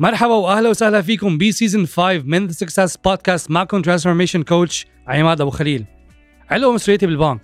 مرحبا 0.00 0.34
واهلا 0.34 0.68
وسهلا 0.68 1.02
فيكم 1.02 1.38
ب 1.38 1.45
season 1.45 1.86
5 1.86 2.22
من 2.24 2.46
The 2.46 2.52
Success 2.52 2.96
Podcast 2.96 3.50
معكم 3.50 3.82
transformation 3.82 4.42
coach 4.42 4.86
عماد 5.06 5.40
أبو 5.40 5.50
خليل. 5.50 5.84
علقوا 6.50 6.72
مصرياتي 6.74 7.06
بالبنك. 7.06 7.40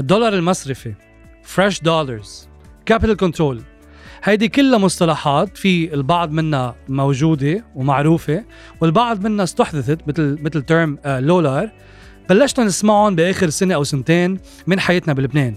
الدولار 0.00 0.34
المصرفي. 0.34 0.94
fresh 1.42 1.80
dollars 1.80 2.48
capital 2.86 3.16
control 3.16 3.62
هيدي 4.24 4.48
كلها 4.48 4.78
مصطلحات 4.78 5.56
في 5.56 5.94
البعض 5.94 6.30
منها 6.30 6.76
موجودة 6.88 7.64
ومعروفة 7.74 8.44
والبعض 8.80 9.24
منها 9.24 9.44
استحدثت 9.44 10.08
مثل 10.08 10.38
مثل 10.42 10.62
term 10.62 10.98
لولار 11.06 11.70
بلشنا 12.28 12.64
نسمعهم 12.64 13.14
بآخر 13.14 13.50
سنة 13.50 13.74
أو 13.74 13.84
سنتين 13.84 14.38
من 14.66 14.80
حياتنا 14.80 15.12
بلبنان. 15.12 15.56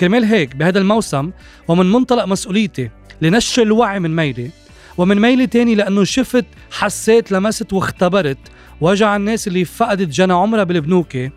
كرمال 0.00 0.24
هيك 0.24 0.56
بهذا 0.56 0.78
الموسم 0.78 1.30
ومن 1.68 1.92
منطلق 1.92 2.24
مسؤوليتي 2.24 2.90
لنشر 3.22 3.62
الوعي 3.62 4.00
من 4.00 4.16
ميلي 4.16 4.50
ومن 5.00 5.20
ميلي 5.20 5.46
تاني 5.46 5.74
لأنه 5.74 6.04
شفت 6.04 6.44
حسيت 6.70 7.32
لمست 7.32 7.72
واختبرت. 7.72 8.38
وجع 8.80 9.16
الناس 9.16 9.48
اللي 9.48 9.64
فقدت 9.64 10.08
جنى 10.08 10.32
عمرها 10.32 10.64
بالبنوكة. 10.64 11.30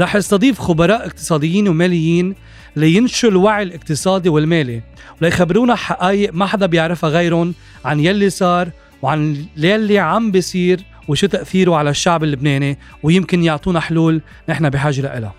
رح 0.00 0.16
استضيف 0.16 0.58
خبراء 0.58 1.06
اقتصاديين 1.06 1.68
وماليين 1.68 2.34
لينشروا 2.76 3.32
الوعي 3.32 3.62
الاقتصادي 3.62 4.28
والمالي. 4.28 4.82
وليخبرونا 5.20 5.74
حقائق 5.74 6.34
ما 6.34 6.46
حدا 6.46 6.66
بيعرفها 6.66 7.10
غيرهم 7.10 7.54
عن 7.84 8.00
يلي 8.00 8.30
صار 8.30 8.70
وعن 9.02 9.46
يلي 9.56 9.98
عم 9.98 10.30
بيصير 10.30 10.80
وشو 11.08 11.26
تأثيره 11.26 11.76
على 11.76 11.90
الشعب 11.90 12.24
اللبناني. 12.24 12.78
ويمكن 13.02 13.42
يعطونا 13.42 13.80
حلول 13.80 14.20
نحن 14.48 14.70
بحاجة 14.70 15.18
لها 15.18 15.34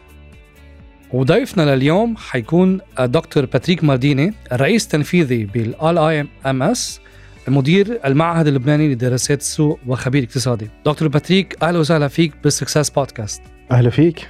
وضيفنا 1.14 1.76
لليوم 1.76 2.18
حيكون 2.18 2.80
دكتور 3.00 3.46
باتريك 3.46 3.84
مارديني 3.84 4.34
الرئيس 4.52 4.84
التنفيذي 4.84 5.48
MS 6.46 7.00
مدير 7.50 8.00
المعهد 8.06 8.48
اللبناني 8.48 8.94
لدراسات 8.94 9.40
السوق 9.42 9.80
وخبير 9.88 10.24
اقتصادي. 10.24 10.70
دكتور 10.86 11.08
باتريك 11.08 11.64
أهلا 11.64 11.80
وسهلا 11.80 12.08
فيك 12.08 12.34
بال 12.44 12.54
Success 12.54 12.90
Podcast. 12.90 13.42
أهلا 13.72 13.90
فيك. 13.90 14.28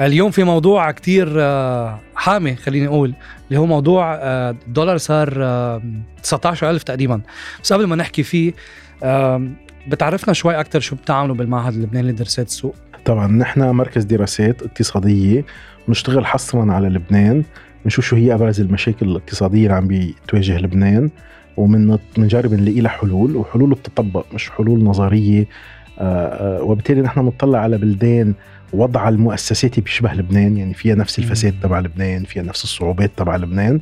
اليوم 0.00 0.30
في 0.30 0.44
موضوع 0.44 0.90
كتير 0.90 1.28
آه، 1.38 2.00
حامي 2.14 2.56
خليني 2.56 2.86
أقول 2.86 3.14
اللي 3.48 3.60
هو 3.60 3.66
موضوع 3.66 4.14
الدولار 4.14 4.96
صار 4.96 5.28
19000 6.22 6.82
تقريبا. 6.82 7.20
بس 7.62 7.72
قبل 7.72 7.84
ما 7.86 7.96
نحكي 7.96 8.22
فيه 8.22 8.52
بتعرفنا 9.88 10.34
شوي 10.34 10.60
أكثر 10.60 10.80
شو 10.80 10.96
بتعملوا 10.96 11.36
بالمعهد 11.36 11.74
اللبناني 11.74 12.08
لدراسات 12.12 12.46
السوق؟ 12.46 12.74
طبعا 13.04 13.26
نحن 13.26 13.60
مركز 13.60 14.04
دراسات 14.04 14.62
اقتصادية 14.62 15.44
بنشتغل 15.88 16.26
حصرا 16.26 16.72
على 16.72 16.88
لبنان 16.88 17.44
بنشوف 17.84 18.04
شو 18.04 18.16
هي 18.16 18.34
أبرز 18.34 18.60
المشاكل 18.60 19.08
الاقتصادية 19.08 19.62
اللي 19.62 19.74
عم 19.74 19.88
بتواجه 19.88 20.58
لبنان. 20.58 21.10
ومن 21.56 21.98
بنجرب 22.16 22.54
نلاقي 22.54 22.80
لها 22.80 22.90
حلول 22.90 23.36
وحلول 23.36 23.70
بتطبق 23.70 24.26
مش 24.34 24.50
حلول 24.50 24.84
نظرية. 24.84 25.46
وبالتالي 26.60 27.00
نحن 27.02 27.22
بنطلع 27.22 27.58
على 27.58 27.78
بلدان 27.78 28.34
وضع 28.72 29.08
المؤسساتي 29.08 29.80
بيشبه 29.80 30.12
لبنان 30.12 30.56
يعني 30.56 30.74
فيها 30.74 30.94
نفس 30.94 31.18
الفساد 31.18 31.54
تبع 31.62 31.80
لبنان 31.80 32.24
فيها 32.24 32.42
نفس 32.42 32.64
الصعوبات 32.64 33.10
تبع 33.16 33.36
لبنان. 33.36 33.80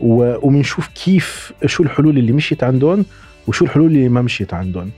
وبنشوف 0.00 0.88
كيف 0.88 1.52
شو 1.66 1.82
الحلول 1.82 2.18
اللي 2.18 2.32
مشيت 2.32 2.64
عندهم 2.64 3.04
وشو 3.46 3.64
الحلول 3.64 3.86
اللي 3.86 4.08
ما 4.08 4.22
مشيت 4.22 4.54
عندهم. 4.54 4.90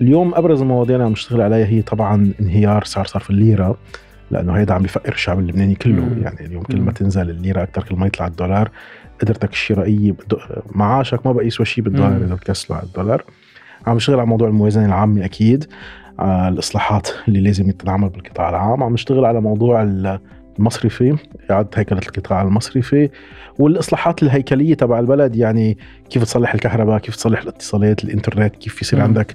اليوم 0.00 0.34
أبرز 0.34 0.60
المواضيع 0.60 0.96
اللي 0.96 1.06
عم 1.06 1.12
نشتغل 1.12 1.40
عليها 1.40 1.66
هي 1.66 1.82
طبعا 1.82 2.32
انهيار 2.40 2.84
سعر 2.84 3.04
صرف 3.04 3.30
الليرة 3.30 3.78
لأنه 4.30 4.52
هيدا 4.52 4.74
عم 4.74 4.82
بفقر 4.82 5.12
الشعب 5.12 5.38
اللبناني 5.38 5.74
كله. 5.74 6.02
مم. 6.02 6.22
يعني 6.22 6.46
اليوم 6.46 6.62
كل 6.62 6.80
ما 6.80 6.92
تنزل 6.92 7.30
الليرة 7.30 7.62
أكثر 7.62 7.82
كل 7.82 7.96
ما 7.96 8.06
يطلع 8.06 8.26
الدولار 8.26 8.70
قدرتك 9.22 9.52
الشرائية 9.52 10.14
معاشك 10.70 11.26
ما 11.26 11.32
بقى 11.32 11.46
يسوى 11.46 11.66
شيء 11.66 11.84
بالدولار 11.84 12.16
إذا 12.16 12.34
بتكسله 12.34 12.76
على 12.76 12.86
الدولار. 12.86 13.24
عم 13.86 13.96
نشتغل 13.96 14.18
على 14.20 14.28
موضوع 14.28 14.48
الموازنة 14.48 14.86
العامة 14.86 15.24
أكيد. 15.24 15.66
على 16.18 16.54
الإصلاحات 16.54 17.08
اللي 17.28 17.40
لازم 17.40 17.70
تتعمل 17.70 18.08
بالقطاع 18.08 18.48
العام. 18.48 18.82
عم 18.82 18.92
نشتغل 18.92 19.24
على 19.24 19.40
موضوع 19.40 19.82
المصرفي 20.58 21.16
اعاده 21.50 21.70
هيكله 21.74 21.98
القطاع 21.98 22.42
المصرفي 22.42 23.10
والإصلاحات 23.58 24.22
الهيكلية 24.22 24.74
تبع 24.74 24.98
البلد 24.98 25.36
يعني 25.36 25.78
كيف 26.10 26.24
تصلح 26.24 26.54
الكهرباء 26.54 26.98
كيف 26.98 27.16
تصلح 27.16 27.42
الاتصالات 27.42 28.04
الإنترنت 28.04 28.56
كيف 28.56 28.82
يصير 28.82 29.00
عندك 29.00 29.34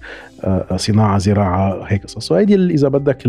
صناعة 0.76 1.18
زراعة 1.18 1.84
هيك 1.88 2.04
قصص. 2.04 2.32
وهيدي 2.32 2.56
إذا 2.56 2.88
بدك 2.88 3.24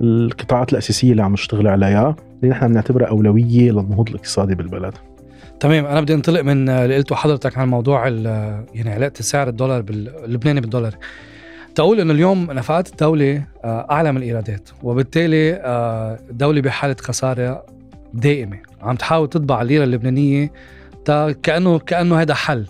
القطاعات 0.00 0.72
الأساسية 0.72 1.12
اللي 1.12 1.22
عم 1.22 1.32
نشتغل 1.32 1.68
عليها 1.68 2.16
اللي 2.42 2.54
نحن 2.54 2.68
بنعتبرها 2.68 3.06
أولوية 3.06 3.70
للنهوض 3.70 4.08
الاقتصادي 4.08 4.54
بالبلد. 4.54 4.94
تمام 5.62 5.86
أنا 5.86 6.00
بدي 6.00 6.14
انطلق 6.14 6.40
من 6.40 6.68
اللي 6.68 6.96
قلته 6.96 7.14
حضرتك 7.14 7.58
عن 7.58 7.68
موضوع 7.68 8.08
يعني 8.08 8.90
علاقة 8.90 9.12
سعر 9.20 9.48
الدولار 9.48 9.84
اللبناني 9.88 10.60
بالدولار. 10.60 10.94
تقول 11.74 12.00
إنه 12.00 12.12
اليوم 12.12 12.52
نفقات 12.52 12.90
الدولة 12.90 13.44
آه، 13.64 13.86
أعلى 13.90 14.12
من 14.12 14.18
الإيرادات 14.18 14.68
وبالتالي 14.82 15.54
آه، 15.54 16.18
الدولة 16.30 16.60
بحالة 16.60 16.96
خسارة 17.00 17.66
دائمة. 18.14 18.58
عم 18.82 18.96
تحاول 18.96 19.28
تطبع 19.28 19.62
الليرة 19.62 19.84
اللبنانية 19.84 20.52
كأنه 21.42 21.78
كأنه 21.78 22.20
هذا 22.20 22.34
حل. 22.34 22.66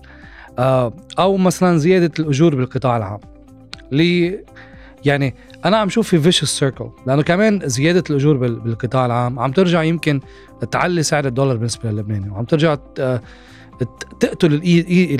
آه، 0.58 0.92
أو 1.18 1.36
مثلا 1.36 1.78
زيادة 1.78 2.10
الأجور 2.18 2.54
بالقطاع 2.54 2.96
العام. 2.96 3.20
لي 3.92 4.44
يعني 5.04 5.34
أنا 5.64 5.76
عم 5.76 5.88
شوف 5.88 6.08
في 6.08 6.18
فيش 6.18 6.44
سيركل 6.44 6.90
لأنه 7.06 7.22
كمان 7.22 7.60
زيادة 7.64 8.04
الأجور 8.10 8.36
بالقطاع 8.36 9.06
العام. 9.06 9.38
عم 9.38 9.52
ترجع 9.52 9.82
يمكن 9.82 10.20
تعلي 10.70 11.02
سعر 11.02 11.26
الدولار 11.26 11.56
بالنسبة 11.56 11.90
للبناني. 11.90 12.30
وعم 12.30 12.44
ترجع 12.44 12.76
تقتل 14.20 14.54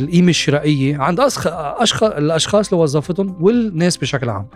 القيمة 0.01 0.29
الشرائية 0.29 0.99
عند 0.99 1.21
أشخاص 1.21 2.03
الأشخاص 2.03 2.73
اللي 2.73 2.85
وظفتهم 2.85 3.37
والناس 3.41 3.97
بشكل 3.97 4.29
عام. 4.29 4.47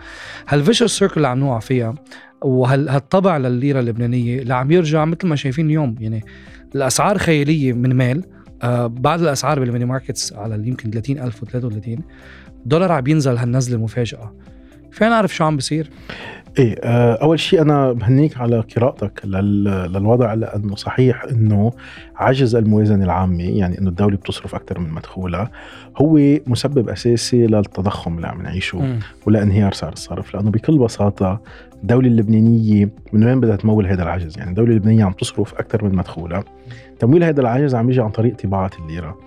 هالفيشر 0.48 0.86
سيركل 0.86 1.16
اللي 1.16 1.28
عم 1.28 1.38
نوقع 1.38 1.58
فيها 1.58 1.94
وهالطبع 2.42 3.36
للليرة 3.36 3.80
اللبنانية 3.80 4.42
اللي 4.42 4.54
عم 4.54 4.70
يرجع 4.70 5.04
مثل 5.04 5.26
ما 5.26 5.36
شايفين 5.36 5.66
اليوم. 5.66 5.94
يعني 6.00 6.24
الأسعار 6.74 7.18
خيالية 7.18 7.72
من 7.72 7.94
مال. 7.94 8.24
آه 8.62 8.86
بعد 8.86 9.20
الأسعار 9.20 9.60
بال 9.60 9.69
mini 9.69 9.84
markets 9.84 10.32
على 10.32 10.68
يمكن 10.68 10.91
30000 10.91 11.42
و 11.42 11.47
33 11.47 11.98
الدولار 12.62 12.92
عم 12.92 13.06
ينزل 13.06 13.36
هالنزلة 13.36 13.78
مفاجئة 13.78 14.34
فين 14.92 15.10
نعرف 15.10 15.34
شو 15.34 15.44
عم 15.44 15.56
بصير؟ 15.56 15.91
إيه 16.59 16.77
آه، 16.83 17.15
أول 17.15 17.41
شيء 17.41 17.62
أنا 17.62 17.93
بهنيك 17.93 18.37
على 18.37 18.61
قراءتك 18.61 19.21
للوضع 19.25 20.34
لأنه 20.34 20.77
صحيح 20.77 21.25
أنه 21.25 21.72
عجز 22.17 22.55
الموازنة 22.55 23.05
العامة 23.05 23.43
يعني 23.43 23.78
أنه 23.78 23.89
الدولة 23.89 24.17
بتصرف 24.17 24.55
أكثر 24.55 24.81
من 24.81 24.91
مدخولها 24.91 25.50
هو 25.97 26.19
مسبب 26.47 26.89
أساسي 26.89 27.47
للتضخم 27.47 28.16
اللي 28.16 28.27
عم 28.27 28.43
نعيشه 28.43 28.99
ولانهيار 29.27 29.72
سعر 29.72 29.93
الصرف 29.93 30.34
لأنه 30.34 30.50
بكل 30.50 30.78
بساطة 30.78 31.41
الدولة 31.83 32.09
اللبنانية 32.09 32.89
من 33.12 33.25
وين 33.25 33.41
بدها 33.41 33.56
تمول 33.56 33.87
هذا 33.87 34.03
العجز؟ 34.03 34.39
يعني 34.39 34.50
الدولة 34.50 34.71
اللبنانية 34.71 35.05
عم 35.05 35.12
تصرف 35.12 35.55
أكثر 35.55 35.84
من 35.84 35.95
مدخولها. 35.95 36.45
تمويل 36.99 37.25
هذا 37.25 37.41
العجز 37.41 37.75
عم 37.75 37.91
يجي 37.91 38.00
عن 38.00 38.11
طريق 38.11 38.37
طباعة 38.37 38.71
الليرة. 38.78 39.19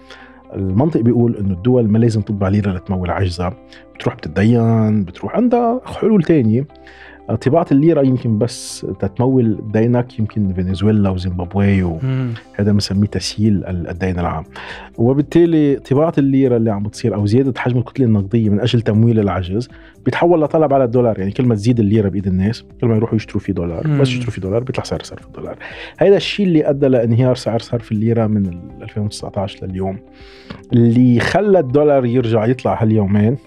المنطق 0.56 1.02
بيقول 1.02 1.38
إنه 1.38 1.54
الدول 1.54 1.88
ما 1.88 1.98
لازم 1.98 2.22
تطبع 2.22 2.48
ليرة 2.48 2.72
لتمول 2.72 3.10
عجزها 3.10 3.54
بتروح 3.96 4.16
بتتدين 4.16 5.04
بتروح 5.04 5.36
عندها 5.36 5.82
حلول 5.86 6.24
تانية. 6.24 6.66
طباعة 7.36 7.66
الليرة 7.72 8.02
يمكن 8.02 8.38
بس 8.38 8.88
تتمول 9.00 9.60
دينك 9.74 10.20
يمكن 10.20 10.54
فنزويلا 10.54 11.10
وزيمبابوي 11.10 11.84
وهذا 11.84 12.72
بنسميه 12.72 13.08
تسهيل 13.08 13.64
الدين 13.66 14.20
العام. 14.20 14.44
وبالتالي 14.98 15.76
طباعة 15.76 16.14
الليرة 16.18 16.58
اللي 16.58 16.72
عم 16.72 16.84
بتصير 16.84 17.16
أو 17.16 17.26
زيادة 17.26 17.54
حجم 17.58 17.78
الكتلة 17.78 18.06
النقدية 18.06 18.50
من 18.50 18.60
أجل 18.60 18.82
تمويل 18.82 19.20
العجز 19.20 19.70
بيتحول 20.06 20.42
لطلب 20.42 20.74
على 20.74 20.84
الدولار. 20.84 21.20
يعني 21.20 21.32
كل 21.32 21.46
ما 21.46 21.56
تزيد 21.56 21.80
الليرة 21.80 22.10
بإيد 22.10 22.28
الناس 22.28 22.64
كل 22.82 22.88
ما 22.88 22.96
يروحوا 22.96 23.16
يشتروا 23.16 23.42
فيه 23.42 23.54
دولار. 23.54 23.88
مم. 23.88 24.02
بس 24.02 24.10
يشتروا 24.10 24.32
فيه 24.32 24.42
دولار 24.42 24.64
بيطلع 24.64 24.84
سعر 24.84 25.04
صرف 25.04 25.28
الدولار. 25.28 25.58
هذا 25.98 26.18
الشيء 26.18 26.46
اللي 26.46 26.70
أدى 26.70 26.88
لانهيار 26.88 27.36
سعر 27.36 27.60
صرف 27.60 27.92
الليرة 27.92 28.28
من 28.28 28.46
2019 28.82 29.66
لليوم. 29.66 29.98
اللي 30.74 31.20
خلى 31.20 31.60
الدولار 31.60 32.06
يرجع 32.06 32.46
يطلع 32.46 32.84
هاليومين 32.84 33.38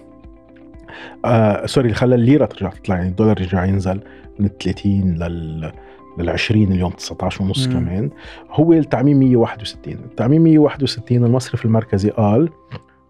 آه 1.25 1.65
سوري 1.65 1.93
خلى 1.93 2.15
الليرة 2.15 2.45
ترجع 2.45 2.69
تطلع 2.69 2.95
يعني 2.95 3.09
الدولار 3.09 3.41
يرجع 3.41 3.65
ينزل 3.65 4.01
من 4.39 4.45
ال 4.45 4.57
30 4.57 4.91
لل 5.13 5.71
لل 6.17 6.29
20 6.29 6.71
اليوم 6.71 6.91
19 6.91 7.43
ونص 7.43 7.67
كمان. 7.67 8.09
هو 8.51 8.73
التعميم 8.73 9.19
161 9.19 9.93
التعميم 9.93 10.43
161 10.43 11.25
المصرف 11.25 11.65
المركزي 11.65 12.09
قال 12.09 12.49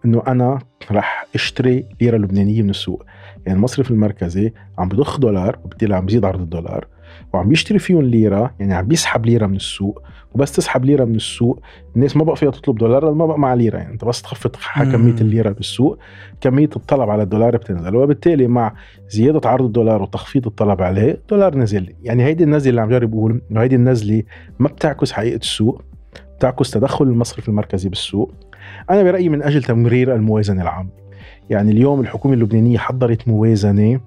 إنه 0.05 0.23
أنا 0.27 0.59
راح 0.91 1.25
أشتري 1.35 1.85
ليرة 2.01 2.17
لبنانية 2.17 2.61
من 2.61 2.69
السوق. 2.69 3.05
يعني 3.45 3.57
المصرف 3.57 3.91
المركزي 3.91 4.53
عم 4.77 4.89
بضخ 4.89 5.19
دولار 5.19 5.59
وبالتالي 5.63 5.95
عم 5.95 6.05
بيزيد 6.05 6.25
عرض 6.25 6.41
الدولار. 6.41 6.87
وعم 7.33 7.49
بيشتري 7.49 7.79
فيهم 7.79 8.01
ليرة 8.01 8.53
يعني 8.59 8.73
عم 8.73 8.87
بيسحب 8.87 9.25
ليرة 9.25 9.47
من 9.47 9.55
السوق 9.55 10.01
وبس 10.33 10.51
تسحب 10.51 10.85
ليرة 10.85 11.05
من 11.05 11.15
السوق 11.15 11.59
الناس 11.95 12.17
ما 12.17 12.23
بقى 12.23 12.35
فيها 12.35 12.51
تطلب 12.51 12.77
دولار 12.77 13.13
ما 13.13 13.25
بقى 13.25 13.39
مع 13.39 13.53
ليرة 13.53 13.77
يعني 13.77 13.93
انت 13.93 14.05
بس 14.05 14.21
تخفض 14.21 14.55
كمية 14.91 15.13
الليرة 15.21 15.49
بالسوق 15.51 15.99
كمية 16.41 16.69
الطلب 16.75 17.09
على 17.09 17.23
الدولار 17.23 17.57
بتنزل 17.57 17.95
وبالتالي 17.95 18.47
مع 18.47 18.73
زيادة 19.09 19.49
عرض 19.49 19.65
الدولار 19.65 20.01
وتخفيض 20.01 20.45
الطلب 20.47 20.81
عليه 20.81 21.11
الدولار 21.11 21.57
نزل. 21.57 21.93
يعني 22.03 22.23
هيدي 22.23 22.43
النزلة 22.43 22.69
اللي 22.69 22.81
عم 22.81 22.89
جرب 22.89 23.13
أقول 23.13 23.41
إنه 23.51 23.61
هيدي 23.61 23.75
النزلة 23.75 24.23
ما 24.59 24.67
بتعكس 24.67 25.11
حقيقة 25.11 25.37
السوق 25.37 25.81
بتعكس 26.37 26.71
تدخل 26.71 27.05
المصرف 27.05 27.49
المركزي 27.49 27.89
بالسوق. 27.89 28.31
أنا 28.89 29.03
برأيي 29.03 29.29
من 29.29 29.43
أجل 29.43 29.63
تمرير 29.63 30.15
الموازنة 30.15 30.61
العامة. 30.61 30.89
يعني 31.49 31.71
اليوم 31.71 31.99
الحكومة 31.99 32.33
اللبنانية 32.33 32.77
حضرت 32.77 33.27
موازنة 33.27 33.99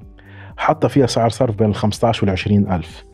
حاطة 0.57 0.89
فيها 0.89 1.07
سعر 1.07 1.29
صرف 1.31 1.57
بين 1.57 1.69
ال 1.69 1.75
15 1.75 2.25
وال 2.25 2.31
20 2.33 2.73
ألف. 2.73 3.05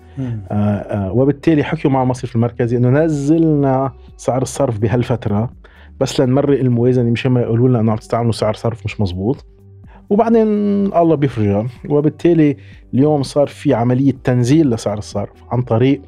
وبالتالي 0.92 1.64
حكيوا 1.64 1.92
مع 1.92 2.02
المصرف 2.02 2.36
المركزي 2.36 2.76
إنه 2.76 2.90
نزلنا 2.90 3.92
سعر 4.16 4.42
الصرف 4.42 4.78
بهالفترة 4.78 5.50
بس 6.00 6.20
لنمرق 6.20 6.60
الموازنة 6.60 7.10
مشان 7.10 7.32
ما 7.32 7.40
يقولوا 7.40 7.68
لنا 7.68 7.80
إنه 7.80 7.92
عم 7.92 7.98
تستعملوا 7.98 8.32
سعر 8.32 8.54
صرف 8.54 8.84
مش 8.84 9.00
مزبوط. 9.00 9.46
وبعدين 10.10 10.46
الله 10.96 11.14
بيفرجها. 11.14 11.66
وبالتالي 11.88 12.56
اليوم 12.94 13.22
صار 13.22 13.46
في 13.46 13.74
عملية 13.74 14.12
تنزيل 14.24 14.70
لسعر 14.70 14.98
الصرف 14.98 15.44
عن 15.50 15.62
طريق 15.62 16.02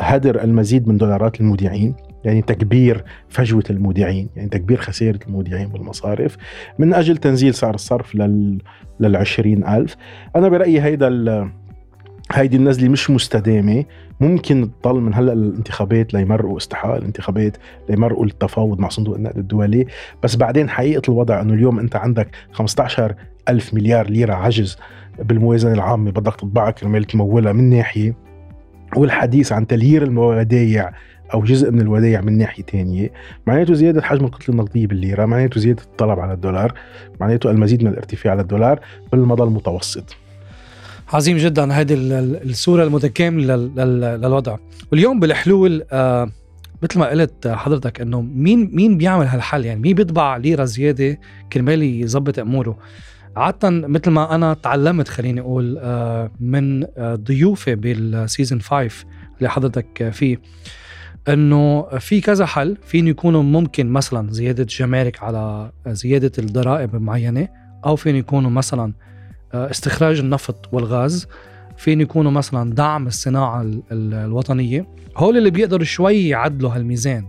هدر 0.00 0.44
المزيد 0.44 0.88
من 0.88 0.96
دولارات 0.96 1.40
المودعين 1.40 1.94
يعني 2.24 2.42
تكبير 2.42 3.04
فجوة 3.28 3.64
المودعين 3.70 4.28
يعني 4.36 4.48
تكبير 4.48 4.80
خسائر 4.80 5.18
المودعين 5.28 5.68
بالمصارف 5.68 6.36
من 6.78 6.94
أجل 6.94 7.16
تنزيل 7.16 7.54
سعر 7.54 7.74
الصرف 7.74 8.14
لل 8.14 8.58
للعشرين 9.00 9.66
ألف. 9.66 9.96
أنا 10.36 10.48
برأيي 10.48 10.80
هيدا 10.80 11.08
هيدي 12.32 12.56
النزلة 12.56 12.88
مش 12.88 13.10
مستدامة. 13.10 13.84
ممكن 14.20 14.70
تضل 14.82 15.00
من 15.00 15.14
هلأ 15.14 15.32
الانتخابات 15.32 16.14
ليمرقوا 16.14 16.56
استحقاق 16.56 16.96
الانتخابات 16.96 17.56
ليمرقوا 17.88 18.24
التفاوض 18.24 18.78
مع 18.78 18.88
صندوق 18.88 19.14
النقد 19.16 19.38
الدولي. 19.38 19.86
بس 20.22 20.36
بعدين 20.36 20.68
حقيقة 20.68 21.02
الوضع 21.08 21.40
إنه 21.40 21.54
اليوم 21.54 21.78
أنت 21.78 21.96
عندك 21.96 22.28
15 22.52 23.14
ألف 23.48 23.74
مليار 23.74 24.10
ليرة 24.10 24.34
عجز 24.34 24.76
بالموازنة 25.18 25.72
العامة 25.72 26.10
بدك 26.10 26.34
تطبعها 26.34 26.70
كرمال 26.70 27.04
تمولها 27.04 27.52
من 27.52 27.70
ناحية 27.70 28.14
والحديث 28.96 29.52
عن 29.52 29.66
تليير 29.66 30.02
الودايع 30.02 30.92
أو 31.34 31.42
جزء 31.42 31.70
من 31.70 31.80
الودائع 31.80 32.20
من 32.20 32.38
ناحية 32.38 32.62
ثانية 32.62 33.10
معناته 33.46 33.74
زيادة 33.74 34.02
حجم 34.02 34.24
الكتله 34.24 34.54
النقدية 34.54 34.86
بالليرة 34.86 35.26
معناته 35.26 35.60
زيادة 35.60 35.82
الطلب 35.82 36.18
على 36.20 36.32
الدولار 36.32 36.74
معناته 37.20 37.50
المزيد 37.50 37.84
من 37.84 37.90
الارتفاع 37.90 38.32
على 38.32 38.42
الدولار 38.42 38.80
بالمدى 39.12 39.42
المتوسط. 39.42 40.16
عظيم 41.12 41.36
جدا 41.36 41.72
هذه 41.72 41.94
الصورة 42.44 42.84
المتكاملة 42.84 43.56
للوضع. 43.56 44.56
واليوم 44.92 45.20
بالحلول 45.20 45.84
آه 45.92 46.30
مثل 46.82 46.98
ما 46.98 47.06
قلت 47.08 47.48
حضرتك 47.48 48.00
إنه 48.00 48.20
مين 48.20 48.70
مين 48.72 48.98
بيعمل 48.98 49.26
هالحل؟ 49.26 49.64
يعني 49.64 49.80
مين 49.80 49.94
بيطبع 49.94 50.36
ليرة 50.36 50.64
زيادة 50.64 51.18
كرمال 51.52 51.82
يظبط 51.82 52.38
أموره؟ 52.38 52.78
عادة 53.36 53.70
مثل 53.70 54.10
ما 54.10 54.34
أنا 54.34 54.54
تعلمت 54.54 55.08
خليني 55.08 55.40
أقول 55.40 55.78
آه 55.78 56.30
من 56.40 56.84
آه 56.98 57.14
ضيوفي 57.14 57.74
بالسيزون 57.74 58.60
5 58.60 59.06
اللي 59.38 59.50
حضرتك 59.50 60.10
فيه 60.12 60.40
إنه 61.28 61.82
في 61.98 62.20
كذا 62.20 62.46
حل. 62.46 62.76
فين 62.86 63.08
يكونوا 63.08 63.42
ممكن 63.42 63.86
مثلا 63.86 64.32
زيادة 64.32 64.66
جمارك 64.70 65.22
على 65.22 65.72
زيادة 65.86 66.32
الضرائب 66.38 66.96
معينة 66.96 67.48
أو 67.86 67.96
فين 67.96 68.16
يكونوا 68.16 68.50
مثلا 68.50 68.92
استخراج 69.54 70.18
النفط 70.18 70.68
والغاز. 70.72 71.28
فين 71.76 72.00
يكونوا 72.00 72.30
مثلا 72.30 72.74
دعم 72.74 73.06
الصناعة 73.06 73.66
الوطنية. 73.92 74.86
هول 75.16 75.36
اللي 75.36 75.50
بيقدروا 75.50 75.84
شوي 75.84 76.28
يعدلوا 76.28 76.70
هالميزان 76.70 77.26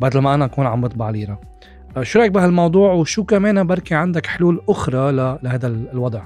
بدل 0.00 0.18
ما 0.20 0.34
أنا 0.34 0.44
أكون 0.44 0.66
عم 0.66 0.80
بطبع 0.80 1.10
ليرة. 1.10 1.40
آه، 1.96 2.02
شو 2.02 2.18
رأيك 2.18 2.32
بهالموضوع؟ 2.32 2.92
وشو 2.92 3.24
كمان 3.24 3.66
بركي 3.66 3.94
عندك 3.94 4.26
حلول 4.26 4.60
أخرى 4.68 5.12
لهذا 5.42 5.66
الوضع؟ 5.66 6.22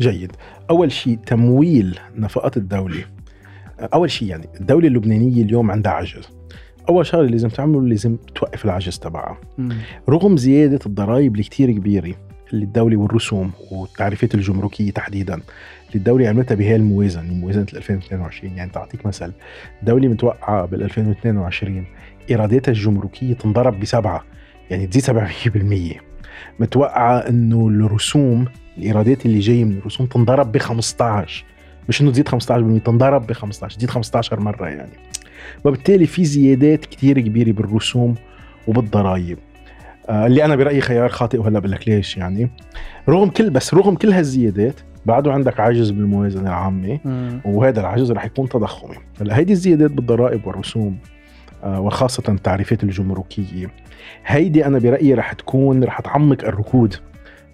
جيد. 0.00 0.32
أول 0.70 0.92
شيء 0.92 1.18
تمويل 1.26 1.98
نفقات 2.16 2.56
الدولة. 2.56 3.04
أول 3.94 4.10
شيء 4.10 4.28
يعني 4.28 4.48
الدولة 4.60 4.88
اللبنانية 4.88 5.42
اليوم 5.42 5.70
عندها 5.70 5.92
عجز. 5.92 6.28
أول 6.88 7.06
شغلة 7.06 7.26
لازم 7.26 7.48
تعمله 7.48 7.82
لازم 7.82 8.16
توقف 8.34 8.64
العجز 8.64 8.98
تبعها. 8.98 9.38
رغم 10.08 10.36
زيادة 10.36 10.78
الضرائب 10.86 11.36
الكتير 11.36 11.72
كبيرة 11.72 12.14
اللي 12.54 12.64
الدولة 12.64 12.96
والرسوم 12.96 13.52
والتعريفات 13.70 14.34
الجمركية 14.34 14.90
تحديدا. 14.90 15.34
اللي 15.34 15.94
الدولة 15.94 16.28
عملتها 16.28 16.54
بهي 16.54 16.76
الموازنة 16.76 17.34
موازنة 17.34 17.66
2022 17.74 18.56
يعني 18.56 18.70
تعطيك 18.70 19.06
مثل. 19.06 19.32
الدولة 19.80 20.08
متوقعة 20.08 20.66
بال 20.66 20.82
2022 20.82 21.84
إيراداتها 22.30 22.72
الجمركية 22.72 23.34
تنضرب 23.34 23.80
بسبعة 23.80 24.24
يعني 24.70 24.86
تزيد 24.86 25.04
700% 25.04 26.00
متوقعة 26.60 27.18
إنه 27.18 27.68
الرسوم 27.68 28.44
الإيرادات 28.78 29.26
اللي 29.26 29.38
جاية 29.38 29.64
من 29.64 29.78
الرسوم 29.78 30.06
تنضرب 30.06 30.52
ب 30.52 30.58
15 30.58 31.44
مش 31.88 32.00
إنه 32.00 32.10
تزيد 32.10 32.28
15% 32.28 32.82
تنضرب 32.84 33.26
ب 33.26 33.32
15 33.32 33.76
تزيد 33.76 33.90
15 33.90 34.40
مرة 34.40 34.68
يعني. 34.68 34.92
وبالتالي 35.64 36.06
في 36.06 36.24
زيادات 36.24 36.86
كثير 36.86 37.20
كبيرة 37.20 37.52
بالرسوم 37.52 38.14
وبالضرائب. 38.66 39.38
اللي 40.10 40.44
أنا 40.44 40.56
برأيي 40.56 40.80
خيار 40.80 41.08
خاطئ 41.08 41.38
وهلأ 41.38 41.58
بقول 41.58 41.72
لك 41.72 41.88
ليش 41.88 42.16
يعني؟ 42.16 42.50
رغم 43.08 43.28
كل 43.28 43.50
بس 43.50 43.74
رغم 43.74 43.94
كل 43.94 44.12
هالزيادات 44.12 44.80
بعده 45.06 45.32
عندك 45.32 45.60
عجز 45.60 45.90
بالموازنة 45.90 46.48
العامة 46.48 46.98
وهذا 47.44 47.80
العجز 47.80 48.12
رح 48.12 48.24
يكون 48.24 48.48
تضخمي. 48.48 48.96
هلأ 49.20 49.36
هيدي 49.36 49.52
الزيادات 49.52 49.90
بالضرائب 49.90 50.46
والرسوم 50.46 50.98
آه 51.64 51.80
وخاصة 51.80 52.22
التعريفات 52.28 52.84
الجمركية 52.84 53.70
هيدي 54.26 54.66
أنا 54.66 54.78
برأيي 54.78 55.14
رح 55.14 55.32
تكون 55.32 55.84
رح 55.84 56.00
تعمق 56.00 56.44
الركود 56.44 56.94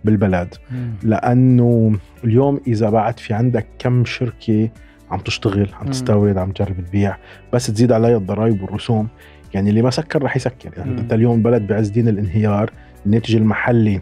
بالبلد. 0.05 0.55
لأنه 1.03 1.93
اليوم 2.25 2.61
إذا 2.67 2.91
بعد 2.91 3.19
في 3.19 3.35
عندك 3.35 3.67
كم 3.79 4.05
شركة 4.05 4.69
عم 5.11 5.19
تشتغل 5.19 5.69
عم 5.81 5.87
تستورد 5.91 6.39
عم 6.39 6.53
تجرب 6.53 6.81
تبيع 6.87 7.17
بس 7.53 7.67
تزيد 7.67 7.93
عليها 7.93 8.17
الضرائب 8.17 8.63
والرسوم 8.63 9.09
يعني 9.55 9.71
اللي 9.71 9.83
ما 9.83 9.91
سكر 9.91 10.23
رح 10.23 10.37
يسكر. 10.37 10.71
يعني 10.77 11.01
انت 11.01 11.13
اليوم 11.13 11.37
البلد 11.37 11.67
بعز 11.67 11.89
دين 11.89 12.09
الانهيار 12.09 12.71
الناتج 13.07 13.37
المحلي 13.37 14.01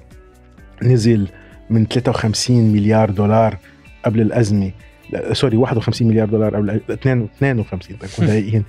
نزل 0.82 1.28
من 1.70 1.86
53 1.86 2.72
مليار 2.72 3.10
دولار 3.10 3.56
قبل 4.04 4.20
الأزمة. 4.20 4.70
sorry 5.32 5.56
51 5.56 6.08
مليار 6.08 6.28
دولار 6.28 6.56
قبل 6.56 6.80
52 6.90 7.98
تكون 7.98 8.26
دقيقين 8.26 8.64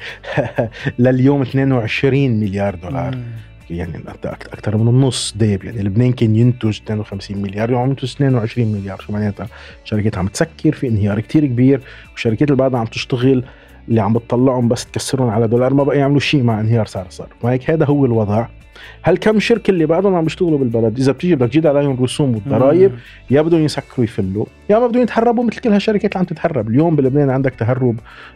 لليوم 0.99 1.41
22 1.41 2.39
مليار 2.39 2.75
دولار. 2.75 3.17
يعني 3.69 4.03
أكثر 4.25 4.77
من 4.77 4.87
النص 4.87 5.35
dip. 5.37 5.63
يعني 5.63 5.83
لبنان 5.83 6.11
كان 6.11 6.35
ينتج 6.35 6.79
52 6.83 7.37
مليار 7.37 7.69
اليوم 7.69 7.81
عم 7.81 7.89
ينتج 7.89 8.09
22 8.09 8.71
مليار. 8.71 8.99
شو 8.99 9.13
معناتها؟ 9.13 9.47
شركات 9.83 10.17
عم 10.17 10.27
تسكر 10.27 10.71
في 10.71 10.87
انهيار 10.87 11.19
كتير 11.19 11.45
كبير 11.45 11.81
والشركات 12.11 12.41
اللي 12.41 12.55
بعدها 12.55 12.79
عم 12.79 12.85
تشتغل 12.85 13.43
اللي 13.89 14.01
عم 14.01 14.13
بتطلعهم 14.13 14.67
بس 14.67 14.85
تكسرهم 14.85 15.29
على 15.29 15.47
دولار 15.47 15.73
ما 15.73 15.83
بقى 15.83 15.97
يعملوا 15.97 16.19
شيء 16.19 16.43
مع 16.43 16.59
انهيار 16.59 16.85
سعر 16.85 17.05
الصرف. 17.05 17.29
وهيك 17.41 17.69
هذا 17.69 17.85
هو 17.85 18.05
الوضع. 18.05 18.45
هل 19.01 19.17
كم 19.17 19.39
شركه 19.39 19.71
اللي 19.71 19.85
بعدهم 19.85 20.15
عم 20.15 20.23
بيشتغلوا 20.23 20.59
بالبلد؟ 20.59 20.99
إذا 20.99 21.11
بتيجي 21.11 21.35
بدك 21.35 21.49
تجيب 21.49 21.67
عليهم 21.67 21.91
الرسوم 21.91 22.35
والضرائب 22.35 22.91
يا 23.31 23.41
بدهم 23.41 23.61
يسكروا 23.61 24.03
يفلوا 24.03 24.45
يا 24.69 24.79
ما 24.79 24.87
بدهم 24.87 25.03
يتهربوا 25.03 25.43
مثل 25.43 25.59
كل 25.59 25.69
هالشركات 25.69 26.11
اللي 26.15 26.19
عم 26.19 26.25
تتهرب. 26.25 26.69
اليوم 26.69 26.95
بلبنان 26.95 27.29
عندك 27.29 27.55
تهرب 27.55 27.95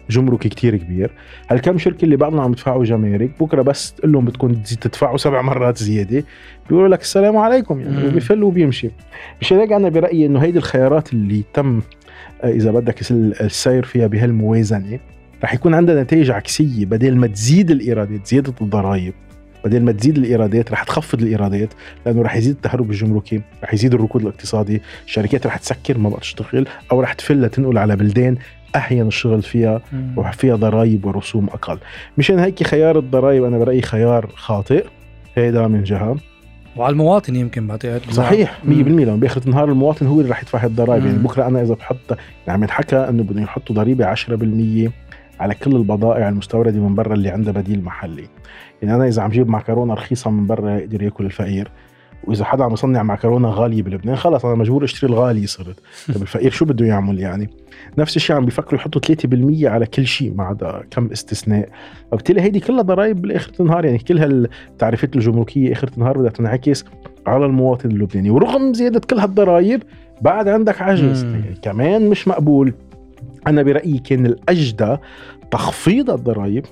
جمركي 0.10 0.50
كتير 0.50 0.78
كبير. 0.78 1.12
هل 1.48 1.60
كم 1.60 1.78
شركه 1.78 2.06
اللي 2.06 2.16
بعدهم 2.16 2.40
عم 2.40 2.52
يدفعوا 2.52 2.86
جمارك؟ 2.86 3.32
بكرة 3.40 3.62
بس 3.62 3.94
تقول 3.94 4.12
لهم 4.12 4.26
بدكم 4.26 4.54
تدفعوا 4.54 5.18
سبع 5.18 5.42
مرات 5.42 5.78
زيادة. 5.78 6.24
بيقولوا 6.70 6.90
لك 6.90 7.02
السلام 7.02 7.38
عليكم 7.38 7.80
يعني 7.80 8.08
وبيفل 8.08 8.44
وبيمشي. 8.44 8.90
مش 9.42 9.54
هيك 9.54 9.72
أنا 9.72 9.90
برأيي 9.90 10.26
إنه 10.26 10.40
هيدي 10.40 10.58
الخيارات 10.58 11.14
اللي 11.14 11.44
تم 11.54 11.82
إذا 12.44 12.72
بدك 12.72 13.12
السير 13.12 13.84
فيها 13.84 14.08
بهالموازنة 14.08 15.00
رح 15.44 15.54
يكون 15.54 15.74
عندها 15.74 16.04
نتائج 16.04 16.32
عكسية. 16.32 16.86
بدل 16.86 17.16
ما 17.16 17.28
تزيد 17.28 17.72
الإيرادات 17.72 18.28
زيادة 18.28 18.54
الضرائب. 18.62 19.14
بدل 19.66 19.84
ما 19.84 19.92
تزيد 19.92 20.18
الإيرادات 20.18 20.72
رح 20.72 20.84
تخفض 20.84 21.22
الإيرادات 21.22 21.70
لأنه 22.06 22.22
رح 22.22 22.36
يزيد 22.36 22.56
التهرب 22.56 22.92
الجمركي 22.92 23.42
رح 23.64 23.74
يزيد 23.74 23.94
الركود 23.94 24.22
الاقتصادي. 24.22 24.82
الشركات 25.06 25.48
رح 25.48 25.58
تسكر 25.58 25.98
ما 25.98 26.10
بقى 26.10 26.20
تشتغل 26.20 26.68
أو 26.92 27.02
رح 27.02 27.14
تفل 27.14 27.50
تنقل 27.50 27.78
على 27.78 27.96
بلدان 27.96 28.38
اهين 28.76 29.08
الشغل 29.08 29.42
فيها 29.42 29.82
وفيها 30.18 30.56
ضرائب 30.56 31.06
ورسوم 31.06 31.48
أقل. 31.48 31.78
مشان 32.18 32.40
هيك 32.40 32.64
خيار 32.64 33.00
الضرائب 33.00 33.44
أنا 33.44 33.58
برأيي 33.58 33.82
خيار 33.82 34.30
خاطئ. 34.36 34.86
هيدا 35.36 35.68
من 35.68 35.84
جهة. 35.84 36.18
وعلى 36.76 36.92
المواطن 36.92 37.36
يمكن 37.36 37.68
بعتقد. 37.68 38.02
صحيح 38.12 38.60
100% 38.64 38.68
لأنه 38.68 39.16
باخر 39.16 39.42
النهار 39.46 39.70
المواطن 39.70 40.08
هو 40.08 40.20
اللي 40.20 40.32
رح 40.32 40.42
يدفع 40.42 40.64
الضرائب 40.64 41.06
يعني 41.06 41.18
بكرة 41.18 41.48
أنا 41.48 41.62
إذا 41.62 41.74
بحط 41.74 42.18
يعني 42.48 42.68
حكى 42.68 42.96
إنه 42.96 43.24
بدهم 43.24 43.44
يحطوا 43.44 43.76
ضريبة 43.76 44.06
10% 44.06 44.92
على 45.44 45.56
كل 45.56 45.76
البضائع 45.76 46.30
المستوردة 46.30 46.80
من 46.80 46.96
برا 46.96 47.14
اللي 47.14 47.30
عندها 47.30 47.54
بديل 47.54 47.84
محلي. 47.84 48.28
يعني 48.82 48.96
أنا 48.96 49.08
إذا 49.08 49.22
عم 49.22 49.30
جيب 49.30 49.50
معكرونه 49.50 49.94
رخيصة 49.94 50.32
من 50.32 50.48
برا 50.48 50.72
يقدر 50.72 51.04
يأكل 51.04 51.26
الفقير. 51.26 51.72
وإذا 52.24 52.46
حدا 52.46 52.64
عم 52.64 52.74
يصنع 52.74 53.04
معكرونه 53.04 53.50
غالية 53.50 53.84
بلبنان 53.84 54.16
خلص 54.16 54.46
أنا 54.46 54.56
مجبور 54.56 54.84
أشتري 54.84 55.12
الغالي 55.12 55.48
صرت. 55.48 55.80
طيب 56.08 56.22
الفقير 56.22 56.52
شو 56.52 56.66
بده 56.66 56.86
يعمل 56.86 57.20
يعني؟ 57.20 57.50
نفس 57.98 58.16
الشيء 58.16 58.36
عم 58.36 58.46
بيفكروا 58.46 58.80
يحطوا 58.80 59.02
3% 59.02 59.66
على 59.66 59.86
كل 59.86 60.08
شيء 60.08 60.34
ما 60.36 60.44
عدا 60.44 60.84
كم 60.92 61.10
استثناء. 61.12 61.70
وبالتالي 62.12 62.42
هيدي 62.42 62.60
كلها 62.60 62.82
ضرائب 62.82 63.22
بالآخر 63.22 63.52
النهار 63.60 63.86
يعني 63.86 63.98
كل 63.98 64.20
هالتعريفات 64.20 65.16
الجمركية 65.16 65.74
آخر 65.74 65.90
النهار 65.98 66.18
بدها 66.18 66.32
تنعكس 66.32 66.86
على 67.28 67.46
المواطن 67.46 67.92
اللبناني. 67.92 68.30
ورغم 68.30 68.74
زيادة 68.74 69.00
كل 69.00 69.20
هالضرائب 69.20 69.84
بعد 70.22 70.48
عندك 70.48 70.82
عجز. 70.82 71.24
يعني 71.24 71.56
كمان 71.62 72.10
مش 72.10 72.28
مقبول. 72.28 72.74
أنا 73.48 73.64
برايي 73.64 73.98
كان 73.98 74.26
الاجدى 74.26 74.98
تخفيض 75.52 76.10
الضرائب 76.10 76.66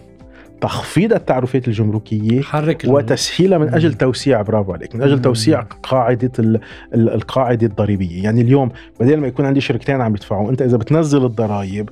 تخفيض 0.61 1.13
التعرفات 1.13 1.67
الجمركية 1.67 2.41
حرك 2.41 2.83
وتسهيلها 2.87 3.57
من 3.57 3.73
مم. 3.87 3.91
توسيع 3.91 4.41
برافو 4.41 4.73
عليك 4.73 4.95
من 4.95 5.01
أجل 5.01 5.15
مم. 5.15 5.21
توسيع 5.21 5.61
قاعدة 5.61 6.31
ال- 6.39 6.59
ال- 6.93 7.09
القاعدة 7.09 7.67
الضريبية 7.67 8.23
يعني 8.23 8.41
اليوم 8.41 8.69
بدل 8.99 9.17
ما 9.17 9.27
يكون 9.27 9.45
عندي 9.45 9.61
شركتين 9.61 10.01
عم 10.01 10.15
يدفعوا 10.15 10.49
أنت 10.49 10.61
إذا 10.61 10.77
بتنزل 10.77 11.25
الضرائب 11.25 11.89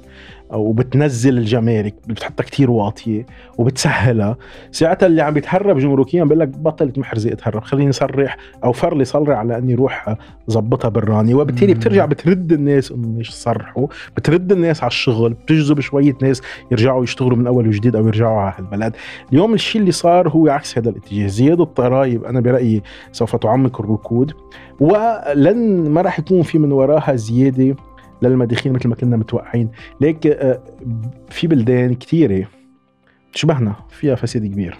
أو 0.53 0.71
بتنزل 0.71 1.37
الجمارك 1.37 1.95
بتحطها 2.07 2.43
كتير 2.43 2.71
واطية 2.71 3.25
وبتسهلها. 3.57 4.37
ساعتها 4.71 5.07
اللي 5.07 5.21
عم 5.21 5.33
بيتهرب 5.33 5.79
جمركيا 5.79 6.23
بقول 6.23 6.39
لك 6.39 6.47
بطلت 6.47 6.99
محرزه 6.99 7.31
اتهرب 7.31 7.63
خليني 7.63 7.91
صرح 7.91 8.37
أو 8.63 8.71
فر 8.71 8.97
لي 8.97 9.05
صلي 9.05 9.33
على 9.33 9.57
إني 9.57 9.75
روح 9.75 10.15
ظبطها 10.49 10.89
براني 10.89 11.33
وبالتالي. 11.33 11.73
بترجع 11.73 12.05
بترد 12.05 12.51
الناس 12.51 12.91
انه 12.91 13.19
يصرحوا 13.19 13.87
بترد 14.17 14.51
الناس 14.51 14.83
على 14.83 14.89
الشغل 14.89 15.33
بتجذب 15.33 15.79
شوية 15.79 16.15
ناس 16.21 16.41
يرجعوا 16.71 17.03
يشتغلوا 17.03 17.37
من 17.37 17.47
أول 17.47 17.67
وجديد 17.67 17.95
أو 17.95 18.07
يرجعوا 18.07 18.39
على 18.39 18.53
هالبلد. 18.57 18.95
اليوم 19.33 19.53
الشيء 19.53 19.81
اللي 19.81 19.91
صار 19.91 20.29
هو 20.29 20.47
عكس 20.47 20.77
هذا 20.77 20.89
الاتجاه 20.89 21.27
زيادة 21.27 21.63
الضرائب 21.63 22.23
أنا 22.23 22.39
برأيي 22.39 22.83
سوف 23.11 23.35
تعمق 23.35 23.81
الركود. 23.81 24.33
ولن 24.79 25.89
ما 25.89 26.01
راح 26.01 26.19
يكون 26.19 26.41
في 26.41 26.59
من 26.59 26.71
وراها 26.71 27.15
زيادة 27.15 27.75
للمداخيل 28.21 28.73
مثل 28.73 28.87
ما 28.89 28.95
كنا 28.95 29.17
متوقعين. 29.17 29.69
ليك 30.01 30.27
آه، 30.27 30.59
في 31.29 31.47
بلدان 31.47 31.95
كثيره 31.95 32.47
تشبهنا 33.33 33.75
فيها 33.89 34.15
فساد 34.15 34.45
كبير 34.45 34.77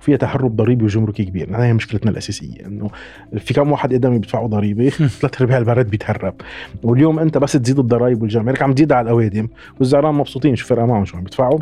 فيها 0.00 0.16
تهرب 0.16 0.56
ضريبي 0.56 0.84
وجمركي 0.84 1.24
كبير. 1.24 1.56
هاي 1.56 1.68
هي 1.68 1.72
مشكلتنا 1.72 2.10
الأساسية 2.10 2.66
إنه 2.66 2.90
في 3.38 3.54
كم 3.54 3.72
واحد 3.72 3.94
قدامي 3.94 4.18
بيدفعوا 4.18 4.48
ضريبة 4.48 4.88
ثلاث 5.20 5.40
ارباع 5.40 5.58
البلد 5.58 5.90
بيتهرب. 5.90 6.34
واليوم 6.82 7.18
أنت 7.18 7.38
بس 7.38 7.52
تزيد 7.52 7.78
الضرائب 7.78 8.22
والجمارك 8.22 8.62
عم 8.62 8.72
تزيد 8.72 8.92
على 8.92 9.04
الأوادم 9.04 9.48
والزعران 9.78 10.14
مبسوطين 10.14 10.56
شو 10.56 10.66
فرقه 10.66 10.86
معهم 10.86 11.04
شو 11.04 11.16
عم 11.16 11.22
بيدفعوا؟ 11.22 11.58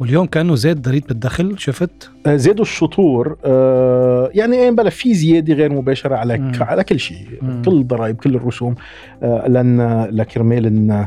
واليوم 0.00 0.26
كأنه 0.26 0.54
زاد 0.54 0.82
ضريبه 0.82 1.06
بالدخل 1.06 1.58
شفت؟ 1.58 2.10
آه، 2.26 2.36
زادوا 2.36 2.62
الشطور 2.64 3.36
آه، 3.44 4.30
يعني 4.34 4.56
إيه 4.56 4.70
بلا 4.70 4.90
في 4.90 5.14
زيادة 5.14 5.54
غير 5.54 5.72
مباشرة 5.72 6.16
على 6.16 6.38
مم. 6.38 6.52
على 6.60 6.84
كل 6.84 7.00
شيء. 7.00 7.26
كل 7.64 7.72
الضرائب 7.72 8.16
كل 8.16 8.34
الرسوم 8.34 8.74
آه، 9.22 9.48
لن 9.48 10.02
لكرمال 10.10 11.06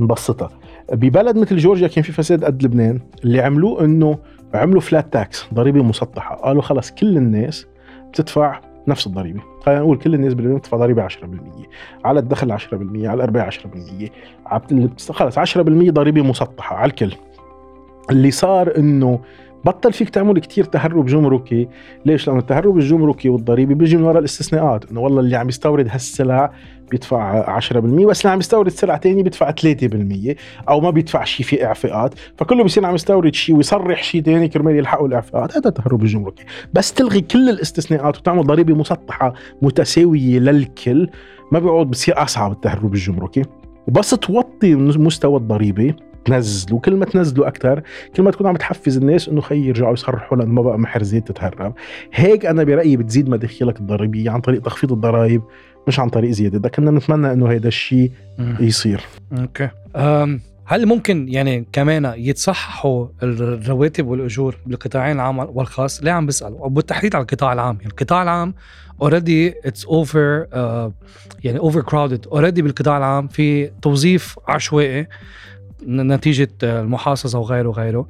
نبسطها. 0.00 0.50
ببلد 0.92 1.36
مثل 1.38 1.56
جورجيا 1.56 1.88
كان 1.88 2.04
في 2.04 2.12
فساد 2.12 2.44
قد 2.44 2.62
لبنان 2.62 3.00
اللي 3.24 3.40
عملوه 3.40 3.84
إنه 3.84 4.18
عملوا 4.54 4.80
فلات 4.80 5.12
تاكس 5.12 5.46
ضريبة 5.54 5.82
مسطحة. 5.82 6.34
قالوا 6.36 6.62
خلص 6.62 6.90
كل 6.90 7.16
الناس 7.16 7.66
بتدفع 8.12 8.60
نفس 8.88 9.06
الضريبة. 9.06 9.40
خلينا 9.62 9.80
نقول 9.80 9.98
كل 9.98 10.14
الناس 10.14 10.34
بلبنان 10.34 10.56
بتدفع 10.56 10.76
ضريبة 10.76 11.02
10% 11.02 11.14
على 12.04 12.20
الدخل 12.20 12.52
10% 12.52 13.08
على 13.08 13.14
الأرباح 13.14 13.46
10% 13.46 14.10
عبت- 14.46 14.72
اللي 14.72 14.86
بتست- 14.86 15.12
خلص 15.12 15.38
10% 15.38 15.90
ضريبة 15.90 16.22
مسطحة 16.22 16.76
على 16.76 16.90
الكل. 16.90 17.12
اللي 18.10 18.30
صار 18.30 18.76
إنه 18.78 19.20
بطل 19.64 19.92
فيك 19.92 20.08
تعمل 20.08 20.38
كتير 20.38 20.64
تهرب 20.64 21.06
جمركي. 21.06 21.68
ليش؟ 22.06 22.26
لأنه 22.26 22.40
التهرب 22.40 22.76
الجمركي 22.76 23.28
والضريبي 23.28 23.74
بيجي 23.74 23.96
من 23.96 24.02
وراء 24.02 24.18
الاستثناءات. 24.18 24.90
إنه 24.90 25.00
والله 25.00 25.20
اللي 25.20 25.36
عم 25.36 25.48
يستورد 25.48 25.88
هالسلع 25.90 26.52
بيدفع 26.90 27.44
10% 27.58 28.06
بس 28.06 28.20
اللي 28.20 28.32
عم 28.32 28.38
يستورد 28.38 28.68
سلعه 28.68 28.96
تانية 28.96 29.22
بيدفع 29.22 29.50
3% 29.50 30.36
أو 30.68 30.80
ما 30.80 30.90
بيدفع 30.90 31.24
شيء 31.24 31.46
في 31.46 31.64
إعفاءات. 31.64 32.14
فكله 32.36 32.62
بيصير 32.62 32.86
عم 32.86 32.94
يستورد 32.94 33.34
شيء 33.34 33.56
ويصرح 33.56 34.02
شيء 34.02 34.22
تاني 34.22 34.48
كرمال 34.48 34.76
يلحقوا 34.76 35.08
الإعفاءات. 35.08 35.56
هذا 35.56 35.68
التهرب 35.68 36.02
الجمركي. 36.02 36.44
بس 36.74 36.92
تلغي 36.92 37.20
كل 37.20 37.48
الاستثناءات 37.48 38.18
وتعمل 38.18 38.46
ضريبة 38.46 38.74
مسطحة 38.74 39.34
متساوية 39.62 40.38
للكل 40.38 41.08
ما 41.52 41.58
بيقعد 41.58 41.86
بصير 41.86 42.22
أصعب 42.22 42.52
التهرب 42.52 42.94
الجمركي. 42.94 43.42
وبس 43.88 44.10
توطي 44.10 44.74
مستوى 44.74 45.36
الضريبة. 45.36 45.94
تنزلوا. 46.24 46.80
كل 46.80 46.96
ما 46.96 47.04
تنزلوا 47.04 47.48
أكثر 47.48 47.82
كل 48.16 48.22
ما 48.22 48.30
تكون 48.30 48.46
عم 48.46 48.56
تحفز 48.56 48.96
الناس 48.96 49.28
إنه 49.28 49.40
خي 49.40 49.68
يرجعوا 49.68 49.92
يصرحوا 49.92 50.38
لأنه 50.38 50.52
ما 50.52 50.62
بقى 50.62 50.78
محرزات 50.78 51.28
تتهرب. 51.28 51.74
هيك 52.12 52.46
أنا 52.46 52.64
برأيي 52.64 52.96
بتزيد 52.96 53.28
مداخيلك 53.28 53.80
الضريبية 53.80 54.30
عن 54.30 54.40
طريق 54.40 54.62
تخفيض 54.62 54.92
الضرائب 54.92 55.42
مش 55.88 56.00
عن 56.00 56.08
طريق 56.08 56.30
زيادة. 56.30 56.58
ده 56.58 56.68
كنا 56.68 56.90
نتمنى 56.90 57.32
إنه 57.32 57.46
هيدا 57.46 57.68
الشيء 57.68 58.10
يصير. 58.60 59.00
أوكي. 59.38 59.68
هل 60.66 60.86
ممكن 60.86 61.28
يعني 61.28 61.66
كمان 61.72 62.12
يتصححوا 62.16 63.06
الرواتب 63.22 64.06
والأجور 64.06 64.56
بالقطاعين 64.66 65.16
العام 65.16 65.38
والخاص؟ 65.38 66.02
ليه 66.02 66.12
عم 66.12 66.26
بسال؟ 66.26 66.56
وبالتحديد 66.58 67.14
على 67.14 67.22
القطاع 67.22 67.52
العام، 67.52 67.76
يعني 67.76 67.90
القطاع 67.90 68.22
العام 68.22 68.54
already 69.02 69.54
it's 69.64 69.84
over 69.84 70.46
يعني 71.44 71.58
overcrowded، 71.58 72.26
already 72.26 72.62
بالقطاع 72.62 72.96
العام 72.98 73.28
في 73.28 73.66
توظيف 73.82 74.36
عشوائي. 74.48 75.06
نتيجة 75.86 76.48
آه، 76.64 76.80
المحاصصة 76.82 77.38
وغيره 77.38 77.68
وغيره. 77.68 78.06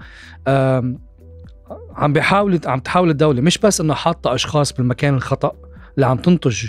عم 1.96 2.12
بيحاول 2.12 2.60
عم 2.66 2.80
تحاول 2.80 3.10
الدولة 3.10 3.40
مش 3.40 3.58
بس 3.58 3.80
إنه 3.80 3.94
حاطة 3.94 4.34
أشخاص 4.34 4.72
بالمكان 4.72 5.14
الخطأ 5.14 5.52
اللي 5.94 6.06
عم 6.06 6.16
تنتج 6.16 6.64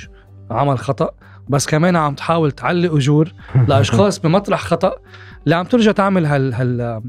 عمل 0.52 0.80
خطأ 0.80 1.10
بس 1.50 1.66
كمان 1.68 1.96
عم 1.96 2.16
تحاول 2.16 2.52
تعلي 2.52 2.88
أجور 2.88 3.34
لأشخاص 3.68 4.20
بمطرح 4.20 4.60
خطأ 4.62 4.96
اللي 5.44 5.56
عم 5.56 5.66
ترجع 5.66 5.92
تعمل 5.92 6.26
هال 6.26 6.54
هال 6.54 6.82
ال- 6.82 7.02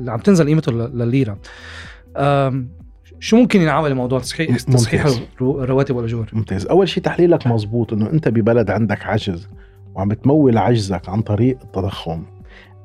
اللي 0.00 0.12
عم 0.12 0.18
تنزل 0.18 0.46
قيمته 0.46 0.72
لل- 0.72 0.98
للليره 0.98 1.38
أم، 2.16 2.68
شو 3.20 3.36
ممكن 3.36 3.60
ينعمل 3.62 3.90
لموضوع 3.90 4.18
تصحيح. 4.18 4.56
تصحيح 4.56 5.04
الرو- 5.06 5.60
الرواتب 5.62 5.96
والأجور. 5.96 6.26
ممتاز. 6.32 6.66
أول 6.66 6.88
شيء 6.88 7.02
تحليلك 7.02 7.46
مزبوط 7.46 7.92
إنه 7.92 8.10
أنت 8.10 8.28
ببلد 8.28 8.70
عندك 8.70 9.06
عجز 9.06 9.48
وعم 9.94 10.08
بتمول 10.08 10.58
عجزك 10.58 11.08
عن 11.08 11.22
طريق 11.22 11.58
التضخم. 11.64 12.22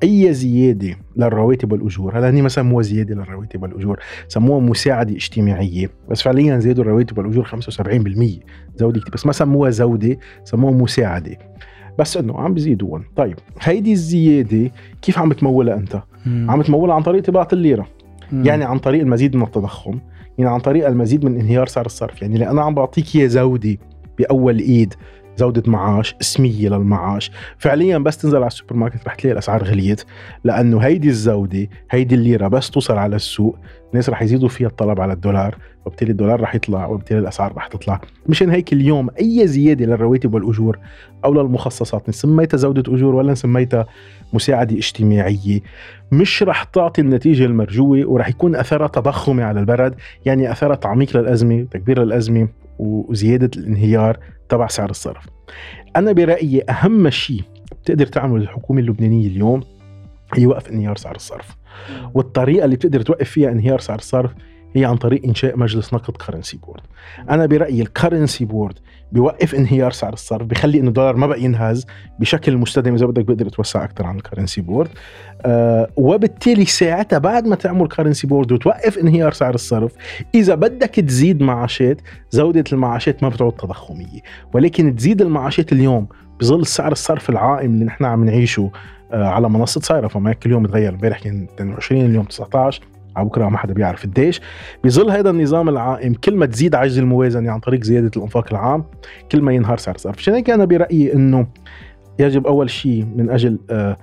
أي 0.02 0.34
زيادة 0.34 0.96
للرواتب 1.16 1.72
والأجور. 1.72 2.18
هلا 2.18 2.30
هني 2.30 2.42
ما 2.42 2.48
سموها 2.48 2.82
زيادة 2.82 3.14
للرواتب 3.14 3.62
والأجور 3.62 4.00
سموها 4.28 4.60
مساعدة 4.60 5.14
اجتماعية. 5.14 5.90
بس 6.10 6.22
فعليا 6.22 6.58
زادوا 6.58 6.84
الرواتب 6.84 7.18
والأجور 7.18 7.44
75% 7.44 8.40
زودة 8.76 9.00
كتير. 9.00 9.14
بس 9.14 9.26
ما 9.26 9.32
سموها 9.32 9.70
زودة 9.70 10.16
سموها 10.44 10.72
مساعدة. 10.72 11.38
بس 11.98 12.16
إنه 12.16 12.38
عم 12.38 12.54
بيزيدون 12.54 13.04
طيب 13.16 13.36
هيدي 13.60 13.92
الزيادة 13.92 14.70
كيف 15.02 15.18
عم 15.18 15.28
بتمولها 15.28 15.74
أنت؟ 15.74 16.02
عم 16.26 16.58
بتمولها 16.58 16.94
عن 16.94 17.02
طريق 17.02 17.22
طباعة 17.22 17.48
الليرة. 17.52 17.86
يعني 18.32 18.64
عن 18.64 18.78
طريق 18.78 19.00
المزيد 19.00 19.36
من 19.36 19.42
التضخم 19.42 19.98
يعني 20.38 20.50
عن 20.50 20.60
طريق 20.60 20.86
المزيد 20.86 21.24
من 21.24 21.40
انهيار 21.40 21.66
سعر 21.66 21.86
الصرف. 21.86 22.22
يعني 22.22 22.50
أنا 22.50 22.62
عم 22.62 22.74
بعطيك 22.74 23.16
إياه 23.16 23.26
زودة 23.26 23.76
بأول 24.18 24.58
إيد. 24.58 24.94
زودة 25.36 25.62
معاش 25.66 26.14
اسمية 26.20 26.68
للمعاش. 26.68 27.30
فعليا 27.58 27.98
بس 27.98 28.18
تنزل 28.18 28.36
على 28.36 28.46
السوبر 28.46 28.76
ماركت 28.76 29.06
رح 29.06 29.14
تلاقي 29.14 29.32
الأسعار 29.32 29.64
غليت 29.64 30.04
لأنه 30.44 30.78
هيدي 30.78 31.08
الزودة 31.08 31.68
هيدي 31.90 32.14
الليرة 32.14 32.48
بس 32.48 32.70
توصل 32.70 32.96
على 32.96 33.16
السوق. 33.16 33.58
الناس 33.90 34.10
رح 34.10 34.22
يزيدوا 34.22 34.48
فيها 34.48 34.68
الطلب 34.68 35.00
على 35.00 35.12
الدولار 35.12 35.56
وبالتالي 35.86 36.10
الدولار 36.10 36.40
رح 36.40 36.54
يطلع 36.54 36.86
وبالتالي 36.86 37.20
الأسعار 37.20 37.52
رح 37.56 37.66
تطلع. 37.66 38.00
مشان 38.26 38.50
هيك 38.50 38.72
اليوم 38.72 39.08
أي 39.20 39.46
زيادة 39.46 39.86
للرواتب 39.86 40.34
والأجور 40.34 40.78
أو 41.24 41.34
للمخصصات 41.34 42.08
نسميتها 42.08 42.56
زودة 42.58 42.94
أجور 42.94 43.14
ولا 43.14 43.32
نسميتها 43.32 43.86
مساعدة 44.32 44.76
اجتماعية 44.76 45.60
مش 46.12 46.42
رح 46.42 46.64
تعطي 46.64 47.00
النتيجة 47.00 47.44
المرجوة 47.44 48.06
ورح 48.06 48.28
يكون 48.28 48.56
أثرها 48.56 48.86
تضخمي 48.86 49.42
على 49.42 49.60
البلد. 49.60 49.94
يعني 50.24 50.52
أثرها 50.52 50.76
تعميق 50.76 51.16
للأزمة 51.16 51.66
تكبير 51.70 52.02
للأزمة 52.02 52.48
وزيادة 52.78 53.50
الانهيار. 53.56 54.18
تبع 54.48 54.66
سعر 54.66 54.90
الصرف. 54.90 55.26
أنا 55.96 56.12
برأيي 56.12 56.62
أهم 56.70 57.10
شيء 57.10 57.42
بتقدر 57.82 58.06
تعمله 58.06 58.42
الحكومة 58.42 58.80
اللبنانية 58.80 59.26
اليوم 59.26 59.60
هي 60.34 60.46
وقف 60.46 60.70
انهيار 60.70 60.96
سعر 60.96 61.16
الصرف. 61.16 61.56
والطريقة 62.14 62.64
اللي 62.64 62.76
بتقدر 62.76 63.00
توقف 63.02 63.30
فيها 63.30 63.50
انهيار 63.50 63.80
سعر 63.80 63.98
الصرف 63.98 64.30
هي 64.76 64.84
عن 64.84 64.96
طريق 64.96 65.24
إنشاء 65.24 65.58
مجلس 65.58 65.94
نقد 65.94 66.16
currency 66.16 66.56
board 66.56 66.80
أنا 67.30 67.46
برأيي 67.46 67.82
ال 67.82 67.89
currency 67.89 68.44
board 68.44 68.78
بيوقف 69.12 69.54
انهيار 69.54 69.90
سعر 69.90 70.12
الصرف 70.12 70.46
بخلي 70.46 70.80
إنه 70.80 70.88
الدولار 70.88 71.16
ما 71.16 71.26
بقى 71.26 71.42
ينهز 71.42 71.86
بشكل 72.20 72.56
مستدام 72.56 72.94
إذا 72.94 73.06
بدك 73.06 73.24
بيقدر 73.24 73.46
يتوسع 73.46 73.84
أكثر 73.84 74.06
عن 74.06 74.16
ال 74.16 74.21
currency 74.21 74.60
board 74.60 74.88
آه 75.44 75.88
وبالتالي 75.96 76.64
ساعتها 76.64 77.18
بعد 77.18 77.46
ما 77.46 77.56
تعمل 77.56 77.88
currency 77.88 78.26
board 78.26 78.52
وتوقف 78.52 78.98
انهيار 78.98 79.32
سعر 79.32 79.54
الصرف 79.54 79.92
إذا 80.34 80.54
بدك 80.54 80.90
تزيد 80.90 81.42
معاشات 81.42 82.00
زودة 82.30 82.64
المعاشات 82.72 83.22
ما 83.22 83.28
بتعود 83.28 83.52
تضخمية. 83.52 84.20
ولكن 84.54 84.96
تزيد 84.96 85.22
المعاشات 85.22 85.72
اليوم 85.72 86.06
بظل 86.40 86.66
سعر 86.66 86.92
الصرف 86.92 87.30
العائم 87.30 87.74
اللي 87.74 87.84
نحن 87.84 88.04
عم 88.04 88.24
نعيشه 88.24 88.70
آه 89.12 89.26
على 89.26 89.48
منصة 89.48 89.80
صيرفة 89.80 90.08
ما 90.08 90.32
كل 90.32 90.50
يوم 90.50 90.66
تغير 90.66 90.92
امبارح 90.94 91.18
كان 91.18 91.46
22 91.54 92.04
اليوم 92.04 92.24
19 92.24 92.82
على 93.16 93.26
بكرة 93.26 93.48
ما 93.48 93.58
حدا 93.58 93.74
بيعرف 93.74 94.02
قديش. 94.02 94.40
بظل 94.84 95.10
هذا 95.10 95.30
النظام 95.30 95.68
العائم. 95.68 96.14
كل 96.14 96.36
ما 96.36 96.46
تزيد 96.46 96.74
عجز 96.74 96.98
الموازنة 96.98 97.52
عن 97.52 97.60
طريق 97.60 97.82
زيادة 97.82 98.10
الإنفاق 98.16 98.46
العام 98.50 98.84
كل 99.32 99.42
ما 99.42 99.52
ينهار 99.52 99.78
سعر 99.78 99.94
الصرف. 99.94 100.18
عشان 100.18 100.34
هيك 100.34 100.50
أنا 100.50 100.64
برأيي 100.64 101.12
إنه 101.14 101.46
يجب 102.18 102.46
أول 102.46 102.70
شيء 102.70 103.06
من 103.16 103.30
أجل 103.30 103.58
آه 103.70 103.96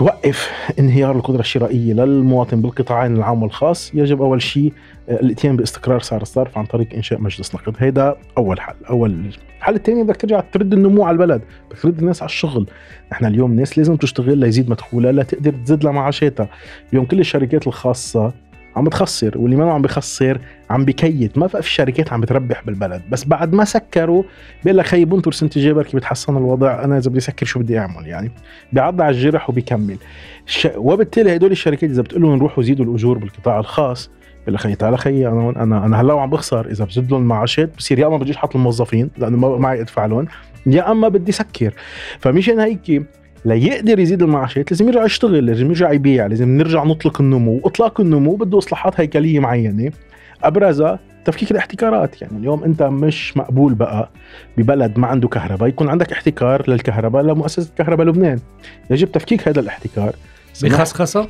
توقف 0.00 0.50
انهيار 0.78 1.16
القدرة 1.16 1.40
الشرائية 1.40 1.92
للمواطن 1.92 2.62
بالقطاعين 2.62 3.16
العام 3.16 3.42
والخاص. 3.42 3.94
يجب 3.94 4.22
أول 4.22 4.42
شيء 4.42 4.72
آه، 5.08 5.20
الاتيان 5.20 5.56
باستقرار 5.56 6.00
سعر 6.00 6.22
الصرف 6.22 6.58
عن 6.58 6.64
طريق 6.64 6.94
إنشاء 6.94 7.20
مجلس 7.20 7.54
نقد. 7.54 7.74
هذا 7.78 8.16
أول 8.38 8.60
حل. 8.60 8.74
أول 8.90 9.32
الحل 9.58 9.74
الثاني 9.74 10.02
بدك 10.02 10.16
ترجع 10.16 10.40
ترد 10.40 10.72
النمو 10.72 11.04
على 11.04 11.14
البلد 11.14 11.42
بدك 11.70 11.80
ترد 11.82 11.98
الناس 11.98 12.22
على 12.22 12.28
الشغل. 12.28 12.66
نحن 13.12 13.24
اليوم 13.24 13.50
الناس 13.50 13.78
لازم 13.78 13.96
تشتغل 13.96 14.38
ليزيد 14.38 14.70
مدخولها 14.70 15.12
لتقدر 15.12 15.52
تزيد 15.52 15.84
لها 15.84 15.92
معاشاتها 15.92 16.48
اليوم 16.92 17.04
كل 17.04 17.20
الشركات 17.20 17.66
الخاصة 17.66 18.32
عم 18.76 18.84
بتخسر 18.84 19.38
واللي 19.38 19.56
ما 19.56 19.72
عم 19.72 19.82
بخسر 19.82 20.40
عم 20.70 20.84
بكيت. 20.84 21.38
ما 21.38 21.46
في 21.46 21.70
شركات 21.70 22.12
عم 22.12 22.20
بتربح 22.20 22.62
بالبلد. 22.64 23.02
بس 23.10 23.24
بعد 23.24 23.54
ما 23.54 23.64
سكروا 23.64 24.22
بيقول 24.64 24.78
لك 24.78 24.86
خيي 24.86 25.04
بنطر 25.04 25.32
سنه 25.32 25.50
الجاي 25.56 25.72
بركي 25.72 25.96
بتحسن 25.96 26.36
الوضع؟ 26.36 26.84
أنا 26.84 26.98
إذا 26.98 27.10
بدي 27.10 27.18
اسكر 27.18 27.46
شو 27.46 27.60
بدي 27.60 27.78
أعمل؟ 27.78 28.06
يعني 28.06 28.30
بيعض 28.72 29.00
على 29.00 29.16
الجرح 29.16 29.50
وبيكمل. 29.50 29.96
ش... 30.46 30.68
وبالتالي 30.76 31.36
هدول 31.36 31.50
الشركات 31.50 31.90
إذا 31.90 32.02
بتقول 32.02 32.22
لهم 32.22 32.36
نروحوا 32.36 32.62
زيدوا 32.62 32.84
الأجور 32.84 33.18
بالقطاع 33.18 33.58
الخاص 33.58 34.10
بقول 34.42 34.54
لك 34.54 34.60
خيي 34.60 34.74
تعال 34.74 34.98
خيي 34.98 35.28
أنا 35.28 35.50
أنا 35.50 35.86
أنا 35.86 36.00
هلأ 36.00 36.20
عم 36.20 36.30
بخسر. 36.30 36.66
إذا 36.66 36.84
بزيد 36.84 37.10
لهم 37.10 37.22
المعاشات 37.22 37.76
بصير 37.76 37.98
يا 37.98 38.06
إما 38.06 38.16
بديش 38.16 38.36
أحط 38.36 38.56
الموظفين 38.56 39.10
لأنه 39.18 39.36
ما 39.36 39.58
معي 39.58 39.80
ادفع 39.80 40.06
لهم 40.06 40.26
يا 40.66 40.90
إما 40.92 41.08
بدي 41.08 41.32
سكر. 41.32 41.74
فمشان 42.18 42.60
هيك 42.60 43.02
ليقدر 43.44 43.98
يزيد 43.98 44.22
المعاشات 44.22 44.70
لازم 44.70 44.88
يرجع 44.88 45.04
يشتغل 45.04 45.46
لازم 45.46 45.66
يرجع 45.66 45.92
يبيع 45.92 46.26
لازم 46.26 46.48
نرجع 46.48 46.84
نطلق 46.84 47.20
النمو. 47.20 47.60
إطلاق 47.64 48.00
النمو 48.00 48.36
بده 48.36 48.58
إصلاحات 48.58 49.00
هيكلية 49.00 49.40
معينة. 49.40 49.92
أبرزها 50.42 50.98
تفكيك 51.24 51.50
الاحتكارات 51.50 52.22
يعني 52.22 52.38
اليوم 52.38 52.64
أنت 52.64 52.82
مش 52.82 53.36
مقبول 53.36 53.74
بقى 53.74 54.10
ببلد 54.56 54.98
ما 54.98 55.06
عنده 55.06 55.28
كهرباء 55.28 55.68
يكون 55.68 55.88
عندك 55.88 56.12
احتكار 56.12 56.70
للكهرباء 56.70 57.22
لمؤسسة 57.22 57.70
كهرباء 57.78 58.06
لبنان. 58.06 58.38
يجب 58.90 59.12
تفكيك 59.12 59.48
هذا 59.48 59.60
الاحتكار. 59.60 60.14
بخصخصة؟ 60.62 61.28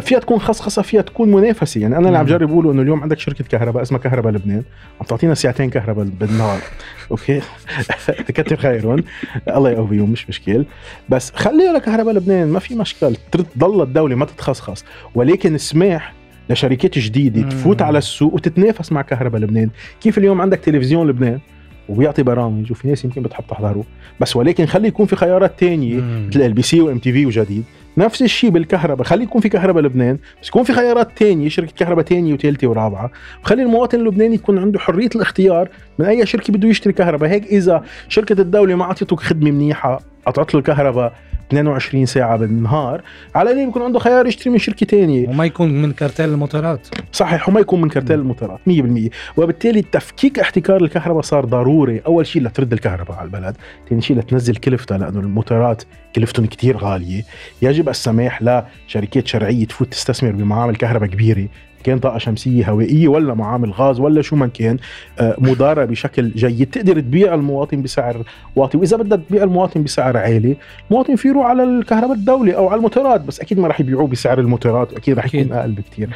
فيها 0.00 0.18
تكون 0.18 0.38
خصخصة 0.38 0.82
فيها 0.82 1.02
تكون 1.02 1.32
منافسة. 1.32 1.80
يعني 1.80 1.96
أنا 1.96 2.06
اللي 2.06 2.18
عم 2.18 2.26
جرب 2.26 2.50
اقوله 2.50 2.72
إنه 2.72 2.82
اليوم 2.82 3.02
عندك 3.02 3.18
شركة 3.18 3.44
كهرباء 3.44 3.82
اسمها 3.82 4.00
كهرباء 4.00 4.32
لبنان. 4.32 4.62
عم 5.00 5.06
تعطينا 5.06 5.34
ساعتين 5.34 5.70
كهرباء 5.70 6.04
بالنهار. 6.04 6.60
أوكي؟ 7.10 7.40
كتر 8.36 8.56
خيرهم. 8.56 9.04
الله 9.48 9.70
يقويهم 9.70 10.10
مش 10.10 10.28
مشكل. 10.28 10.64
بس 11.08 11.32
خليها 11.34 11.72
لكهرباء 11.72 12.14
لبنان 12.14 12.48
ما 12.48 12.58
في 12.58 12.74
مشكل. 12.74 13.16
تضل 13.32 13.82
الدولة 13.82 14.16
ما 14.16 14.24
تتخصخص. 14.24 14.84
ولكن 15.14 15.54
اسمح 15.54 16.12
لشركات 16.50 16.98
جديدة 16.98 17.48
تفوت 17.48 17.82
على 17.82 17.98
السوق 17.98 18.34
وتتنافس 18.34 18.92
مع 18.92 19.02
كهرباء 19.02 19.40
لبنان. 19.40 19.70
كيف 20.00 20.18
اليوم 20.18 20.40
عندك 20.40 20.58
تلفزيون 20.58 21.08
لبنان؟ 21.08 21.40
وبيعطي 21.88 22.22
برامج 22.22 22.72
وفي 22.72 22.88
ناس 22.88 23.04
يمكن 23.04 23.22
بتحب 23.22 23.44
تحضره. 23.48 23.84
بس 24.20 24.36
ولكن 24.36 24.66
خلي 24.66 24.88
يكون 24.88 25.06
في 25.06 25.16
خيارات 25.16 25.60
تانية 25.60 26.00
مثل 26.28 26.42
LBC 26.42 26.62
و 26.62 26.80
MTV 26.80 27.26
وجديد. 27.26 27.64
نفس 27.98 28.22
الشيء 28.22 28.50
بالكهرباء. 28.50 29.06
خلي 29.06 29.24
يكون 29.24 29.40
في 29.40 29.48
كهرباء 29.48 29.82
لبنان 29.82 30.18
بس 30.42 30.48
يكون 30.48 30.64
في 30.64 30.72
خيارات 30.72 31.08
تانية 31.18 31.48
شركة 31.48 31.72
كهرباء 31.78 32.04
تانية 32.04 32.34
وثالثة 32.34 32.66
ورابعة. 32.66 33.10
وخلي 33.42 33.62
المواطن 33.62 34.00
اللبناني 34.00 34.34
يكون 34.34 34.58
عنده 34.58 34.78
حرية 34.78 35.10
الاختيار 35.16 35.68
من 35.98 36.06
أي 36.06 36.26
شركة 36.26 36.52
بده 36.52 36.68
يشتري 36.68 36.92
كهرباء. 36.92 37.30
هيك 37.30 37.44
إذا 37.44 37.84
شركة 38.08 38.40
الدولة 38.40 38.74
ما 38.74 38.84
أعطيته 38.84 39.16
خدمة 39.16 39.50
منيحة 39.50 40.00
قطعت 40.26 40.54
له 40.54 40.60
الكهرباء. 40.60 41.12
22 41.48 42.06
ساعة 42.06 42.36
بالنهار 42.36 43.02
على 43.34 43.50
الأقل 43.50 43.68
يكون 43.68 43.82
عنده 43.82 43.98
خيار 43.98 44.26
يشتري 44.26 44.50
من 44.50 44.58
شركة 44.58 44.86
تانية. 44.86 45.28
وما 45.28 45.44
يكون 45.44 45.82
من 45.82 45.92
كارتيل 45.92 46.28
الموتورات. 46.28 46.88
صحيح 47.12 47.48
وما 47.48 47.60
يكون 47.60 47.80
من 47.80 47.88
كارتيل 47.88 48.18
الموتورات 48.18 48.60
100% 48.66 49.10
وبالتالي 49.36 49.82
تفكيك 49.82 50.38
احتكار 50.38 50.76
الكهرباء 50.76 51.22
صار 51.22 51.44
ضروري. 51.44 52.02
أول 52.06 52.26
شيء 52.26 52.42
لترد 52.42 52.72
الكهرباء 52.72 53.16
على 53.16 53.26
البلد. 53.26 53.56
ثاني 53.88 54.02
شيء 54.02 54.16
لتنزل 54.16 54.56
كلفتها 54.56 54.98
لأنه 54.98 55.20
الموتورات 55.20 55.82
كلفتهم 56.16 56.46
كتير 56.46 56.76
غالية. 56.76 57.22
يجب 57.62 57.88
السماح 57.88 58.42
لشركات 58.42 59.26
شرعية 59.26 59.66
تفوت 59.66 59.88
تستثمر 59.88 60.30
بمعامل 60.30 60.76
كهرباء 60.76 61.08
كبيرة. 61.08 61.48
كان 61.86 61.98
طاقة 61.98 62.18
شمسية 62.18 62.70
هوائية 62.70 63.08
ولا 63.08 63.34
معامل 63.34 63.70
غاز 63.70 64.00
ولا 64.00 64.22
شو 64.22 64.36
ما 64.36 64.46
كان 64.46 64.76
آه، 65.18 65.36
مداره 65.38 65.84
بشكل 65.84 66.30
جيد. 66.30 66.70
تقدر 66.70 67.00
تبيع 67.00 67.34
المواطن 67.34 67.82
بسعر 67.82 68.22
واطي. 68.56 68.78
وإذا 68.78 68.96
بدك 68.96 69.20
تبيع 69.28 69.42
المواطن 69.42 69.82
بسعر 69.82 70.16
عالي 70.16 70.56
المواطن 70.90 71.16
في 71.16 71.28
يروح 71.28 71.46
على 71.46 71.64
الكهرباء 71.64 72.12
الدولي 72.12 72.56
أو 72.56 72.68
على 72.68 72.76
الموتورات 72.78 73.20
بس 73.20 73.40
أكيد 73.40 73.58
ما 73.58 73.68
راح 73.68 73.80
يبيعوه 73.80 74.06
بسعر 74.06 74.38
الموتورات 74.38 74.92
واكيد 74.92 75.16
راح 75.16 75.34
يكون 75.34 75.52
أقل 75.52 75.72
بكثير 75.72 76.08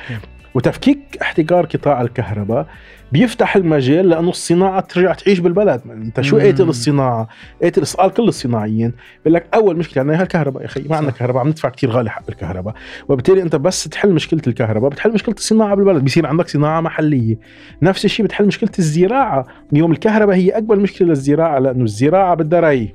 وتفكيك 0.55 0.99
احتكار 1.23 1.67
قطاع 1.67 2.03
الكهرباء 2.03 2.67
بيفتح 3.13 3.57
المجال 3.57 4.09
لأنه 4.09 4.31
الصناعة 4.31 4.81
ترجع 4.81 5.13
تعيش 5.13 5.39
بالبلد. 5.39 5.81
أنت 5.91 6.21
شو 6.21 6.39
قاتل 6.39 6.69
الصناعه 6.69 7.29
قاتل 7.63 7.87
سؤال 7.87 8.11
كل 8.11 8.29
الصناعيين. 8.29 8.93
بقول 9.23 9.35
لك 9.35 9.47
أول 9.55 9.77
مشكلة 9.77 10.01
عندنا 10.01 10.19
هي 10.19 10.23
الكهرباء 10.23 10.63
يا 10.63 10.67
أخي 10.67 10.83
ما 10.89 10.97
عندنا 10.97 11.13
كهرباء 11.13 11.41
عم 11.41 11.49
ندفع 11.49 11.69
كثير 11.69 11.91
غالي 11.91 12.11
حق 12.11 12.23
الكهرباء. 12.29 12.75
وبالتالي 13.09 13.43
أنت 13.43 13.57
بس 13.57 13.85
تحل 13.85 14.13
مشكلة 14.13 14.43
الكهرباء 14.47 14.91
بتحل 14.91 15.13
مشكلة 15.13 15.35
الصناعة 15.35 15.75
بالبلد. 15.75 16.05
بصير 16.05 16.27
عندك 16.27 16.49
صناعة 16.49 16.81
محلية. 16.81 17.39
نفس 17.83 18.05
الشيء 18.05 18.27
بتحل 18.27 18.47
مشكلة 18.47 18.71
الزراعة. 18.79 19.47
اليوم 19.73 19.93
الكهرباء 19.93 20.37
هي 20.37 20.51
أكبر 20.51 20.77
مشكلة 20.77 21.09
للزراعة 21.09 21.59
لأنه 21.59 21.85
الزراعة 21.85 22.35
بدها 22.35 22.61
ري 22.61 22.93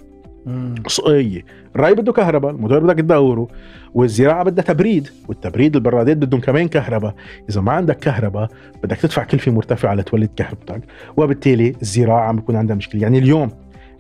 صقيه 0.88 1.46
الري 1.76 1.94
بده 1.94 2.14
كهرباء 2.14 2.52
الموتور 2.52 2.80
بدك 2.80 3.00
تدوره. 3.00 3.48
والزراعة 3.94 4.44
بدها 4.44 4.64
تبريد 4.64 5.10
والتبريد 5.28 5.76
البرادات 5.76 6.18
بدهم 6.18 6.42
كمان 6.42 6.68
كهرباء. 6.68 7.16
إذا 7.50 7.62
ما 7.62 7.72
عندك 7.72 8.00
كهرباء 8.00 8.50
بدك 8.84 8.98
تدفع 8.98 9.24
كلفة 9.24 9.52
مرتفعة 9.52 9.94
لتولد 9.94 10.30
كهربتك. 10.36 10.82
وبالتالي 11.18 11.74
الزراعة 11.82 12.28
عم 12.28 12.36
بيكون 12.36 12.56
عندها 12.56 12.76
مشكلة. 12.76 13.02
يعني 13.02 13.18
اليوم 13.18 13.52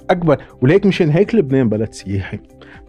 أكبر 0.09 0.37
وليك 0.61 0.85
مشان 0.85 1.09
هيك 1.09 1.35
لبنان 1.35 1.69
بلد 1.69 1.93
سياحي. 1.93 2.39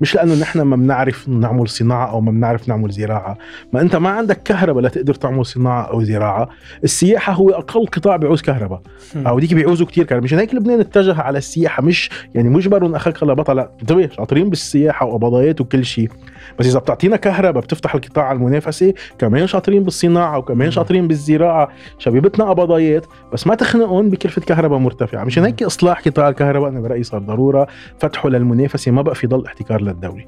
مش 0.00 0.14
لأنه 0.14 0.35
نحن 0.35 0.61
ما 0.61 0.76
بنعرف 0.76 1.28
نعمل 1.28 1.68
صناعة 1.68 2.11
أو 2.11 2.20
ما 2.20 2.30
بنعرف 2.30 2.68
نعمل 2.68 2.90
زراعة. 2.90 3.38
ما 3.72 3.80
أنت 3.80 3.96
ما 3.96 4.09
عندك 4.09 4.42
كهرباء 4.42 4.85
لتقدر 4.85 5.14
تعمل 5.14 5.46
صناعة 5.46 5.82
أو 5.82 6.02
زراعة. 6.02 6.48
السياحة 6.85 7.32
هو 7.32 7.50
أقل 7.50 7.87
قطاع 7.87 8.16
بيعوز 8.16 8.42
كهرباء. 8.42 8.80
أو 9.16 9.38
ديك 9.38 9.54
بيعوزوا 9.54 9.87
كثير 9.87 10.04
كهرباء. 10.04 10.24
مشان 10.24 10.38
هيك 10.38 10.54
لبنان 10.54 10.80
اتجه 10.80 11.20
على 11.20 11.38
السياحة 11.38 11.82
مش 11.82 12.11
يعني 12.35 12.48
مجبر 12.48 12.96
اخاك 12.96 13.22
لا 13.22 13.35
بطل 13.35 13.56
لا 13.56 13.70
انتبه 13.80 14.09
شاطرين 14.16 14.50
بالسياحة 14.50 15.06
وقبضايات 15.06 15.61
وكل 15.61 15.85
شيء. 15.85 16.11
بس 16.58 16.66
إذا 16.66 16.78
بتعطينا 16.78 17.16
كهرباء 17.16 17.62
بتفتح 17.62 17.94
القطاع 17.94 18.32
المنافسه 18.32 18.94
كمان 19.18 19.46
شاطرين 19.46 19.82
بالصناعة 19.82 20.38
وكمان 20.38 20.70
شاطرين 20.70 21.08
بالزراعة 21.08 21.68
شبيبتنا 21.98 22.44
قبضايات 22.44 23.06
بس 23.32 23.46
ما 23.46 23.54
تخنقهم 23.54 24.10
بكلفة 24.10 24.42
كهرباء 24.42 24.78
مرتفعة. 24.78 25.24
مشان 25.24 25.44
هيك 25.44 25.62
إصلاح 25.62 26.00
قطاع 26.00 26.28
الكهرباء 26.28 26.68
أنا 26.68 26.80
برأيي 26.80 27.02
صار 27.02 27.20
ضرورة 27.20 27.66
فتحه 28.00 28.28
للمنافسة 28.28 28.92
ما 28.92 29.02
بقى 29.02 29.14
في 29.14 29.26
ضل 29.26 29.46
احتكار 29.46 29.80
للدولة. 29.82 30.26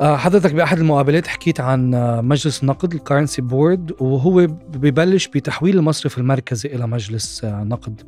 آه، 0.00 0.16
حضرتك 0.16 0.54
بأحد 0.54 0.78
المقابلات 0.78 1.26
حكيت 1.26 1.60
عن 1.60 1.94
آه، 1.94 2.20
مجلس 2.20 2.62
النقد 2.62 2.94
ال 2.94 2.99
currency 2.99 3.42
board 3.42 3.92
وهو 4.00 4.46
ببلش 4.74 5.28
بتحويل 5.28 5.78
المصرف 5.78 6.18
المركزي 6.18 6.68
إلى 6.68 6.86
مجلس 6.86 7.44
آه، 7.44 7.64
نقد. 7.64 8.02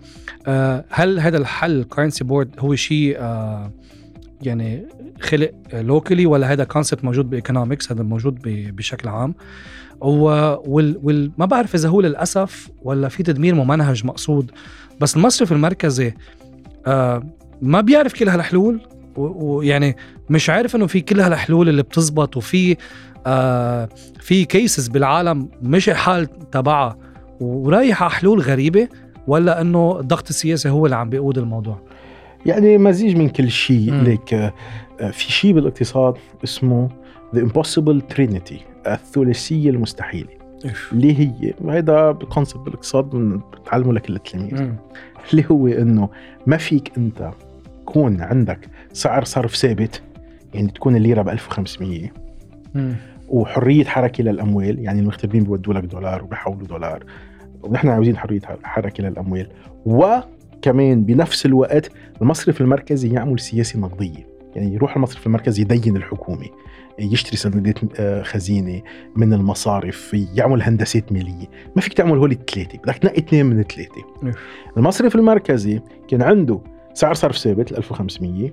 هل 0.91 1.21
هذا 1.21 1.39
الحل 1.39 1.81
ال 1.81 1.86
currency 1.86 2.25
board 2.25 2.51
هو 2.59 2.75
شيء 2.75 3.19
يعني 4.43 4.87
خلق 5.21 5.51
locally 5.73 6.27
ولا 6.27 6.53
هذا 6.53 6.65
concept 6.65 7.05
موجود 7.05 7.31
ب 7.31 7.37
economics 7.37 7.93
هذا 7.93 8.03
موجود 8.03 8.39
بشكل 8.77 9.09
عام. 9.09 9.35
وال, 10.01 11.01
وال 11.03 11.31
ما 11.39 11.47
بعرف 11.47 11.75
إذا 11.75 11.89
هو 11.89 12.01
للأسف 12.01 12.69
ولا 12.83 13.09
في 13.09 13.23
تدمير 13.23 13.55
ممنهج 13.55 14.07
مقصود 14.07 14.51
بس 15.01 15.17
المصرف 15.17 15.53
المركزي 15.53 16.15
ما 17.63 17.81
بيعرف 17.81 18.13
كل 18.13 18.29
هالحلول 18.29 18.81
ويعني 19.17 19.97
مش 20.31 20.51
عارف 20.51 20.77
إنه 20.77 20.87
في 20.87 21.01
كل 21.01 21.21
هالحلول 21.21 21.69
اللي 21.69 21.83
بتزبط 21.83 22.37
وفي 22.37 22.77
آه 23.27 23.89
في 24.21 24.45
cases 24.45 24.89
بالعالم 24.89 25.49
مشي 25.63 25.89
الحال 25.89 26.51
تبعها 26.51 26.99
ورايح 27.41 28.03
على 28.03 28.11
حلول 28.13 28.41
غريبة 28.41 28.89
ولا 29.27 29.61
إنه 29.61 30.01
الضغط 30.01 30.29
السياسي 30.29 30.69
هو 30.69 30.85
اللي 30.87 30.97
عم 30.97 31.11
بيقود 31.11 31.39
الموضوع. 31.39 31.83
يعني 32.47 32.79
مزيج 32.79 33.17
من 33.17 33.29
كل 33.29 33.51
شيء. 33.51 33.93
ليك 34.03 34.35
آه 34.35 34.53
في 35.11 35.33
شيء 35.33 35.53
بالاقتصاد 35.53 36.15
اسمه 36.45 36.89
the 37.35 37.43
impossible 37.43 38.01
trinity 38.01 38.61
الثلاثية 38.87 39.71
المستحيلة. 39.71 40.29
اللي 40.93 41.21
هي 41.21 41.55
هذا 41.69 42.13
كونسبت 42.13 42.59
بالاقتصاد 42.65 43.05
بتعلمه 43.63 43.93
لكل 43.93 44.15
التلاميذ 44.17 44.71
اللي 45.33 45.45
هو 45.51 45.67
إنه 45.67 46.09
ما 46.47 46.57
فيك 46.57 46.93
أنت 46.99 47.31
يكون 47.83 48.21
عندك 48.21 48.69
سعر 48.93 49.25
صرف 49.25 49.57
ثابت 49.57 50.03
يعني 50.55 50.69
تكون 50.69 50.97
الليرة 50.97 51.23
ب 51.23 51.29
1500 51.29 52.11
وحرية 53.29 53.85
حركة 53.85 54.25
للأموال 54.25 54.79
يعني 54.79 55.01
المغتربين 55.01 55.45
بيودوا 55.45 55.75
لك 55.75 55.85
دولار 55.85 56.25
وبيحولوا 56.25 56.67
دولار. 56.67 57.05
ونحن 57.63 57.89
عاوزين 57.89 58.17
حرية 58.17 58.41
حركة 58.63 59.05
للأموال. 59.05 59.49
وكمان 60.57 61.05
بنفس 61.05 61.47
الوقت 61.47 61.91
المصرف 62.23 62.61
المركزي 62.61 63.13
يعمل 63.13 63.41
سياسة 63.41 63.79
نقدية. 63.79 64.27
يعني 64.57 64.75
يروح 64.75 64.97
المصرف 64.97 65.27
المركزي 65.27 65.63
يدين 65.63 65.97
الحكومة 65.97 66.47
يشتري 66.99 67.37
سندات 67.37 67.79
آه، 68.01 68.23
خزينة 68.23 68.83
من 69.17 69.33
المصارف 69.33 70.17
يعمل 70.35 70.63
هندسات 70.63 71.13
مالية. 71.13 71.47
ما 71.77 71.83
فيك 71.83 71.93
تعمل 71.93 72.19
هول 72.19 72.33
الثلاثه 72.33 72.79
بدك 72.79 72.99
تنقي 72.99 73.19
اثنين 73.19 73.47
من 73.47 73.61
الثلاثه 73.61 74.05
المصرف 74.77 75.15
المركزي 75.17 75.81
كان 76.09 76.23
عنده 76.23 76.61
سعر 76.95 77.15
صرف 77.15 77.37
ثابت 77.39 77.73
1500 77.73 78.51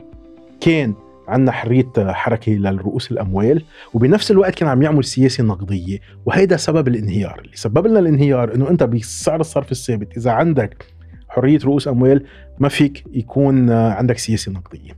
كان 0.62 0.94
عندنا 1.28 1.52
حرية 1.52 1.92
حركة 1.98 2.52
للرؤوس 2.52 3.12
الأموال 3.12 3.64
وبنفس 3.94 4.32
الوقت 4.32 4.56
كان 4.56 4.70
عم 4.70 4.82
يعمل 4.82 5.04
سياسة 5.04 5.44
نقدية 5.44 6.00
وهيدا 6.26 6.58
سبب 6.58 6.88
الانهيار. 6.88 7.40
اللي 7.46 7.56
سبب 7.56 7.88
لنا 7.88 8.00
الانهيار 8.00 8.56
إنه 8.56 8.70
أنت 8.70 8.84
بسعر 8.84 9.40
الصرف 9.40 9.72
الثابت 9.72 10.18
إذا 10.18 10.32
عندك 10.32 10.86
حرية 11.34 11.60
رؤوس 11.66 11.88
أموال 11.88 12.24
ما 12.60 12.70
فيك 12.70 13.04
يكون 13.14 13.72
عندك 13.72 14.18
سياسة 14.18 14.52
نقدية. 14.52 14.92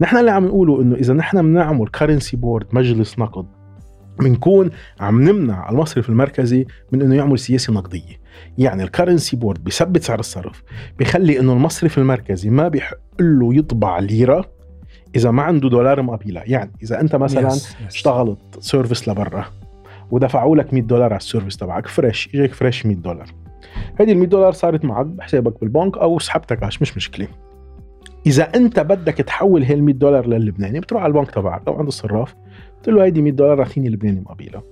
نحن 0.00 0.16
اللي 0.16 0.30
عم 0.30 0.46
نقوله 0.46 0.82
إنه 0.82 0.96
إذا 0.96 1.14
نحن 1.14 1.42
بنعمل 1.42 1.88
currency 1.88 2.36
board 2.36 2.66
مجلس 2.72 3.18
نقد 3.18 3.46
بنكون 4.18 4.70
عم 5.00 5.22
نمنع 5.22 5.70
المصرف 5.70 6.08
المركزي 6.08 6.66
من 6.92 7.02
إنه 7.02 7.14
يعمل 7.14 7.38
سياسة 7.38 7.72
نقدية. 7.72 8.22
يعني 8.58 8.82
ال 8.82 8.88
currency 8.88 9.36
board 9.36 9.64
بيثبت 9.64 10.02
سعر 10.02 10.20
الصرف 10.20 10.62
بيخلي 10.98 11.40
إنه 11.40 11.52
المصرف 11.52 11.98
المركزي 11.98 12.50
ما 12.50 12.68
بيحق 12.68 12.96
له 13.20 13.54
يطبع 13.54 13.98
ليرة 13.98 14.44
إذا 15.16 15.30
ما 15.30 15.42
عنده 15.42 15.68
دولار 15.68 16.02
مقابلها 16.02 16.42
يعني 16.46 16.72
إذا 16.82 17.00
أنت 17.00 17.16
مثلا 17.16 17.50
yes, 17.50 17.54
yes. 17.54 17.86
اشتغلت 17.86 18.38
service 18.60 19.08
لبرا 19.08 19.44
ودفعوا 20.10 20.56
لك 20.56 20.74
100 20.74 20.82
دولار 20.82 21.04
على 21.04 21.16
ال 21.16 21.21
service 21.21 21.56
تبعك 21.56 21.86
fresh 21.86 22.28
إجاك 22.34 22.52
fresh 22.52 22.86
100 22.86 22.96
دولار. 22.96 23.41
هذه 24.00 24.12
ال 24.12 24.18
100 24.18 24.28
دولار 24.28 24.52
صارت 24.52 24.84
معك 24.84 25.06
بحسابك 25.06 25.60
بالبنك 25.60 25.98
أو 25.98 26.18
سحبتها 26.18 26.54
كاش 26.54 26.82
مش 26.82 26.96
مشكلة. 26.96 27.28
إذا 28.26 28.42
أنت 28.54 28.80
بدك 28.80 29.14
تحول 29.14 29.62
هي 29.62 29.74
ال 29.74 29.82
100 29.82 29.94
دولار 29.94 30.26
للبناني 30.26 30.80
بتروح 30.80 31.02
على 31.02 31.10
البنك 31.10 31.30
تبعك 31.30 31.62
أو 31.68 31.78
عند 31.78 31.86
الصراف 31.86 32.34
قلت 32.76 32.88
له 32.88 33.04
هيدي 33.04 33.22
100 33.22 33.32
دولار 33.32 33.62
اعطيني 33.62 33.88
لبناني 33.88 34.20
مقابلها 34.20 34.62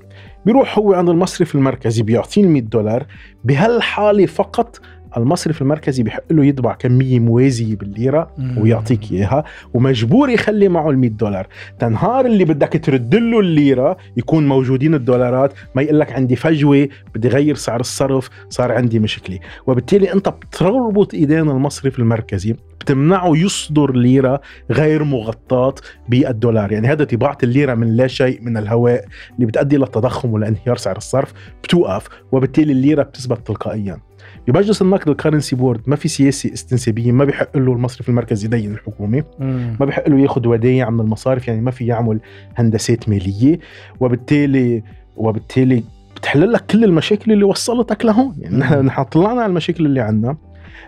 بيروح 0.46 0.79
هو 0.79 0.92
عند 0.94 1.09
المصرف 1.09 1.55
المركزي 1.55 2.03
بيعطيني 2.03 2.48
100 2.48 2.62
دولار 2.62 3.07
بهالحالة 3.44 4.26
فقط 4.26 4.81
المصرف 5.16 5.62
المركزي 5.62 6.02
بحق 6.02 6.22
له 6.30 6.44
يطبع 6.44 6.74
كمية 6.74 7.20
موازية 7.20 7.76
بالليرة 7.76 8.30
ويعطيك 8.56 9.12
إياها 9.12 9.44
ومجبور 9.74 10.30
يخلي 10.30 10.68
معه 10.68 10.90
ال 10.90 10.98
100 10.98 11.10
دولار. 11.10 11.46
تنهار 11.78 12.26
اللي 12.26 12.44
بدك 12.44 12.80
ترد 12.84 13.14
له 13.14 13.40
الليرة 13.40 13.96
يكون 14.16 14.48
موجودين 14.48 14.94
الدولارات 14.94 15.52
ما 15.74 15.82
يقول 15.82 16.00
لك 16.00 16.12
عندي 16.12 16.36
فجوة 16.36 16.88
بدي 17.14 17.28
غير 17.28 17.54
سعر 17.54 17.80
الصرف 17.80 18.30
صار 18.48 18.72
عندي 18.72 18.98
مشكلة. 18.98 19.38
وبالتالي 19.66 20.12
أنت 20.12 20.28
بتربط 20.28 21.14
إيدين 21.14 21.50
المصرف 21.50 21.98
المركزي 21.98 22.56
بتمنعه 22.80 23.36
يصدر 23.36 23.96
ليرة 23.96 24.40
غير 24.70 25.04
مغطاة 25.04 25.74
بالدولار. 26.08 26.72
يعني 26.72 26.88
هذا 26.88 27.04
طباعة 27.04 27.38
الليرة 27.42 27.74
من 27.74 27.96
لا 27.96 28.06
شيء 28.06 28.42
من 28.42 28.56
الهواء 28.56 29.04
اللي 29.34 29.46
بتؤدي 29.46 29.76
للتضخم 29.76 30.32
ولانهيار 30.32 30.76
سعر 30.76 30.96
الصرف 30.96 31.32
بتوقف. 31.64 32.08
وبالتالي 32.32 32.72
الليرة 32.72 33.02
بتثبت 33.02 33.46
تلقائيا. 33.46 33.98
بمجلس 34.52 34.82
النقد 34.82 35.08
الكرنسي 35.08 35.56
بورد 35.56 35.80
ما 35.86 35.96
في 35.96 36.08
سياسه 36.08 36.52
استنسابية 36.52 37.12
ما 37.12 37.24
بيحق 37.24 37.56
له 37.56 37.72
المصرف 37.72 38.08
المركزي 38.08 38.46
يدين 38.46 38.72
الحكومة. 38.72 39.24
مم. 39.38 39.76
ما 39.80 39.86
بيحق 39.86 40.08
له 40.08 40.18
ياخذ 40.18 40.48
ودايع 40.48 40.90
من 40.90 41.00
المصارف 41.00 41.48
يعني 41.48 41.60
ما 41.60 41.70
في 41.70 41.86
يعمل 41.86 42.20
هندسات 42.56 43.08
مالية. 43.08 43.58
وبالتالي 44.00 44.82
وبالتالي 45.16 45.84
بتحل 46.16 46.52
لك 46.52 46.66
كل 46.66 46.84
المشاكل 46.84 47.32
اللي 47.32 47.44
وصلتك 47.44 48.04
لهون. 48.04 48.34
يعني 48.38 48.56
نحن 48.82 49.02
طلعنا 49.02 49.42
على 49.42 49.50
المشاكل 49.50 49.86
اللي 49.86 50.00
عندنا. 50.00 50.36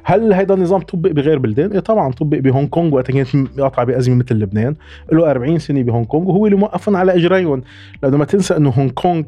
هل 0.04 0.32
هيدا 0.32 0.54
النظام 0.54 0.80
طبق 0.80 1.10
بغير 1.10 1.38
بلدان؟ 1.38 1.72
إيه 1.72 1.80
طبعا 1.80 2.12
طبق 2.12 2.38
بهونغ 2.38 2.66
كونغ 2.66 2.94
وقت 2.94 3.10
كانت 3.10 3.60
قاطعة 3.60 3.86
بأزمة 3.86 4.14
مثل 4.14 4.34
لبنان، 4.34 4.74
له 5.12 5.30
40 5.30 5.58
سنة 5.58 5.82
بهونغ 5.82 6.04
كونغ 6.04 6.28
وهو 6.28 6.46
اللي 6.46 6.56
موقفهم 6.56 6.96
على 6.96 7.14
إجريهم، 7.14 7.62
لأنه 8.02 8.16
ما 8.16 8.24
تنسى 8.24 8.56
إنه 8.56 8.70
هونغ 8.70 8.90
كونغ 8.90 9.22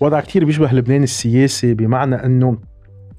وضع 0.00 0.20
كتير 0.20 0.44
بيشبه 0.44 0.72
لبنان 0.72 1.02
السياسي 1.02 1.74
بمعنى 1.74 2.14
إنه 2.14 2.69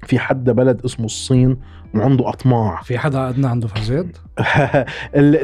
في 0.02 0.18
حدا 0.18 0.52
بلد 0.52 0.84
اسمه 0.84 1.06
الصين 1.06 1.56
وعنده 1.94 2.28
أطماع. 2.28 2.80
في 2.84 2.98
حدا 2.98 3.18
عندنا 3.18 3.48
عنده 3.48 3.68
فساد؟ 3.68 4.16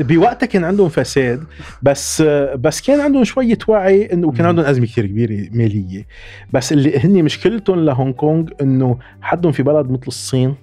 بوقتها 0.01 0.47
كان 0.47 0.65
عندهم 0.65 0.89
فساد 0.89 1.45
بس 1.83 2.23
بس 2.57 2.81
كان 2.81 3.01
عندهم 3.01 3.25
شوية 3.25 3.59
وعي 3.69 4.13
إنه 4.13 4.27
وكان 4.27 4.47
عندهم 4.47 4.65
أزمة 4.65 4.87
كثير 4.87 5.07
كبيرة 5.07 5.49
مالية. 5.53 6.07
بس 6.53 6.73
اللي 6.73 6.99
هن 6.99 7.25
مشكلتهم 7.25 7.85
لهونغ 7.85 8.13
كونغ 8.13 8.49
إنه 8.63 8.99
حدهم 9.21 9.53
في 9.53 9.63
بلد 9.63 9.91
مثل 9.91 10.07
الصين 10.07 10.55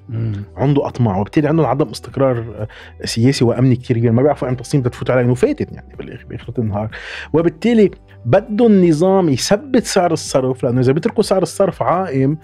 عنده 0.57 0.87
أطماع 0.87 1.17
وبالتالي 1.17 1.47
عندهم 1.47 1.65
عدم 1.65 1.89
استقرار 1.89 2.67
سياسي 3.03 3.45
وأمني 3.45 3.75
كثير 3.75 3.97
كبير 3.97 4.11
ما 4.11 4.21
بيعرفوا 4.21 4.49
إمتى 4.49 4.61
الصين 4.61 4.81
بتفوت 4.81 5.09
عليهم 5.09 5.29
وفاتت 5.29 5.71
يعني 5.71 5.95
بالاخر 5.97 6.53
النهار. 6.59 6.89
وبالتالي 7.33 7.91
بدهم 8.25 8.71
النظام 8.71 9.29
يثبت 9.29 9.83
سعر 9.85 10.13
الصرف 10.13 10.63
لأنه 10.63 10.81
إذا 10.81 10.91
بيتركوا 10.91 11.23
سعر 11.23 11.41
الصرف 11.41 11.83
عائم 11.83 12.37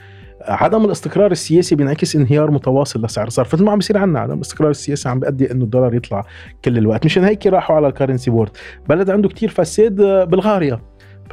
عدم 0.48 0.86
الاستقرار 0.86 1.32
السياسي 1.32 1.76
بينعكس 1.76 2.16
انهيار 2.16 2.52
متواصل 2.52 3.06
لسعر 3.06 3.28
الصرف. 3.28 3.54
مثل 3.54 3.64
ما 3.64 3.72
عم 3.72 3.78
بيصير 3.78 3.98
عندنا 3.98 4.20
عدم 4.20 4.34
الاستقرار 4.34 4.70
السياسي 4.70 5.10
عم 5.10 5.20
بيؤدي 5.20 5.52
إنه 5.52 5.64
الدولار 5.64 5.96
يطلع 5.96 6.26
كل 6.66 6.78
الوقت. 6.78 7.06
مشان 7.06 7.24
هيك 7.24 7.48
راحوا 7.48 7.76
على 7.76 7.88
ال 7.88 7.93
currency 7.93 8.32
board. 8.32 8.52
بلد 8.90 9.10
عنده 9.10 9.30
كتير 9.30 9.50
فساد 9.50 9.96
بلغاريا. 10.30 10.80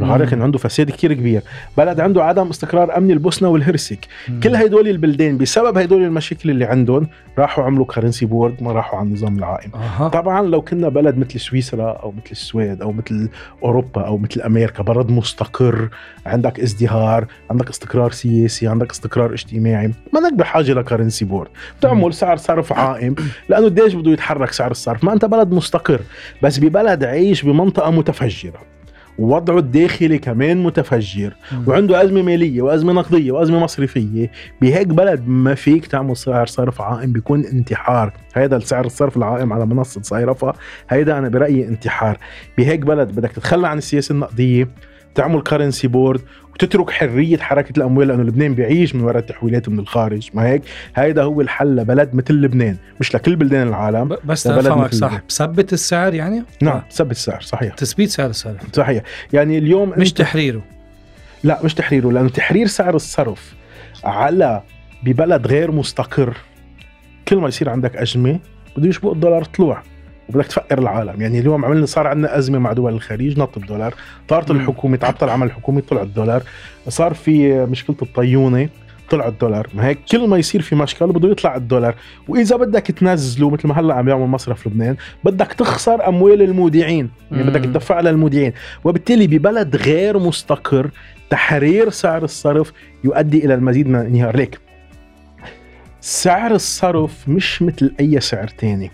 بلغاريا 0.00 0.24
كان 0.24 0.42
عنده 0.42 0.58
فساد 0.58 0.90
كتير 0.90 1.12
كبير. 1.12 1.42
بلد 1.76 2.00
عنده 2.00 2.24
عدم 2.24 2.48
استقرار 2.48 2.96
أمني 2.96 3.12
البوسنة 3.12 3.48
والهرسك. 3.48 4.06
مم. 4.28 4.40
كل 4.40 4.56
هدول 4.56 4.88
البلدان 4.88 5.38
بسبب 5.38 5.78
هدول 5.78 6.02
المشاكل 6.02 6.50
اللي 6.50 6.64
عندهم 6.64 7.08
راحوا 7.38 7.64
عملوا 7.64 7.84
currency 7.84 8.26
board 8.26 8.62
ما 8.62 8.72
راحوا 8.72 8.98
على 8.98 9.08
النظام 9.08 9.38
العائم. 9.38 9.70
أه. 10.00 10.08
طبعا 10.08 10.42
لو 10.42 10.62
كنا 10.62 10.88
بلد 10.88 11.18
مثل 11.18 11.40
سويسرا 11.40 11.90
أو 11.92 12.10
مثل 12.10 12.30
السويد 12.30 12.82
أو 12.82 12.92
مثل 12.92 13.28
أوروبا 13.62 14.06
أو 14.06 14.18
مثل 14.18 14.40
أمريكا 14.40 14.82
بلد 14.82 15.10
مستقر 15.10 15.88
عندك 16.26 16.60
ازدهار 16.60 17.26
عندك 17.50 17.68
استقرار 17.68 18.10
سياسي 18.10 18.66
عندك 18.68 18.90
استقرار 18.90 19.32
اجتماعي 19.32 19.92
ما 20.12 20.20
انك 20.20 20.32
بحاجه 20.32 20.72
ل 20.72 20.78
currency 20.78 21.24
board 21.24 21.50
بتعمل 21.80 22.14
سعر 22.14 22.36
صرف 22.36 22.72
عائم 22.72 23.14
لأنه 23.48 23.64
قديش 23.64 23.94
بده 23.94 24.10
يتحرك 24.10 24.52
سعر 24.52 24.70
الصرف؟ 24.70 25.04
ما 25.04 25.12
أنت 25.12 25.24
بلد 25.24 25.52
مستقر 25.52 26.00
بس 26.42 26.58
ببلد 26.58 27.04
عايش 27.04 27.42
بمنطقة 27.42 27.90
متفجرة. 27.90 28.77
ووضعه 29.18 29.58
الداخلي 29.58 30.18
كمان 30.18 30.62
متفجر 30.62 31.34
وعنده 31.66 32.02
أزمة 32.04 32.22
مالية 32.22 32.62
وأزمة 32.62 32.92
نقدية 32.92 33.32
وأزمة 33.32 33.58
مصرفية. 33.58 34.30
بهيك 34.60 34.86
بلد 34.86 35.28
ما 35.28 35.54
فيك 35.54 35.86
تعمل 35.86 36.16
سعر 36.16 36.46
صرف 36.46 36.80
عائم 36.82 37.12
بيكون 37.12 37.44
انتحار. 37.44 38.12
هذا 38.34 38.56
السعر 38.56 38.86
الصرف 38.86 39.16
العائم 39.16 39.52
على 39.52 39.66
منصة 39.66 40.02
صيرفة 40.02 40.52
هيدا 40.88 41.18
أنا 41.18 41.28
برأيي 41.28 41.68
انتحار. 41.68 42.18
بهيك 42.58 42.80
بلد 42.80 43.08
بدك 43.08 43.32
تتخلى 43.32 43.68
عن 43.68 43.78
السياسة 43.78 44.12
النقدية 44.12 44.68
تعمل 45.14 45.40
currency 45.40 45.88
board 45.88 46.20
وتترك 46.62 46.90
حرية 46.90 47.36
حركة 47.36 47.72
الأموال 47.76 48.08
لأنه 48.08 48.22
لبنان 48.22 48.54
بيعيش 48.54 48.94
من 48.94 49.00
وراء 49.04 49.18
التحويلات 49.18 49.68
من 49.68 49.78
الخارج 49.78 50.30
ما 50.34 50.46
هيك؟ 50.46 50.62
هيدا 50.96 51.22
هو 51.22 51.40
الحل 51.40 51.76
لبلد 51.76 52.14
مثل 52.14 52.34
لبنان 52.34 52.76
مش 53.00 53.14
لكل 53.14 53.36
بلدان 53.36 53.68
العالم 53.68 54.16
بس 54.24 54.42
تفهمك 54.42 54.94
صح. 54.94 55.20
بثبت 55.28 55.72
السعر 55.72 56.14
يعني؟ 56.14 56.42
نعم 56.62 56.82
بثبت 56.90 57.10
السعر 57.10 57.40
صحيح. 57.40 57.74
تثبيت 57.74 58.10
سعر 58.10 58.30
الصرف 58.30 58.62
صحيح. 58.72 59.02
يعني 59.32 59.58
اليوم 59.58 59.92
مش 59.96 60.12
تحريره. 60.12 60.62
لا 61.44 61.58
مش 61.64 61.74
تحريره 61.74 62.12
لأنه 62.12 62.28
تحرير 62.28 62.66
سعر 62.66 62.96
الصرف 62.96 63.54
على 64.04 64.62
ببلد 65.02 65.46
غير 65.46 65.72
مستقر 65.72 66.36
كل 67.28 67.36
ما 67.36 67.48
يصير 67.48 67.68
عندك 67.68 67.96
ازمه 67.96 68.38
بده 68.76 68.88
يشبق 68.88 69.12
الدولار 69.12 69.44
طلوع. 69.44 69.82
وبدك 70.28 70.46
تفقر 70.46 70.78
العالم. 70.78 71.22
يعني 71.22 71.38
اليوم 71.38 71.64
عملنا 71.64 71.86
صار 71.86 72.06
عندنا 72.06 72.38
أزمة 72.38 72.58
مع 72.58 72.72
دول 72.72 72.92
الخليج 72.92 73.38
نط 73.38 73.56
الدولار 73.56 73.94
طارت 74.28 74.50
الحكومة 74.50 74.96
تعطل 74.96 75.26
العمل 75.26 75.46
الحكومي 75.46 75.80
طلع 75.80 76.02
الدولار. 76.02 76.42
صار 76.88 77.14
في 77.14 77.66
مشكلة 77.66 77.96
الطيونة 78.02 78.68
طلع 79.10 79.28
الدولار. 79.28 79.68
ما 79.74 79.86
هيك؟ 79.86 79.98
كل 80.12 80.28
ما 80.28 80.36
يصير 80.36 80.62
في 80.62 80.74
مشكلة 80.74 81.08
بده 81.08 81.28
يطلع 81.28 81.56
الدولار. 81.56 81.94
وإذا 82.28 82.56
بدك 82.56 82.82
تنزله 82.82 83.50
مثل 83.50 83.68
ما 83.68 83.80
هلأ 83.80 83.94
عم 83.94 84.08
يعمل 84.08 84.26
مصرف 84.26 84.66
لبنان 84.66 84.96
بدك 85.24 85.52
تخسر 85.52 86.08
أموال 86.08 86.42
المودعين. 86.42 87.10
يعني 87.32 87.50
بدك 87.50 87.64
تدفع 87.64 88.00
للمودعين. 88.00 88.52
وبالتالي 88.84 89.26
ببلد 89.26 89.76
غير 89.76 90.18
مستقر 90.18 90.90
تحرير 91.30 91.90
سعر 91.90 92.24
الصرف 92.24 92.72
يؤدي 93.04 93.44
إلى 93.44 93.54
المزيد 93.54 93.88
من 93.88 94.00
الانهيار. 94.00 94.36
ليك 94.36 94.58
سعر 96.00 96.54
الصرف 96.54 97.28
مش 97.28 97.62
مثل 97.62 97.94
أي 98.00 98.20
سعر 98.20 98.48
تاني. 98.48 98.90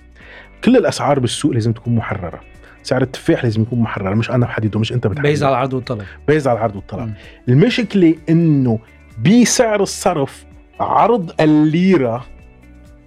كل 0.65 0.77
الأسعار 0.77 1.19
بالسوق 1.19 1.53
لازم 1.53 1.73
تكون 1.73 1.95
محررة. 1.95 2.41
سعر 2.83 3.03
التفاح 3.03 3.45
لازم 3.45 3.63
يكون 3.63 3.79
محرر 3.79 4.15
مش 4.15 4.31
أنا 4.31 4.47
بحدده 4.47 4.81
مش 4.81 4.93
أنت 4.93 5.07
بتحدده. 5.07 5.29
بيز 5.29 5.43
على 5.45 5.53
العرض 5.53 5.75
والطلب. 5.75 6.03
بيز 6.29 6.49
على 6.49 6.59
العرض 6.59 6.77
والطلب. 6.77 7.09
م. 7.09 7.13
المشكلة 7.49 8.15
إنه 8.29 8.79
بسعر 9.27 9.83
الصرف 9.83 10.45
عرض 10.81 11.33
الليرة 11.41 12.27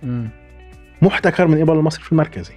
م. 0.03 0.25
محتكر 1.01 1.47
من 1.47 1.61
قبل 1.61 1.73
المصرف 1.73 2.11
المركزي. 2.11 2.53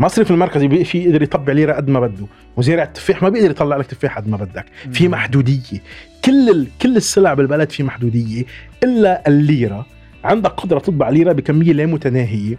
المصرف 0.00 0.30
المركزي 0.30 0.84
في 0.84 0.98
يقدر 0.98 1.22
يطبع 1.22 1.52
ليرة 1.52 1.72
قد 1.72 1.88
ما 1.90 2.00
بده. 2.00 2.26
مزارع 2.58 2.82
التفاح 2.82 3.22
ما 3.22 3.28
بيقدر 3.28 3.50
يطلع 3.50 3.76
لك 3.76 3.86
تفاح 3.86 4.16
قد 4.16 4.28
ما 4.28 4.36
بدك. 4.36 4.64
في 4.92 5.08
محدودية. 5.08 5.82
كل 6.24 6.50
ال... 6.50 6.68
كل 6.82 6.96
السلع 6.96 7.34
بالبلد 7.34 7.70
في 7.70 7.82
محدودية 7.82 8.44
إلا 8.84 9.28
الليرة. 9.28 9.86
عندك 10.24 10.50
قدرة 10.50 10.78
تطبع 10.78 11.08
ليرة 11.08 11.32
بكمية 11.32 11.72
لا 11.72 11.86
متناهية. 11.86 12.56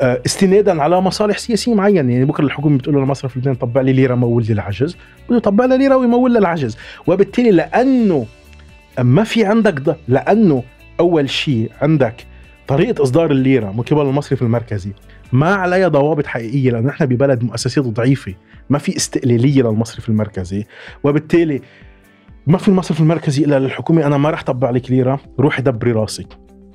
استنادا 0.00 0.82
على 0.82 1.00
مصالح 1.00 1.38
سياسية 1.38 1.74
معينة. 1.74 2.12
يعني 2.12 2.24
بكرة 2.24 2.44
الحكومة 2.44 2.78
بتقول 2.78 2.94
لمصرف 2.94 3.36
لبنان 3.36 3.54
طبع 3.54 3.80
لي 3.80 3.92
ليرة 3.92 4.14
مول 4.14 4.44
لي 4.46 4.52
العجز 4.52 4.96
بده 5.28 5.36
يطبع 5.36 5.64
لي 5.64 5.78
ليرة 5.78 5.96
ويمول 5.96 6.32
لي 6.32 6.38
العجز 6.38 6.76
وبالتالي 7.06 7.50
لأنه 7.50 8.26
ما 8.98 9.24
في 9.24 9.44
عندك 9.44 9.80
ده 9.80 9.96
لأنه 10.08 10.62
أول 11.00 11.30
شيء 11.30 11.70
عندك 11.82 12.26
طريقة 12.68 13.02
إصدار 13.02 13.30
الليرة 13.30 13.72
من 13.72 13.82
قبل 13.82 14.00
المصرف 14.00 14.42
المركزي 14.42 14.92
ما 15.32 15.54
عليها 15.54 15.88
ضوابط 15.88 16.26
حقيقية 16.26 16.70
لأنه 16.70 16.88
نحن 16.88 17.06
ببلد 17.06 17.42
مؤسساته 17.44 17.90
ضعيفة. 17.90 18.34
ما 18.70 18.78
في 18.78 18.96
استقلالية 18.96 19.62
للمصرف 19.62 20.08
المركزي. 20.08 20.64
وبالتالي 21.04 21.60
ما 22.46 22.58
في 22.58 22.68
المصرف 22.68 23.00
المركزي 23.00 23.44
إلا 23.44 23.58
للحكومة. 23.58 24.06
أنا 24.06 24.16
ما 24.16 24.30
رح 24.30 24.42
طبع 24.42 24.70
لك 24.70 24.90
ليرة. 24.90 25.20
روحي 25.40 25.62
دبري 25.62 25.92
راسك. 25.92 26.26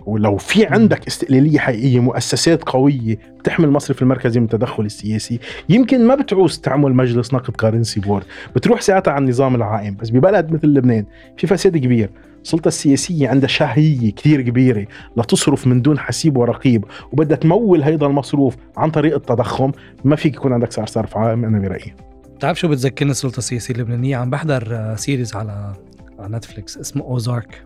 ولو 0.06 0.38
في 0.38 0.66
عندك 0.66 1.08
استقلالية 1.08 1.60
حقيقية 1.60 2.00
مؤسسات 2.00 2.64
قوية 2.64 3.18
بتحمي 3.40 3.66
المصرف 3.66 4.02
المركزي 4.02 4.40
من 4.40 4.46
التدخل 4.46 4.86
السياسي 4.86 5.40
يمكن 5.70 6.08
ما 6.08 6.16
بتعوز 6.16 6.60
تعمل 6.60 6.94
مجلس 6.94 7.34
نقد 7.34 7.56
currency 7.56 8.00
board 8.00 8.24
بتروح 8.56 8.82
ساعتها 8.82 9.12
على 9.12 9.24
النظام 9.24 9.56
العائم. 9.56 9.96
بس 9.96 10.10
ببلد 10.10 10.52
مثل 10.52 10.68
لبنان 10.68 11.06
في 11.38 11.48
فساد 11.48 11.78
كبير. 11.78 12.10
السلطة 12.44 12.68
السياسية 12.68 13.30
عندها 13.30 13.48
شهية 13.48 14.12
كثير 14.12 14.42
كبيرة 14.42 14.88
لتصرف 15.18 15.68
من 15.68 15.82
دون 15.82 16.00
حسيب 16.00 16.38
ورقيب 16.38 16.86
وبدها 17.12 17.38
تمول 17.38 17.84
هيدا 17.84 18.06
المصروف 18.06 18.56
عن 18.78 18.92
طريق 18.92 19.16
التضخم. 19.16 19.72
ما 20.04 20.16
فيك 20.16 20.36
يكون 20.36 20.54
عندك 20.54 20.72
سعر 20.72 20.88
صرف 20.88 21.18
عائم 21.18 21.46
أنا 21.46 21.60
برأيي. 21.60 21.94
بتعرف 22.36 22.60
شو 22.60 22.68
بتذكرني 22.68 23.12
السلطة 23.12 23.38
السياسية 23.38 23.74
اللبنانية؟ 23.74 24.18
عم 24.18 24.30
بحضر 24.30 24.96
series 24.96 25.36
على 25.36 25.74
على 26.20 26.38
Netflix 26.38 26.78
اسمه 26.78 27.04
Ozark 27.04 27.64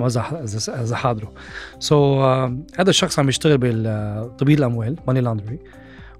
ما 0.00 0.06
إذا 0.82 0.96
حاضره. 0.96 1.32
so 1.78 2.24
هذا 2.78 2.90
الشخص 2.90 3.18
عم 3.18 3.28
يشتغل 3.28 3.58
بتبييض 3.58 4.58
الأموال 4.58 4.96
money 5.06 5.20
laundry 5.20 5.58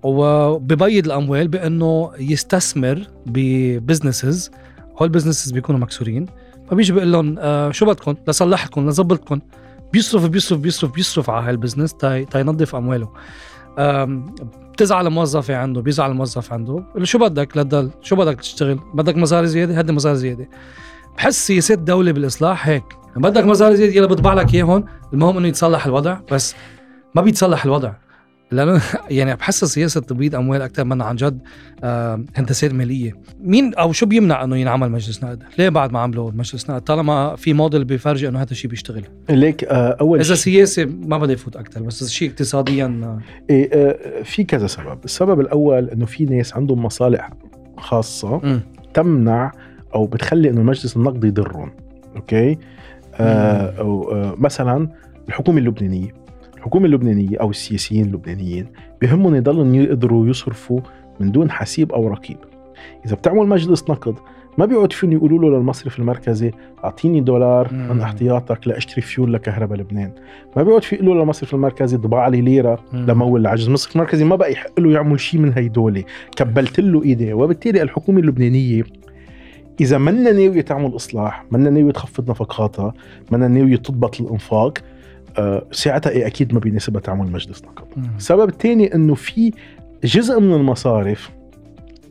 وببيض 0.03 1.07
الأموال 1.07 1.49
بأنه 1.49 2.11
يستثمر 2.19 3.07
ب 3.27 3.37
businesses. 3.37 4.51
هول 4.91 5.09
ال 5.09 5.12
businesses 5.12 5.51
بيكونوا 5.51 5.81
مكسورين. 5.81 6.27
فبيجي 6.71 6.93
بيقول 6.93 7.13
لهم 7.13 7.37
آه 7.39 7.71
شو 7.71 7.87
بدكم؟ 7.87 8.15
لصلح 8.29 8.67
لكم 8.67 8.89
لظبط 8.89 9.39
بيصرف 9.93 10.27
بيصرف 10.27 10.59
بيصرف 10.59 10.93
بيصرف 10.93 11.31
على 11.31 11.49
هال 11.49 11.58
business 11.58 11.95
تا 11.95 12.39
ينظف 12.41 12.75
أمواله. 12.75 13.09
بتزعل 14.73 15.07
الموظفة 15.07 15.57
عنده 15.57 15.81
بيزعل 15.81 16.11
الموظف 16.11 16.53
عنده. 16.53 16.85
شو 17.03 17.19
بدك؟ 17.19 17.57
لتضل 17.57 17.91
شو 18.03 18.17
بدك 18.17 18.41
تشتغل؟ 18.41 18.81
بدك 18.95 19.17
مصاري 19.17 19.47
زيادة؟ 19.47 19.79
هدي 19.79 19.93
مصاري 19.93 20.17
زيادة. 20.17 20.49
بحس 21.17 21.47
سياسات 21.47 21.79
الدولة 21.79 22.13
بالإصلاح 22.13 22.69
هيك. 22.69 22.85
بدك 23.17 23.45
مصاري 23.45 23.77
زيادة 23.77 23.95
يلا 23.95 24.07
بطبع 24.07 24.35
لك 24.35 24.55
إياهم 24.55 24.85
المهم 25.13 25.37
إنه 25.39 25.49
يتصلح 25.49 25.87
الوضع 25.87 26.19
بس 26.33 26.55
ما 27.15 27.23
بيتصلح 27.23 27.65
الوضع. 27.65 27.93
لأنه 28.53 28.83
يعني 29.11 29.37
بحس 29.37 29.65
سياسة 29.65 30.01
تبييض 30.01 30.35
أموال 30.35 30.63
أكثر 30.63 30.85
منها 30.85 31.07
عن 31.07 31.17
جد 31.17 31.41
هندسات 32.37 32.73
مالية. 32.73 33.13
مين 33.41 33.75
أو 33.75 33.93
شو 33.93 34.07
بيمنع 34.07 34.45
إنه 34.45 34.57
ينعمل 34.57 34.91
مجلس 34.91 35.25
نقد؟ 35.25 35.43
ليه 35.59 35.69
بعد 35.69 35.93
ما 35.93 35.99
عملوا 35.99 36.31
مجلس 36.31 36.71
نقد؟ 36.71 36.81
طالما 36.81 37.37
في 37.37 37.53
موديل 37.53 37.85
بيفرجي 37.85 38.29
إنه 38.29 38.43
هذا 38.43 38.51
الشيء 38.51 38.71
بيشتغل. 38.71 39.05
ليك 39.31 39.65
آه، 39.65 39.97
أول 40.01 40.21
إذا 40.21 40.35
سياسي 40.35 40.85
ما 40.85 41.19
بدي 41.19 41.35
أفوت 41.35 41.57
أكثر 41.57 41.83
بس 41.83 42.11
شيء 42.11 42.31
اقتصاديا 42.31 43.01
آه. 43.05 43.19
إيه 43.51 43.71
آه، 43.73 44.23
في 44.23 44.45
كذا 44.45 44.67
سبب. 44.67 44.99
السبب 45.05 45.41
الأول 45.41 45.89
إنه 45.89 46.07
في 46.07 46.25
ناس 46.25 46.57
عندهم 46.57 46.85
مصالح 46.85 47.31
خاصة 47.79 48.37
م. 48.37 48.61
تمنع 48.95 49.53
أو 49.95 50.07
بتخلي 50.07 50.51
إنه 50.51 50.61
المجلس 50.61 50.97
النقدي 50.97 51.27
يضرهم 51.27 51.71
أوكي؟ 52.17 52.59
آه 53.15 53.79
أو 53.79 54.13
آه 54.13 54.35
مثلا 54.39 54.89
الحكومة 55.29 55.59
اللبنانية 55.59 56.15
الحكومة 56.57 56.87
اللبنانية 56.87 57.39
أو 57.41 57.51
السياسيين 57.51 58.05
اللبنانيين 58.05 58.67
بهمهم 59.03 59.35
يضلوا 59.35 59.77
يقدروا 59.77 60.27
يصرفوا 60.27 60.81
من 61.21 61.33
دون 61.33 61.51
حسيب 61.51 61.93
أو 61.93 62.09
رقيب. 62.09 62.37
إذا 63.07 63.15
بتعمل 63.15 63.47
مجلس 63.47 63.91
نقد 63.91 64.15
ما 64.59 64.67
بيعود 64.67 64.93
فيهم 64.93 65.13
يقولوا 65.13 65.39
له 65.39 65.59
للمصرف 65.59 65.99
المركزي 65.99 66.51
أعطيني 66.85 67.21
دولار 67.21 67.75
من 67.75 68.01
احتياطك 68.01 68.69
لأشتري 68.69 69.03
فيول 69.03 69.33
لكهرباء 69.33 69.79
لبنان. 69.79 70.13
ما 70.57 70.63
بيعود 70.63 70.83
في 70.83 70.97
يقولوا 70.97 71.15
للمصرف 71.15 71.55
المركزي 71.55 71.97
طبع 71.97 72.29
لي 72.29 72.41
ليرة 72.41 72.79
لمول 72.93 73.41
العجز. 73.41 73.67
المصرف 73.67 73.97
المركزي 73.97 74.25
ما 74.25 74.37
بقى 74.37 74.53
يحق 74.53 74.81
له 74.81 74.93
يعمل 74.93 75.21
شيء 75.21 75.41
من 75.41 75.53
هيدول. 75.53 76.05
كبلت 76.37 76.81
له 76.81 77.03
ايديه 77.03 77.35
وبالتالي 77.35 77.83
الحكومة 77.83 78.21
اللبنانية 78.21 78.85
إذا 79.81 79.99
منا 79.99 80.33
ناويه 80.33 80.61
تعمل 80.61 80.97
إصلاح 80.97 81.45
منا 81.51 81.71
ناويه 81.71 81.93
تخفض 81.93 82.31
نفقاتها 82.31 82.95
منا 83.33 83.49
ناويه 83.49 83.77
تضبط 83.77 84.21
الإنفاق 84.21 84.79
آه، 85.39 85.67
ساعتها 85.73 86.11
إيه 86.11 86.27
أكيد 86.27 86.55
ما 86.55 86.61
بيناسبها 86.61 87.01
تعمل 87.01 87.33
مجلس 87.33 87.65
نقد 87.65 87.85
السبب 88.17 88.49
الثاني 88.49 88.95
إنه 88.95 89.15
في 89.15 89.53
جزء 90.05 90.41
من 90.41 90.55
المصارف 90.55 91.31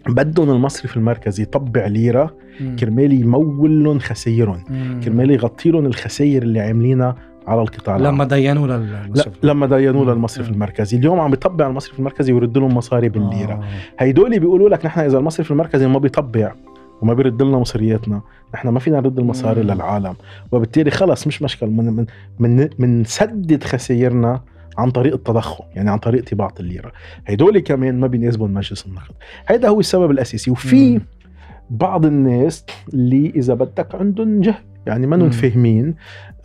بدهم 0.07 0.49
المصرف 0.49 0.97
المركزي 0.97 1.43
يطبع 1.43 1.87
ليرة 1.87 2.35
كرمال 2.79 3.13
يمول 3.13 3.83
لهم 3.83 3.99
خسائرهم 3.99 4.63
كرمال 5.03 5.31
يغطي 5.31 5.71
لهم 5.71 5.85
الخسائر 5.85 6.43
اللي 6.43 6.59
عاملينها 6.59 7.15
على 7.47 7.61
القطاع 7.61 7.97
لما 7.97 8.25
دينوا 8.25 8.67
للمصرف 8.67 9.33
لا 9.43 9.51
لما 9.51 9.65
دينوا 9.65 10.05
للمصرف 10.05 10.49
المركزي. 10.49 10.97
اليوم 10.97 11.19
عم 11.19 11.31
بيطبع 11.31 11.67
المصرف 11.67 11.99
المركزي 11.99 12.33
ويرد 12.33 12.57
لهم 12.57 12.77
مصاري 12.77 13.09
بالليرة. 13.09 13.53
آه. 13.53 13.63
هيدول 13.99 14.39
بيقولوا 14.39 14.69
لك 14.69 14.85
نحن 14.85 14.99
إذا 14.99 15.17
المصرف 15.17 15.51
المركزي 15.51 15.87
ما 15.87 15.99
بيطبع 15.99 16.53
وما 17.01 17.13
بيرد 17.13 17.41
لنا 17.41 17.57
مصرياتنا. 17.57 18.21
نحن 18.53 18.67
ما 18.67 18.79
فينا 18.79 18.99
نرد 18.99 19.19
المصاري 19.19 19.63
مم. 19.63 19.71
للعالم. 19.71 20.15
وبالتالي 20.51 20.91
خلص 20.91 21.27
مش 21.27 21.41
مشكل. 21.41 21.67
من 21.67 21.85
من 21.85 22.05
من 22.39 22.69
منسدد 22.79 23.63
خسائرنا 23.63 24.41
عن 24.77 24.91
طريق 24.91 25.13
التضخم 25.13 25.63
يعني 25.75 25.91
عن 25.91 25.97
طريق 25.97 26.23
طباعة 26.23 26.53
الليرة. 26.59 26.91
هدول 27.27 27.59
كمان 27.59 27.99
ما 27.99 28.07
بيناسبهم 28.07 28.53
مجلس 28.53 28.85
النقد. 28.85 29.15
هذا 29.45 29.69
هو 29.69 29.79
السبب 29.79 30.11
الأساسي. 30.11 30.51
وفي 30.51 30.93
مم. 30.93 31.01
بعض 31.69 32.05
الناس 32.05 32.65
اللي 32.93 33.33
إذا 33.35 33.53
بدك 33.53 33.95
عندهم 33.95 34.41
جهل 34.41 34.63
يعني 34.87 35.07
ما 35.07 35.29
فاهمين. 35.29 35.95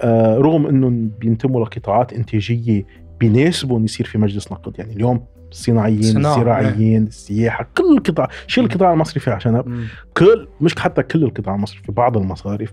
آه 0.01 0.39
رغم 0.39 0.67
إنهم 0.67 1.11
بينتموا 1.21 1.65
لقطاعات 1.65 2.13
إنتاجية 2.13 2.87
بيناسبهم 3.21 3.85
يصير 3.85 4.07
في 4.07 4.19
مجلس 4.19 4.53
نقد. 4.53 4.79
يعني 4.79 4.93
اليوم 4.93 5.25
الصناعيين 5.55 6.17
الزراعيين 6.17 7.03
إيه. 7.03 7.09
السياحه 7.09 7.67
كل 7.77 7.97
القطاع 7.97 8.29
شيل 8.47 8.65
القطاع 8.65 8.93
المصرفي 8.93 9.31
عشان 9.31 9.87
كل 10.17 10.49
مش 10.61 10.79
حتى 10.79 11.03
كل 11.03 11.25
القطاع 11.25 11.55
المصرفي 11.55 11.93
بعض 11.93 12.17
المصارف 12.17 12.73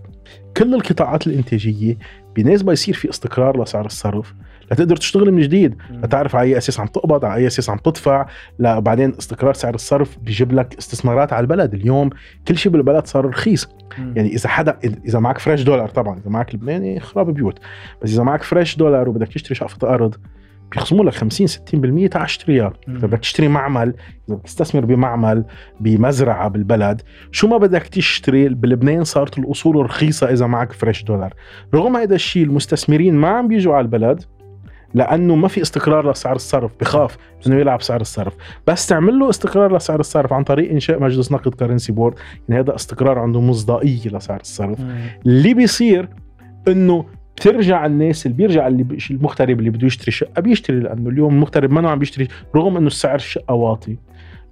كل 0.56 0.74
القطاعات 0.74 1.26
الإنتاجية 1.26 1.98
بنسبة 2.36 2.72
يصير 2.72 2.94
في 2.94 3.10
استقرار 3.10 3.62
لسعر 3.62 3.86
الصرف. 3.86 4.34
لتقدر 4.72 4.96
تشتغل 4.96 5.32
من 5.32 5.40
جديد. 5.42 5.76
لتعرف 5.90 6.36
على 6.36 6.48
أي 6.48 6.58
أساس 6.58 6.80
عم 6.80 6.86
تقبض 6.86 7.24
على 7.24 7.40
أي 7.40 7.46
أساس 7.46 7.70
عم 7.70 7.78
تدفع. 7.78 8.26
بعدين 8.58 9.14
استقرار 9.18 9.54
سعر 9.54 9.74
الصرف 9.74 10.18
بيجيب 10.18 10.52
لك 10.52 10.74
استثمارات 10.78 11.32
على 11.32 11.40
البلد. 11.40 11.74
اليوم 11.74 12.10
كل 12.48 12.56
شيء 12.56 12.72
بالبلد 12.72 13.06
صار 13.06 13.26
رخيص. 13.26 13.68
يعني 13.98 14.28
إذا 14.28 14.48
حدا 14.48 14.78
إذا 14.84 15.18
معك 15.18 15.38
fresh 15.38 15.62
دولار 15.62 15.88
طبعا 15.88 16.18
إذا 16.18 16.30
معك 16.30 16.54
لبناني 16.54 17.00
خراب 17.00 17.30
بيوت. 17.30 17.58
بس 18.02 18.12
إذا 18.12 18.22
معك 18.22 18.42
fresh 18.42 18.76
دولار 18.76 19.08
وبدك 19.08 19.28
تشتري 19.28 19.54
شقفة 19.54 19.88
أرض 19.94 20.14
بيخصموا 20.72 21.04
لك 21.04 21.14
50 21.14 21.46
60% 21.46 22.08
تاع 22.10 22.24
اشتريها 22.24 22.72
إذا 22.88 23.06
بدك 23.06 23.18
تشتري 23.18 23.48
معمل 23.48 23.94
إذا 24.28 24.36
بدك 24.36 24.42
تستثمر 24.42 24.84
بمعمل 24.84 25.44
بمزرعة 25.80 26.48
بالبلد 26.48 27.02
شو 27.30 27.48
ما 27.48 27.56
بدك 27.56 27.82
تشتري 27.82 28.48
بلبنان 28.48 29.04
صارت 29.04 29.38
الأصول 29.38 29.76
رخيصة 29.76 30.30
إذا 30.32 30.46
معك 30.46 30.72
fresh 30.72 31.04
دولار. 31.04 31.34
رغم 31.74 31.96
هذا 31.96 32.14
الشيء 32.14 32.44
المستثمرين 32.44 33.14
ما 33.14 33.28
عم 33.28 33.48
بيجوا 33.48 33.74
على 33.74 33.84
البلد 33.84 34.24
لأنه 34.94 35.34
ما 35.34 35.48
في 35.48 35.62
استقرار 35.62 36.10
لسعر 36.10 36.36
الصرف 36.36 36.72
بخاف 36.80 37.16
إنه 37.46 37.56
يلعب 37.56 37.82
سعر 37.82 38.00
الصرف. 38.00 38.36
بس 38.66 38.86
تعمل 38.86 39.18
له 39.18 39.30
استقرار 39.30 39.76
لسعر 39.76 40.00
الصرف 40.00 40.32
عن 40.32 40.44
طريق 40.44 40.70
إنشاء 40.70 41.02
مجلس 41.02 41.32
نقد 41.32 41.54
currency 41.54 41.92
board 41.92 42.14
يعني 42.48 42.60
هذا 42.60 42.74
استقرار 42.74 43.18
عنده 43.18 43.40
مصداقية 43.40 44.10
لسعر 44.10 44.40
الصرف. 44.40 44.80
اللي 45.26 45.54
بيصير 45.54 46.08
إنه 46.68 47.04
بترجع 47.36 47.86
الناس 47.86 48.26
اللي 48.26 48.36
بيرجع 48.36 48.66
اللي 48.66 48.86
المغترب 49.10 49.58
اللي 49.58 49.70
بده 49.70 49.86
يشتري 49.86 50.10
شقة 50.10 50.40
بيشتري 50.40 50.80
لأنه 50.80 51.10
اليوم 51.10 51.34
المغترب 51.34 51.70
ما 51.70 51.90
عم 51.90 51.98
بيشتري 51.98 52.28
رغم 52.56 52.76
إنه 52.76 52.86
السعر 52.86 53.14
الشقة 53.14 53.54
واطي. 53.54 53.96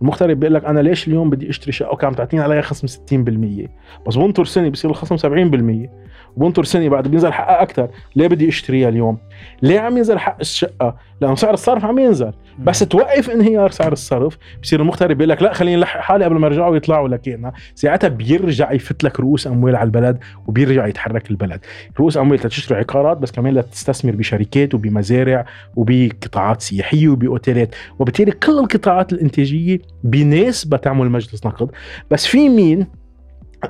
المغترب 0.02 0.40
بيقول 0.40 0.54
لك 0.54 0.64
أنا 0.64 0.80
ليش 0.80 1.08
اليوم 1.08 1.30
بدي 1.30 1.50
أشتري 1.50 1.72
شقة 1.72 1.92
وكان 1.92 2.08
عم 2.08 2.14
تعطيني 2.14 2.42
عليها 2.42 2.60
خصم 2.60 2.86
60% 2.86 3.68
بس 4.06 4.16
بنطر 4.16 4.44
سنة 4.44 4.68
بصير 4.68 4.90
الخصم 4.90 5.16
70% 5.16 5.88
وبنطر 6.36 6.64
سنه 6.64 6.88
بعد 6.88 7.08
بينزل 7.08 7.32
حقها 7.32 7.62
أكثر 7.62 7.88
ليه 8.16 8.26
بدي 8.28 8.48
أشتريها 8.48 8.88
اليوم؟ 8.88 9.18
ليه 9.62 9.80
عم 9.80 9.96
ينزل 9.96 10.18
حق 10.18 10.36
الشقة؟ 10.40 10.96
لأنه 11.20 11.34
سعر 11.34 11.54
الصرف 11.54 11.84
عم 11.84 11.98
ينزل. 11.98 12.32
بس 12.58 12.78
توقف 12.78 13.30
انهيار 13.30 13.70
سعر 13.70 13.92
الصرف. 13.92 14.38
بصير 14.62 14.80
المغترب 14.80 15.16
بيقول 15.16 15.28
لك 15.28 15.42
لا 15.42 15.52
خليني 15.52 15.76
لحق 15.76 16.00
حالي 16.00 16.24
قبل 16.24 16.36
ما 16.36 16.46
يرجعوا 16.46 16.76
يطلعوا 16.76 17.08
لكينا. 17.08 17.52
ساعتها 17.74 18.08
بيرجع 18.08 18.72
يفت 18.72 19.04
لك 19.04 19.20
رؤوس 19.20 19.46
أموال 19.46 19.76
على 19.76 19.86
البلد 19.86 20.18
وبيرجع 20.46 20.86
يتحرك 20.86 21.30
البلد. 21.30 21.60
رؤوس 22.00 22.16
أموال 22.16 22.38
لتشتري 22.38 22.78
عقارات 22.78 23.16
بس 23.18 23.30
كمان 23.30 23.54
لتستثمر 23.54 24.12
بشركات 24.12 24.74
وبمزارع 24.74 25.46
وبقطاعات 25.76 26.60
سياحية 26.62 27.08
وبأوتيلات. 27.08 27.74
وبالتالي 27.98 28.32
كل 28.32 28.58
القطاعات 28.58 29.12
الإنتاجية 29.12 29.78
بناسبه 30.04 30.76
تعمل 30.76 31.10
مجلس 31.10 31.46
نقد. 31.46 31.70
بس 32.10 32.26
في 32.26 32.48
مين؟ 32.48 32.99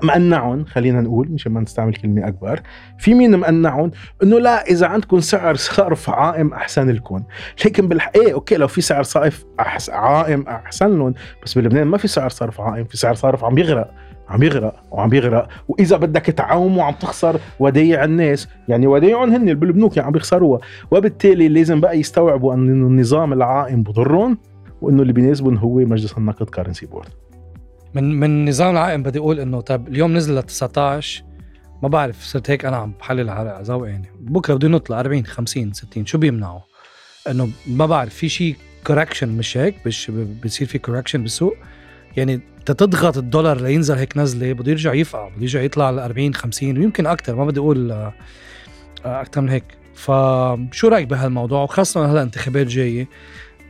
مقنعهم 0.02 0.64
خلينا 0.64 1.00
نقول 1.00 1.28
مشان 1.30 1.52
ما 1.52 1.60
نستعمل 1.60 1.94
كلمة 1.94 2.28
أكبر. 2.28 2.60
في 2.98 3.14
مين 3.14 3.38
مقنعهم 3.38 3.90
إنه 4.22 4.38
لا 4.38 4.62
إذا 4.66 4.86
عندكم 4.86 5.20
سعر 5.20 5.54
صرف 5.54 6.10
عائم 6.10 6.52
أحسن 6.52 6.90
لكم. 6.90 7.22
لكن 7.66 7.88
بالحقيقة 7.88 8.32
okay 8.32 8.56
لو 8.56 8.68
في 8.68 8.80
سعر 8.80 9.02
صرف 9.02 9.44
أحس... 9.60 9.90
عائم 9.90 10.44
أحسن 10.48 10.98
لهم 10.98 11.14
بس 11.44 11.58
بلبنان 11.58 11.86
ما 11.86 11.98
في 11.98 12.08
سعر 12.08 12.28
صرف 12.28 12.60
عائم 12.60 12.84
في 12.84 12.96
سعر 12.96 13.14
صرف 13.14 13.44
عم 13.44 13.54
بيغرق 13.54 13.90
عم 14.28 14.42
يغرق 14.42 14.74
وعم 14.90 15.14
يغرق 15.14 15.48
وإذا 15.68 15.96
بدك 15.96 16.22
تعاومه 16.26 16.82
عم 16.82 16.94
تخسر 16.94 17.40
ودايع 17.60 18.04
الناس 18.04 18.48
يعني 18.68 18.86
ودايعهم 18.86 19.30
هن 19.30 19.54
بالبنوك 19.54 19.98
عم 19.98 20.12
بيخسروها. 20.12 20.60
وبالتالي 20.90 21.48
لازم 21.48 21.80
بقى 21.80 21.98
يستوعبوا 21.98 22.54
ان 22.54 22.68
النظام 22.68 23.32
العائم 23.32 23.82
بضرهم 23.82 24.38
وإنه 24.82 25.02
اللي 25.02 25.12
بيناسبهم 25.12 25.56
هو 25.56 25.74
مجلس 25.74 26.18
النقد 26.18 26.50
currency 26.50 26.86
board. 26.86 27.08
من 27.94 28.20
من 28.20 28.26
النظام 28.26 28.70
العائم 28.70 29.02
بدي 29.02 29.18
أقول 29.18 29.40
إنه 29.40 29.60
طب 29.60 29.88
اليوم 29.88 30.16
نزل 30.16 30.38
ل 30.38 30.42
19 30.42 31.24
ما 31.82 31.88
بعرف 31.88 32.24
صرت 32.24 32.50
هيك 32.50 32.64
أنا 32.64 32.76
عم 32.76 32.92
بحلل 33.00 33.30
على 33.30 33.60
ذوق 33.62 33.88
يعني. 33.88 34.08
بكرة 34.20 34.54
بده 34.54 34.68
ينط 34.68 34.90
ل 34.90 34.92
40 34.92 35.26
50 35.26 35.72
60 35.72 36.06
شو 36.06 36.18
بيمنعه؟ 36.18 36.64
إنه 37.30 37.50
ما 37.66 37.86
بعرف 37.86 38.14
في 38.14 38.28
شيء 38.28 38.56
correction 38.86 39.28
مش 39.28 39.56
هيك؟ 39.56 39.74
مش 39.86 40.10
بصير 40.44 40.66
في 40.66 40.78
correction 40.78 41.22
بالسوق؟ 41.22 41.54
يعني 42.16 42.40
تضغط 42.66 43.18
الدولار 43.18 43.60
لينزل 43.60 43.94
هيك 43.94 44.16
نزلة 44.16 44.52
بده 44.52 44.70
يرجع 44.70 44.94
يفقع 44.94 45.28
بده 45.28 45.42
يرجع 45.42 45.60
يطلع 45.60 45.90
ل 45.90 45.98
40 45.98 46.34
50 46.34 46.78
ويمكن 46.78 47.06
أكثر 47.06 47.34
ما 47.34 47.44
بدي 47.44 47.60
أقول 47.60 48.10
أكثر 49.04 49.40
من 49.40 49.48
هيك. 49.48 49.64
فشو 49.94 50.88
رأيك 50.88 51.06
بهالموضوع؟ 51.06 51.62
وخاصة 51.62 52.12
هلا 52.12 52.22
انتخابات 52.22 52.66
جاية 52.66 53.08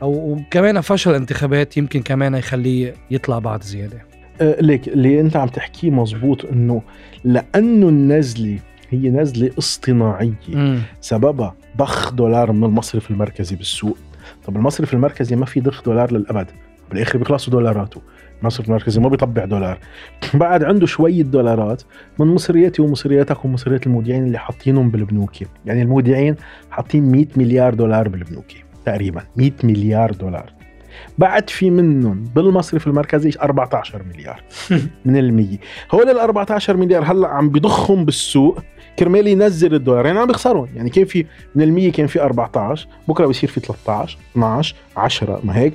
وكمان 0.01 0.81
فشل 0.81 1.11
الانتخابات 1.11 1.77
يمكن 1.77 2.01
كمان 2.01 2.35
يخليه 2.35 2.93
يطلع 3.11 3.39
بعد 3.39 3.63
زيادة. 3.63 4.10
ليك 4.41 4.87
اللي 4.87 5.21
أنت 5.21 5.35
عم 5.35 5.47
تحكيه 5.47 5.89
مزبوط 5.89 6.45
إنه 6.45 6.81
لأنه 7.23 7.89
النزلة 7.89 8.59
هي 8.89 9.09
نزلة 9.09 9.51
اصطناعية. 9.57 10.33
مم. 10.49 10.79
سببها 11.01 11.55
ضخ 11.77 12.13
دولار 12.13 12.51
من 12.51 12.63
المصرف 12.63 13.11
المركزي 13.11 13.55
بالسوق. 13.55 13.97
طب 14.45 14.55
المصرف 14.55 14.93
المركزي 14.93 15.35
ما 15.35 15.45
في 15.45 15.61
ضخ 15.61 15.83
دولار 15.83 16.13
للأبد. 16.13 16.47
بالآخر 16.89 17.17
بيخلصوا 17.17 17.53
دولارته 17.53 18.01
المصرف 18.41 18.67
المركزي 18.67 18.99
ما 18.99 19.09
بيطبع 19.09 19.45
دولار. 19.45 19.79
بعد 20.33 20.63
عنده 20.63 20.85
شوية 20.85 21.23
دولارات 21.23 21.83
من 22.19 22.27
مصرياتي 22.27 22.81
ومصرياتك 22.81 23.45
ومصريات 23.45 23.87
المودعين 23.87 24.23
اللي 24.23 24.37
حاطينهم 24.37 24.89
بالبنوك. 24.89 25.35
يعني 25.65 25.81
المودعين 25.81 26.35
حاطين 26.71 27.11
100 27.11 27.25
مليار 27.35 27.73
دولار 27.73 28.09
بالبنوك 28.09 28.45
تقريبا. 28.85 29.21
100 29.35 29.51
مليار 29.63 30.11
دولار. 30.11 30.60
بعد 31.17 31.49
في 31.49 31.69
منهم 31.69 32.23
بالمصرف 32.35 32.87
المركزي 32.87 33.31
14 33.41 34.01
مليار. 34.13 34.43
من 35.05 35.17
المية. 35.17 35.57
هول 35.91 36.09
ال 36.09 36.19
14 36.19 36.77
مليار 36.77 37.03
هلأ 37.11 37.27
عم 37.27 37.49
بضخهم 37.49 38.05
بالسوق. 38.05 38.59
كرمال 38.99 39.27
ينزل 39.27 39.73
الدولار. 39.73 40.05
يعني 40.05 40.19
عم 40.19 40.27
بيخسرون. 40.27 40.69
يعني 40.75 40.89
كان 40.89 41.05
في 41.05 41.25
من 41.55 41.63
المية 41.63 41.91
كان 41.91 42.07
في 42.07 42.21
14 42.21 42.87
بكرة 43.07 43.25
بصير 43.27 43.49
في 43.49 43.59
13 43.59 44.17
12 44.31 44.75
10 44.97 45.41
ما 45.43 45.57
هيك. 45.57 45.73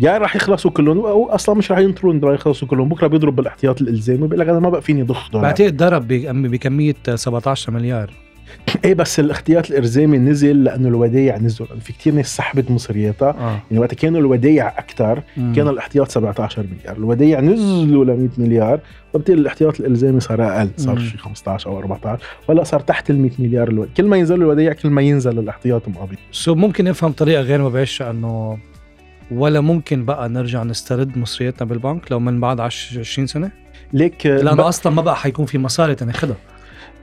يا 0.00 0.18
راح 0.18 0.36
يخلصوا 0.36 0.70
كلهم. 0.70 0.98
أو 0.98 1.30
أصلا 1.30 1.54
مش 1.54 1.70
راح 1.70 1.78
ينطرون 1.78 2.20
راح 2.20 2.34
يخلصوا 2.34 2.68
كلهم. 2.68 2.88
بكرة 2.88 3.06
بيضرب 3.06 3.36
بالاحتياط 3.36 3.80
الإلزامي. 3.80 4.18
بيقول 4.18 4.38
لك 4.38 4.48
أنا 4.48 4.60
ما 4.60 4.70
بقى 4.70 4.82
فيني 4.82 5.02
ضخ 5.02 5.30
دولار. 5.30 5.46
بعتقد 5.46 5.76
ضرب 5.76 6.08
بكمية 6.08 6.94
17 7.14 7.72
مليار. 7.72 8.10
إيه 8.84 8.94
بس 8.94 9.20
الاحتياط 9.20 9.70
الإرزامي 9.70 10.18
نزل 10.18 10.64
لأنه 10.64 10.88
الودايع 10.88 11.38
نزل 11.38 11.66
في 11.80 11.92
كثير 11.92 12.14
ناس 12.14 12.36
سحبت 12.36 12.70
مصرياتها. 12.70 13.30
آه. 13.30 13.60
يعني 13.70 13.78
وقت 13.78 13.94
كانوا 13.94 14.20
الودايع 14.20 14.68
أكثر. 14.68 15.22
كان 15.36 15.68
الاحتياط 15.68 16.10
17 16.10 16.66
مليار. 16.72 16.96
الودايع 16.96 17.40
نزلوا 17.40 18.04
ل 18.04 18.08
100 18.08 18.28
مليار. 18.38 18.80
وبالتالي 19.14 19.40
الاحتياط 19.40 19.80
الالزامي 19.80 20.20
صار 20.20 20.44
أقل. 20.44 20.70
صار. 20.76 20.98
شي 20.98 21.18
15 21.18 21.70
أو 21.70 21.78
14 21.78 22.22
ولا 22.48 22.64
صار 22.64 22.80
تحت 22.80 23.10
ال 23.10 23.20
100 23.20 23.30
مليار 23.38 23.68
ألو... 23.68 23.86
كل 23.96 24.04
ما 24.06 24.16
ينزل 24.16 24.34
الودايع 24.34 24.72
كل 24.72 24.90
ما 24.90 25.02
ينزل 25.02 25.38
الاحتياط 25.38 25.88
مقابل 25.88 26.16
سو 26.32 26.54
ممكن 26.54 26.84
نفهم 26.84 27.12
طريقة 27.12 27.42
غير 27.42 27.62
مباشرة 27.62 28.10
إنه 28.10 28.58
ولا 29.30 29.60
ممكن 29.60 30.04
بقى 30.04 30.28
نرجع 30.28 30.62
نسترد 30.62 31.18
مصرياتنا 31.18 31.68
بالبنك 31.68 32.12
لو 32.12 32.20
من 32.20 32.40
بعد 32.40 32.60
10 32.60 33.00
20 33.00 33.26
سنة؟ 33.26 33.50
ليك 33.92 34.26
لأنه 34.26 34.68
أصلا 34.68 34.92
ما 34.92 35.02
بقى 35.02 35.16
حيكون 35.16 35.46
في 35.46 35.58
مصاري 35.58 35.94
تناخدها. 35.94 36.36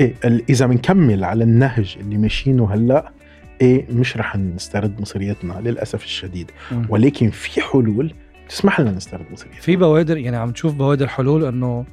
إيه 0.01 0.13
إذا 0.49 0.65
بنكمل 0.65 1.23
على 1.23 1.43
النهج 1.43 1.97
اللي 1.99 2.17
ماشيينه 2.17 2.73
هلا 2.73 3.11
إيه 3.61 3.85
مش 3.91 4.17
رح 4.17 4.35
نسترد 4.35 5.01
مصرياتنا 5.01 5.61
للأسف 5.63 6.03
الشديد. 6.03 6.51
ولكن 6.89 7.29
في 7.29 7.61
حلول 7.61 8.13
تسمح 8.49 8.79
لنا 8.79 8.91
نسترد 8.91 9.25
مصرياتنا 9.31 9.61
في 9.61 9.75
بوادر 9.75 10.17
يعني 10.17 10.37
عم 10.37 10.51
تشوف 10.51 10.73
بوادر 10.73 11.07
حلول 11.07 11.45
إنه 11.45 11.85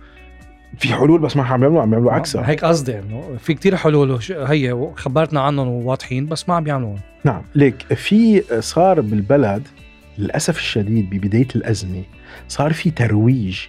في 0.79 0.95
حلول 0.95 1.21
بس 1.21 1.37
ما 1.37 1.45
عم 1.45 1.63
يعملوا 1.63 1.83
عم 1.83 1.93
يعملوا 1.93 2.13
عكسها. 2.13 2.49
هيك 2.49 2.65
قصدي 2.65 2.99
إنه 2.99 3.37
في 3.39 3.55
كتير 3.55 3.77
حلول 3.77 4.19
هي 4.31 4.91
خبرتنا 4.97 5.41
عنهم 5.41 5.69
وواضحين 5.69 6.27
بس 6.27 6.49
ما 6.49 6.55
عم 6.55 6.65
بيعملوهم 6.65 6.99
نعم. 7.25 7.43
ليك 7.55 7.95
في 7.95 8.43
صار 8.61 9.01
بالبلد 9.01 9.69
للأسف 10.19 10.59
الشديد 10.59 11.11
ببداية 11.11 11.49
الأزمة 11.57 12.03
صار 12.49 12.73
في 12.73 12.91
ترويج 12.91 13.61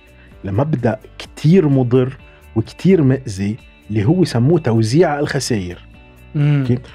لمبدأ 0.43 0.99
كتير 1.17 1.67
مضر 1.67 2.17
وكتير 2.55 3.03
مأذي 3.03 3.57
اللي 3.89 4.05
هو 4.05 4.23
سموه 4.23 4.59
توزيع 4.59 5.19
الخسائر؟ 5.19 5.85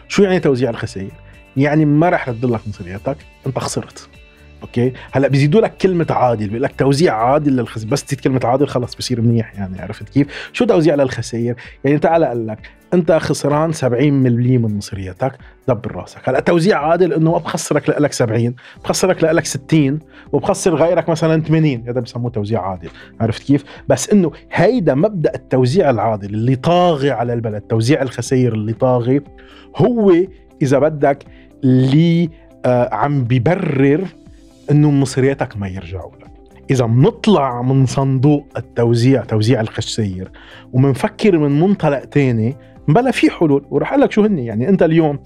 شو 0.09 0.23
يعني 0.23 0.41
توزيع 0.41 0.71
الخسائر؟ 0.71 1.11
يعني 1.57 1.85
ما 1.85 2.09
رح 2.09 2.29
رد 2.29 2.45
لك 2.45 2.61
مصرياتك 2.69 3.17
أنت 3.47 3.59
خسرت 3.59 4.09
أوكي؟ 4.63 4.93
هلأ 5.13 5.29
بيزيدوا 5.29 5.61
لك 5.61 5.77
كلمة 5.77 6.07
عادل 6.11 6.47
بيقول 6.47 6.63
لك 6.63 6.73
توزيع 6.79 7.15
عادل 7.15 7.57
للخسائر 7.57 7.91
بس 7.91 8.05
تزيد 8.05 8.21
كلمة 8.21 8.41
عادل 8.45 8.69
خلص 8.69 8.95
بصير 8.95 9.21
منيح 9.21 9.55
يعني 9.55 9.81
عرفت 9.83 10.09
كيف؟ 10.09 10.51
شو 10.53 10.65
توزيع 10.65 10.95
للخسائر؟ 10.95 11.55
يعني 11.85 11.99
تعال 11.99 12.25
قال 12.25 12.47
لك 12.47 12.59
أنت 12.95 13.13
خسران 13.13 13.73
70% 13.73 13.85
من 13.85 14.77
مصرياتك 14.77 15.33
دبر 15.69 15.97
راسك. 15.97 16.29
هلأ 16.29 16.41
توزيع 16.41 16.87
عادل 16.87 17.13
إنه 17.13 17.39
بخسرك 17.39 17.89
لك 17.89 18.13
70 18.13 18.55
بخسرك 18.85 19.25
لك 19.25 19.45
60 19.45 19.99
وبخسر 20.33 20.75
غيرك 20.75 21.09
مثلا 21.09 21.43
80 21.43 21.85
هذا 21.89 22.01
بسموه 22.01 22.31
توزيع 22.31 22.63
عادل 22.63 22.89
عرفت 23.21 23.43
كيف؟ 23.43 23.65
بس 23.89 24.11
إنه 24.11 24.33
هيدا 24.53 24.95
مبدأ 24.95 25.35
التوزيع 25.35 25.91
العادل 25.91 26.35
اللي 26.35 26.57
طاغي 26.57 27.11
على 27.11 27.33
البلد 27.33 27.61
توزيع 27.61 28.03
الخسائر 28.03 28.55
اللي 28.55 28.73
طاغي 28.73 29.21
هو 29.77 30.13
إذا 30.63 30.79
بدك 30.79 31.25
اللي 31.65 32.31
آه 32.65 32.95
عم 32.95 33.25
بيبرر 33.25 34.07
إنه 34.71 34.91
مصرياتك 34.91 35.57
ما 35.57 35.69
يرجعوا 35.69 36.11
لك. 36.21 36.31
إذا 36.71 36.87
بنطلع 36.87 37.63
من 37.63 37.87
صندوق 37.87 38.47
التوزيع 38.57 39.25
توزيع 39.25 39.61
الخسائر 39.61 40.31
ومنفكر 40.73 41.39
من 41.39 41.61
منطلق 41.61 42.05
تاني 42.05 42.57
بلا 42.89 43.11
في 43.11 43.31
حلول. 43.31 43.65
وراح 43.71 43.89
أقول 43.93 44.03
لك 44.03 44.13
شو 44.13 44.25
هن 44.25 44.39
يعني 44.39 44.69
أنت 44.69 44.83
اليوم 44.83 45.19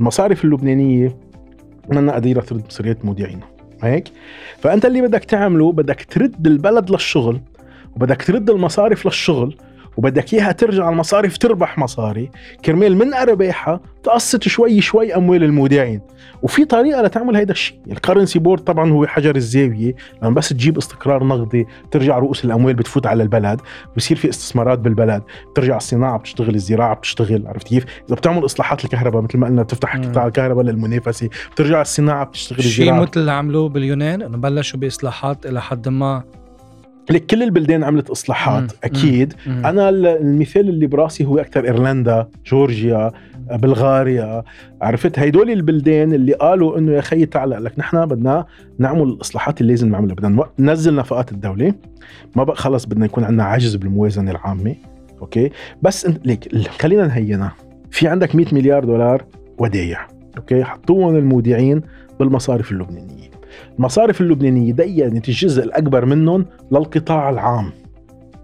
المصارف 0.00 0.44
اللبنانية 0.44 1.16
منا 1.88 2.14
قديرة 2.14 2.40
ترد 2.40 2.62
مصريات 2.66 3.04
مودعينها. 3.04 3.48
هيك؟ 3.82 4.08
فأنت 4.58 4.84
اللي 4.84 5.00
بدك 5.00 5.24
تعمله 5.24 5.72
بدك 5.72 6.04
ترد 6.04 6.46
البلد 6.46 6.90
للشغل 6.90 7.40
وبدك 7.96 8.22
ترد 8.22 8.50
المصارف 8.50 9.06
للشغل 9.06 9.56
وبدك 10.00 10.34
إياها 10.34 10.52
ترجع 10.52 10.88
المصارف 10.88 11.38
تربح 11.38 11.78
مصاري. 11.78 12.30
كرمال 12.64 12.96
من 12.96 13.14
أرباحها 13.14 13.80
تقسط 14.02 14.42
شوي 14.42 14.80
شوي 14.80 15.14
أموال 15.14 15.44
المودعين. 15.44 16.00
وفي 16.42 16.64
طريقة 16.64 17.02
لتعمل 17.02 17.36
هيدا 17.36 17.52
الشيء 17.52 17.78
ال 17.90 17.95
currency 17.95 18.38
board 18.38 18.64
طبعا 18.64 18.90
هو 18.90 19.06
حجر 19.06 19.36
الزاوية. 19.36 19.94
لما 20.22 20.34
بس 20.34 20.48
تجيب 20.48 20.78
استقرار 20.78 21.24
نقدي 21.24 21.66
ترجع 21.90 22.18
رؤوس 22.18 22.44
الأموال 22.44 22.74
بتفوت 22.74 23.06
على 23.06 23.22
البلد. 23.22 23.60
بصير 23.96 24.16
في 24.16 24.28
استثمارات 24.28 24.78
بالبلد. 24.78 25.22
بترجع 25.52 25.76
الصناعة 25.76 26.18
بتشتغل 26.18 26.54
الزراعة 26.54 26.94
بتشتغل 26.94 27.46
عرفت 27.46 27.68
كيف؟ 27.68 27.84
إذا 28.08 28.16
بتعمل 28.16 28.44
إصلاحات 28.44 28.84
الكهرباء 28.84 29.22
مثل 29.22 29.38
ما 29.38 29.46
قلنا 29.46 29.62
بتفتح. 29.62 29.96
قطاع 29.96 30.26
الكهرباء 30.26 30.64
للمنافسة. 30.64 31.28
بترجع 31.52 31.80
الصناعة 31.80 32.24
بتشتغل 32.24 32.62
شيء 32.62 32.84
الزراعة. 32.84 33.02
مثل 33.02 33.20
اللي 33.20 33.32
عملوه 33.32 33.68
باليونان 33.68 34.22
إنه 34.22 34.36
بلشوا 34.36 34.80
بإصلاحات 34.80 35.46
إلى 35.46 35.60
حد 35.62 35.88
ما 35.88 36.22
لك 37.10 37.26
كل 37.26 37.42
البلدان 37.42 37.84
عملت 37.84 38.10
إصلاحات 38.10 38.62
مم. 38.62 38.68
أكيد. 38.84 39.34
مم. 39.46 39.66
أنا 39.66 39.88
ال- 39.88 40.06
المثال 40.06 40.68
اللي 40.68 40.86
براسي 40.86 41.24
هو 41.24 41.38
أكثر 41.38 41.64
إيرلندا 41.64 42.28
جورجيا 42.46 43.12
بلغاريا. 43.50 44.42
عرفت؟ 44.82 45.18
هيدول 45.18 45.50
البلدان 45.50 46.12
اللي 46.12 46.32
قالوا 46.32 46.78
إنه 46.78 46.92
يا 46.92 47.00
خيي 47.00 47.26
تعال 47.26 47.64
لك 47.64 47.78
نحن 47.78 48.06
بدنا 48.06 48.44
نعمل 48.78 49.02
الإصلاحات 49.02 49.60
اللي 49.60 49.72
لازم 49.72 49.88
نعملها. 49.88 50.14
بدنا 50.14 50.44
ننزل 50.58 50.94
نفقات 50.96 51.32
الدولة. 51.32 51.74
ما 52.36 52.44
بقى 52.44 52.56
خلص 52.56 52.84
بدنا 52.84 53.04
يكون 53.04 53.24
عندنا 53.24 53.44
عجز 53.44 53.74
بالموازنة 53.76 54.30
العامة. 54.30 54.74
okay؟ 55.22 55.50
بس 55.82 56.06
انت 56.06 56.26
ليك 56.26 56.48
خلينا 56.80 57.06
نهينا. 57.06 57.50
في 57.90 58.08
عندك 58.08 58.34
100 58.34 58.46
مليار 58.54 58.84
دولار 58.84 59.24
ودايع 59.58 60.06
okay؟ 60.38 60.64
حطوهم 60.64 61.16
المودعين 61.16 61.82
بالمصارف 62.20 62.72
اللبنانية. 62.72 63.29
المصارف 63.78 64.20
اللبنانية 64.20 64.72
دينت 64.72 65.28
الجزء 65.28 65.64
الأكبر 65.64 66.04
منهم 66.04 66.46
للقطاع 66.72 67.30
العام. 67.30 67.72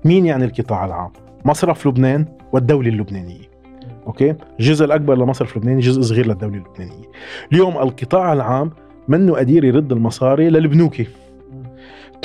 مين 0.04 0.26
يعني 0.26 0.44
القطاع 0.44 0.84
العام؟ 0.84 1.10
مصرف 1.44 1.86
لبنان 1.86 2.26
والدولة 2.52 2.88
اللبنانية. 2.88 3.46
okay؟ 4.06 4.34
الجزء 4.60 4.84
الأكبر 4.84 5.14
لمصرف 5.14 5.56
لبنان 5.56 5.78
جزء 5.78 6.02
صغير 6.02 6.26
للدولة 6.26 6.54
اللبنانية. 6.56 7.04
اليوم 7.52 7.76
القطاع 7.76 8.32
العام 8.32 8.70
منه 9.08 9.34
قدير 9.36 9.64
يرد 9.64 9.92
المصاري 9.92 10.50
للبنوكة 10.50 11.06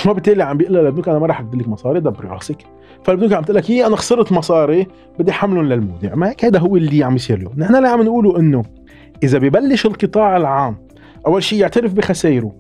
وبالتالي 0.08 0.44
عم 0.44 0.58
بيقول 0.58 0.74
للبنوك 0.74 1.10
أنا 1.10 1.20
ما 1.20 1.28
راح 1.28 1.40
ادي 1.40 1.58
لك 1.58 1.68
مصاري 1.68 2.00
دبري 2.00 2.28
راسك. 2.28 2.58
فالبنوك 3.04 3.34
عم 3.34 3.44
تقول 3.44 3.58
لك 3.58 3.72
هي 3.72 3.86
أنا 3.86 3.96
خسرت 3.96 4.32
مصاري 4.32 4.88
بدي 5.20 5.32
احملهم 5.32 5.66
للمودع 5.66 6.16
ما 6.16 6.30
هيك؟ 6.30 6.46
هذا 6.46 6.60
هو 6.60 6.78
اللي 6.78 7.04
عم 7.04 7.16
يصير 7.16 7.38
اليوم. 7.38 7.54
نحن 7.58 7.76
اللي 7.76 7.88
عم 7.88 8.02
نقوله 8.02 8.40
إنه 8.40 8.64
إذا 9.24 9.38
ببلش 9.38 9.86
القطاع 9.86 10.38
العام 10.38 10.78
أول 11.28 11.44
شيء 11.44 11.60
يعترف 11.60 11.94
بخسائره. 11.94 12.52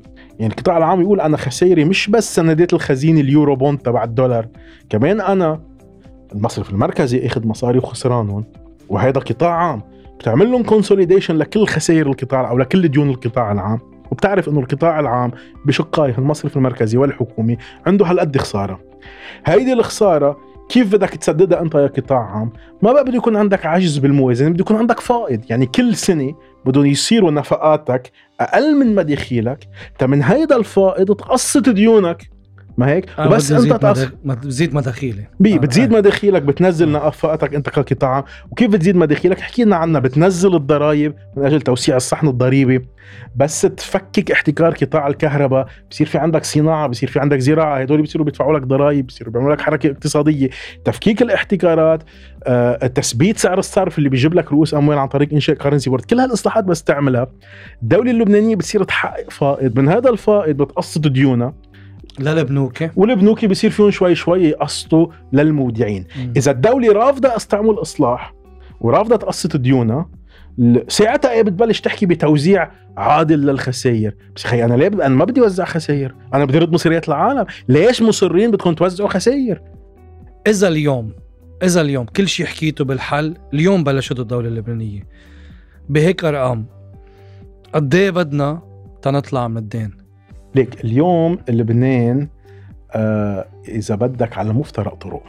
يعني 0.41 0.53
القطاع 0.53 0.77
العام 0.77 1.01
يقول 1.01 1.21
أنا 1.21 1.37
خسائري 1.37 1.85
مش 1.85 2.09
بس 2.09 2.35
سندات 2.35 2.73
الخزينة 2.73 3.19
ال 3.22 3.55
Eurobond 3.55 3.80
تبع 3.79 4.03
الدولار 4.03 4.47
كمان 4.89 5.21
أنا 5.21 5.61
المصرف 6.35 6.69
المركزي 6.69 7.25
أخذ 7.25 7.47
مصاري 7.47 7.77
وخسرانهم 7.77 8.45
وهذا 8.89 9.19
قطاع 9.19 9.51
عام. 9.51 9.81
بتعمل 10.19 10.51
لهم 10.51 10.63
consolidation 10.63 11.36
لكل 11.35 11.67
خسائر 11.67 12.07
القطاع 12.07 12.49
أو 12.49 12.57
لكل 12.57 12.87
ديون 12.87 13.09
القطاع 13.09 13.51
العام 13.51 13.79
وبتعرف 14.11 14.49
إنه 14.49 14.59
القطاع 14.59 14.99
العام 14.99 15.31
بشقيه 15.65 16.17
المصرف 16.17 16.57
المركزي 16.57 16.97
والحكومي 16.97 17.57
عنده 17.87 18.05
هالقد 18.05 18.37
خسارة. 18.37 18.79
هيدي 19.45 19.73
الخسارة 19.73 20.37
كيف 20.72 20.91
بدك 20.91 21.09
تسددها 21.09 21.61
أنت 21.61 21.76
يا 21.76 21.88
قطاع 21.88 22.19
عام؟ 22.19 22.53
ما 22.82 22.93
بقى 22.93 23.05
بده 23.05 23.17
يكون 23.17 23.36
عندك 23.36 23.65
عجز 23.65 23.97
بالموازنة 23.97 24.49
بده 24.49 24.59
يكون 24.61 24.76
عندك 24.78 24.99
فائض. 24.99 25.41
يعني 25.49 25.65
كل 25.65 25.95
سنة 25.95 26.36
بدهم 26.65 26.86
يصيروا 26.86 27.32
نفقاتك 27.32 28.11
أقل 28.39 28.76
من 28.76 28.95
مداخيلك 28.95 29.67
من 30.03 30.24
هيدا 30.24 30.55
الفائض 30.55 31.15
تقسط 31.15 31.69
ديونك. 31.69 32.30
ما 32.82 32.88
هيك؟ 32.91 33.05
آه 33.19 33.27
وبس 33.27 33.45
بدي 33.51 33.55
أنت 33.55 33.61
زيد 33.71 33.77
تقسط 33.79 34.05
مدخ- 34.07 34.13
مد- 34.23 34.47
بزيد 34.47 34.75
مداخيلي. 34.75 35.27
بي 35.39 35.53
آه، 35.53 35.57
بتزيد 35.57 35.93
آه. 35.93 35.97
مداخيلك 35.97 36.41
بتنزل 36.41 36.91
نفقاتك 36.91 37.55
أنت 37.55 37.69
كقطاع. 37.69 38.25
وكيف 38.51 38.71
بتزيد 38.71 38.95
مداخيلك؟ 38.95 39.39
حكي 39.39 39.63
لنا 39.63 39.75
عنها. 39.75 39.99
بتنزل 40.01 40.55
الضرائب 40.55 41.13
من 41.38 41.45
أجل 41.45 41.61
توسيع 41.61 41.95
الصحن 41.95 42.27
الضريبي. 42.27 42.88
بس 43.36 43.61
تفكك 43.61 44.32
احتكار 44.32 44.73
قطاع 44.73 45.07
الكهرباء. 45.07 45.67
بصير 45.91 46.07
في 46.07 46.17
عندك 46.17 46.43
صناعة 46.43 46.88
بصير 46.88 47.09
في 47.09 47.19
عندك 47.19 47.39
زراعة. 47.39 47.79
هدول 47.82 48.01
بصيروا 48.01 48.25
بيدفعوا 48.25 48.57
لك 48.59 48.61
ضرائب 48.61 49.07
بصيروا 49.07 49.34
بيعملوا 49.34 49.53
لك 49.55 49.61
حركة 49.61 49.91
اقتصادية. 49.91 50.49
تفكيك 50.86 51.21
الاحتكارات 51.21 52.03
آه، 52.47 52.88
تثبيت 52.88 53.38
سعر 53.38 53.59
الصرف 53.59 53.97
اللي 53.97 54.09
بيجيب 54.09 54.34
لك 54.34 54.51
رؤوس 54.51 54.73
أموال 54.73 54.97
عن 54.97 55.07
طريق 55.07 55.34
إنشاء 55.34 55.55
currency 55.55 55.89
board 55.89 56.05
كل 56.05 56.19
هالاصلاحات 56.19 56.63
بس 56.63 56.84
تعملها. 56.84 57.27
الدولة 57.84 58.11
اللبنانية 58.11 58.55
بتصير 58.55 58.84
تحقق 58.84 59.32
فائض. 59.32 59.79
من 59.79 59.88
هذا 59.89 60.09
الفائض 60.09 60.57
بتقسط 60.57 61.07
ديونها. 61.07 61.53
للبنوك 62.20 62.84
والبنوك 62.95 63.45
بصير 63.45 63.70
فيهم 63.70 63.91
شوي 63.91 64.16
شوي 64.16 64.43
يقسطوا 64.43 65.07
للمودعين. 65.34 66.05
مم. 66.18 66.34
إذا 66.38 66.51
الدولة 66.51 66.93
رافضة 66.93 67.30
تعمل 67.30 67.82
إصلاح 67.82 68.34
ورافضة 68.82 69.16
تقسط 69.16 69.57
ديونها 69.57 70.09
ساعتها 70.88 71.32
إيه 71.32 71.41
بتبلش 71.43 71.80
تحكي 71.82 72.05
بتوزيع 72.05 72.72
عادل 72.97 73.39
للخسائر. 73.39 74.16
بس 74.36 74.43
خي 74.43 74.66
أنا 74.66 74.74
ليه 74.74 74.88
ب- 74.89 75.01
أنا 75.01 75.16
ما 75.16 75.26
بدي 75.26 75.41
أوزع 75.41 75.66
خسائر. 75.66 76.16
أنا 76.34 76.45
بدي 76.45 76.57
أرد 76.57 76.74
مصريات 76.74 77.07
العالم. 77.07 77.45
ليش 77.70 78.01
مصرين 78.01 78.51
بدكم 78.51 78.74
توزعوا 78.74 79.09
خسائر؟ 79.09 79.62
إذا 80.47 80.68
اليوم 80.68 81.12
إذا 81.64 81.82
اليوم 81.82 82.05
كل 82.05 82.28
شيء 82.28 82.45
حكيته 82.45 82.86
بالحل 82.86 83.38
اليوم 83.53 83.84
بلشت 83.84 84.20
الدولة 84.20 84.47
اللبنانية. 84.47 85.07
بهيك 85.89 86.24
أرقام. 86.26 86.66
قد 87.74 87.95
إيه 87.95 88.12
بدنا 88.12 88.62
تنطلع 89.01 89.47
من 89.47 89.57
الدين؟ 89.57 90.01
ليك 90.56 90.84
اليوم 90.84 91.38
لبنان 91.49 92.28
آه 92.91 93.45
إذا 93.68 93.95
بدك 93.95 94.38
على 94.38 94.54
مفترق 94.54 94.93
طرق. 94.95 95.24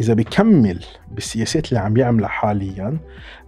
إذا 0.00 0.14
بكمل 0.14 0.84
بالسياسات 1.12 1.68
اللي 1.68 1.80
عم 1.80 1.96
يعملها 1.96 2.28
حاليا 2.28 2.98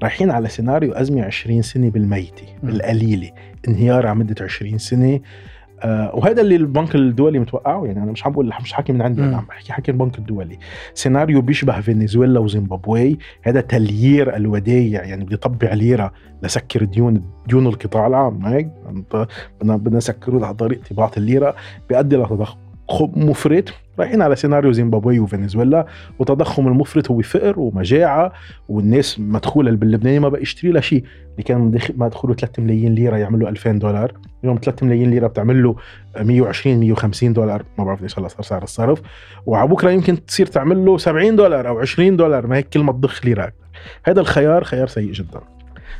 رايحين 0.02 0.30
على 0.30 0.48
سيناريو 0.48 0.92
أزمة 0.92 1.22
20 1.24 1.62
سنة 1.62 1.90
بالميتة. 1.90 2.46
بالقليله 2.62 3.30
انهيار 3.68 4.06
على 4.06 4.18
مدة 4.18 4.44
20 4.44 4.78
سنة 4.78 5.20
وهذا 5.84 6.40
اللي 6.40 6.56
البنك 6.56 6.94
الدولي 6.94 7.38
متوقعه. 7.38 7.86
يعني 7.86 8.02
أنا 8.02 8.12
مش 8.12 8.26
عم 8.26 8.32
بقول 8.32 8.52
مش 8.62 8.72
حكي 8.72 8.92
من 8.92 9.02
عندي. 9.02 9.22
أنا 9.22 9.36
عم 9.36 9.44
بحكي 9.48 9.72
حكي 9.72 9.90
البنك 9.90 10.18
الدولي. 10.18 10.58
سيناريو 10.94 11.40
بيشبه 11.40 11.80
فنزويلا 11.80 12.40
وزيمبابوي. 12.40 13.18
هذا 13.42 13.60
تليير 13.60 14.36
الودايع. 14.36 15.04
يعني 15.04 15.24
بدي 15.24 15.36
طبع 15.36 15.74
ليرة 15.74 16.12
لسكر 16.42 16.84
ديون 16.84 17.22
ديون 17.46 17.66
القطاع 17.66 18.06
العام. 18.06 18.46
هيك؟ 18.46 18.70
بدنا 19.60 19.76
بدنا 19.76 19.96
نسكره 19.96 20.46
عن 20.46 20.54
طريق 20.54 20.80
طباعه 20.90 21.12
الليرة. 21.16 21.54
بيؤدي 21.88 22.16
لتضخم 22.16 22.58
مفرط. 23.00 23.64
رايحين 23.98 24.22
على 24.22 24.36
سيناريو 24.36 24.72
زيمبابوي 24.72 25.18
وفنزويلا 25.18 25.86
وتضخم 26.18 26.68
المفرط 26.68 27.10
هو 27.10 27.20
فقر 27.22 27.60
ومجاعة 27.60 28.32
والناس 28.68 29.20
مدخولة 29.20 29.70
باللبناني 29.70 30.18
ما 30.18 30.28
بقى 30.28 30.42
يشتري 30.42 30.70
لها 30.72 30.80
شيء. 30.80 31.04
اللي 31.32 31.42
كان 31.42 31.58
مدخ- 31.60 31.90
مدخوله 31.96 32.34
3 32.34 32.62
ملايين 32.62 32.94
ليرة 32.94 33.16
يعمل 33.16 33.40
له 33.40 33.48
2000 33.48 33.78
دولار. 33.78 34.12
اليوم 34.44 34.58
3 34.62 34.86
ملايين 34.86 35.10
ليرة 35.10 35.26
بتعمل 35.26 35.62
له 35.62 35.76
120 36.20 36.80
150 36.80 37.32
دولار. 37.32 37.62
ما 37.78 37.84
بعرف 37.84 38.02
ليش 38.02 38.18
هلا 38.18 38.28
صار 38.28 38.42
سعر 38.42 38.62
الصرف. 38.62 39.02
وعلى 39.46 39.68
بكرة 39.68 39.90
يمكن 39.90 40.24
تصير 40.26 40.46
تعمل 40.46 40.84
له 40.84 40.98
70 40.98 41.36
دولار 41.36 41.68
أو 41.68 41.78
20 41.78 42.16
دولار. 42.16 42.46
ما 42.46 42.56
هيك 42.56 42.68
كل 42.68 42.80
ما 42.80 42.92
تضخ 42.92 43.24
ليرة. 43.24 43.52
هذا 44.04 44.20
الخيار 44.20 44.64
خيار 44.64 44.86
سيء 44.86 45.12
جدا. 45.12 45.40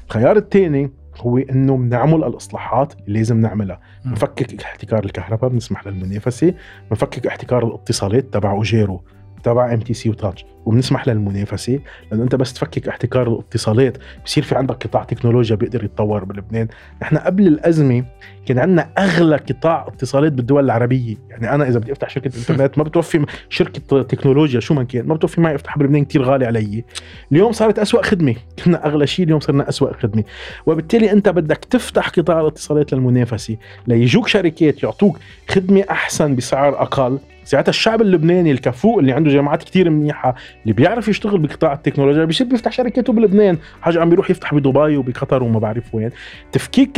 الخيار 0.07 0.37
الثاني 0.37 0.91
هو 1.21 1.39
إنه 1.39 1.77
بنعمل 1.77 2.25
الإصلاحات 2.25 2.93
اللي 3.07 3.19
لازم 3.19 3.41
نعملها. 3.41 3.81
مم. 4.05 4.13
نفكك 4.13 4.63
احتكار 4.63 5.05
الكهرباء 5.05 5.51
بنسمح 5.51 5.87
للمنافسة. 5.87 6.55
بنفكك 6.91 7.27
احتكار 7.27 7.67
الاتصالات 7.67 8.25
تبع 8.35 8.51
Ogero 8.51 9.03
تبع 9.43 9.75
MTC 9.75 10.11
و 10.11 10.16
touch. 10.16 10.45
وبنسمح 10.67 11.09
للمنافسة 11.09 11.81
لأنه 12.11 12.23
أنت 12.23 12.35
بس 12.35 12.53
تفكك 12.53 12.89
احتكار 12.89 13.29
الاتصالات 13.29 13.99
بصير 14.25 14.45
في 14.45 14.55
عندك 14.55 14.75
قطاع 14.75 15.05
تكنولوجيا 15.05 15.57
بيقدر 15.57 15.85
يتطور 15.85 16.25
بلبنان. 16.25 16.69
نحن 17.03 17.17
قبل 17.17 17.47
الأزمة 17.47 18.05
كان 18.47 18.59
عندنا 18.59 18.89
أغلى 18.99 19.37
قطاع 19.37 19.87
اتصالات 19.89 20.33
بالدول 20.33 20.65
العربية. 20.65 21.17
يعني 21.31 21.55
أنا 21.55 21.69
إذا 21.69 21.79
بدي 21.79 21.93
أفتح 21.93 22.11
شركة 22.11 22.31
إنترنت 22.39 22.79
ما 22.79 22.85
بتوفي 22.85 23.27
شركة 23.49 24.03
تكنولوجيا 24.03 24.61
شو 24.61 24.75
ما 24.75 24.85
كان 24.85 25.07
ما 25.07 25.15
بتوفي 25.15 25.41
معي 25.41 25.55
افتح 25.55 25.79
بلبنان 25.79 26.05
كتير 26.05 26.23
غالي 26.23 26.47
علي. 26.47 26.85
اليوم 27.33 27.53
صارت 27.53 27.79
أسوأ 27.79 28.03
خدمة. 28.03 28.35
كنا 28.65 28.87
أغلى 28.87 29.07
شيء 29.07 29.25
اليوم 29.25 29.41
صرنا 29.41 29.69
أسوأ 29.69 29.93
خدمة. 29.93 30.25
وبالتالي 30.67 31.13
أنت 31.13 31.29
بدك 31.29 31.65
تفتح 31.65 32.09
قطاع 32.09 32.41
الاتصالات 32.41 32.93
للمنافسة 32.93 33.57
ليجوك 33.87 34.29
شركات 34.29 34.83
يعطوك 34.83 35.19
خدمة 35.49 35.85
أحسن 35.91 36.37
بسعر 36.37 36.83
أقل. 36.83 37.19
ساعتها 37.49 37.71
الشعب 37.71 38.03
اللبناني 38.03 38.51
الكفؤ 38.51 38.99
اللي 39.01 39.13
عنده 39.13 39.31
جامعات 39.31 39.63
كتير 39.63 39.91
منيحة 39.91 40.35
اللي 40.63 40.73
بيعرف 40.73 41.09
يشتغل 41.09 41.39
بقطاع 41.39 41.73
التكنولوجيا 41.73 42.25
بيصير 42.25 42.47
بيفتح 42.47 42.73
شركاته 42.73 43.13
بلبنان. 43.13 43.59
حاجة 43.83 44.01
عم 44.01 44.11
بيروح 44.11 44.31
يفتح 44.31 44.55
بدبي 44.55 44.97
وبقطر 44.97 45.43
وما 45.43 45.59
بعرف 45.59 45.95
وين. 45.95 46.11
تفكيك 46.53 46.97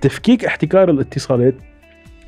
تفكيك 0.00 0.44
احتكار 0.44 0.90
الاتصالات 0.90 1.54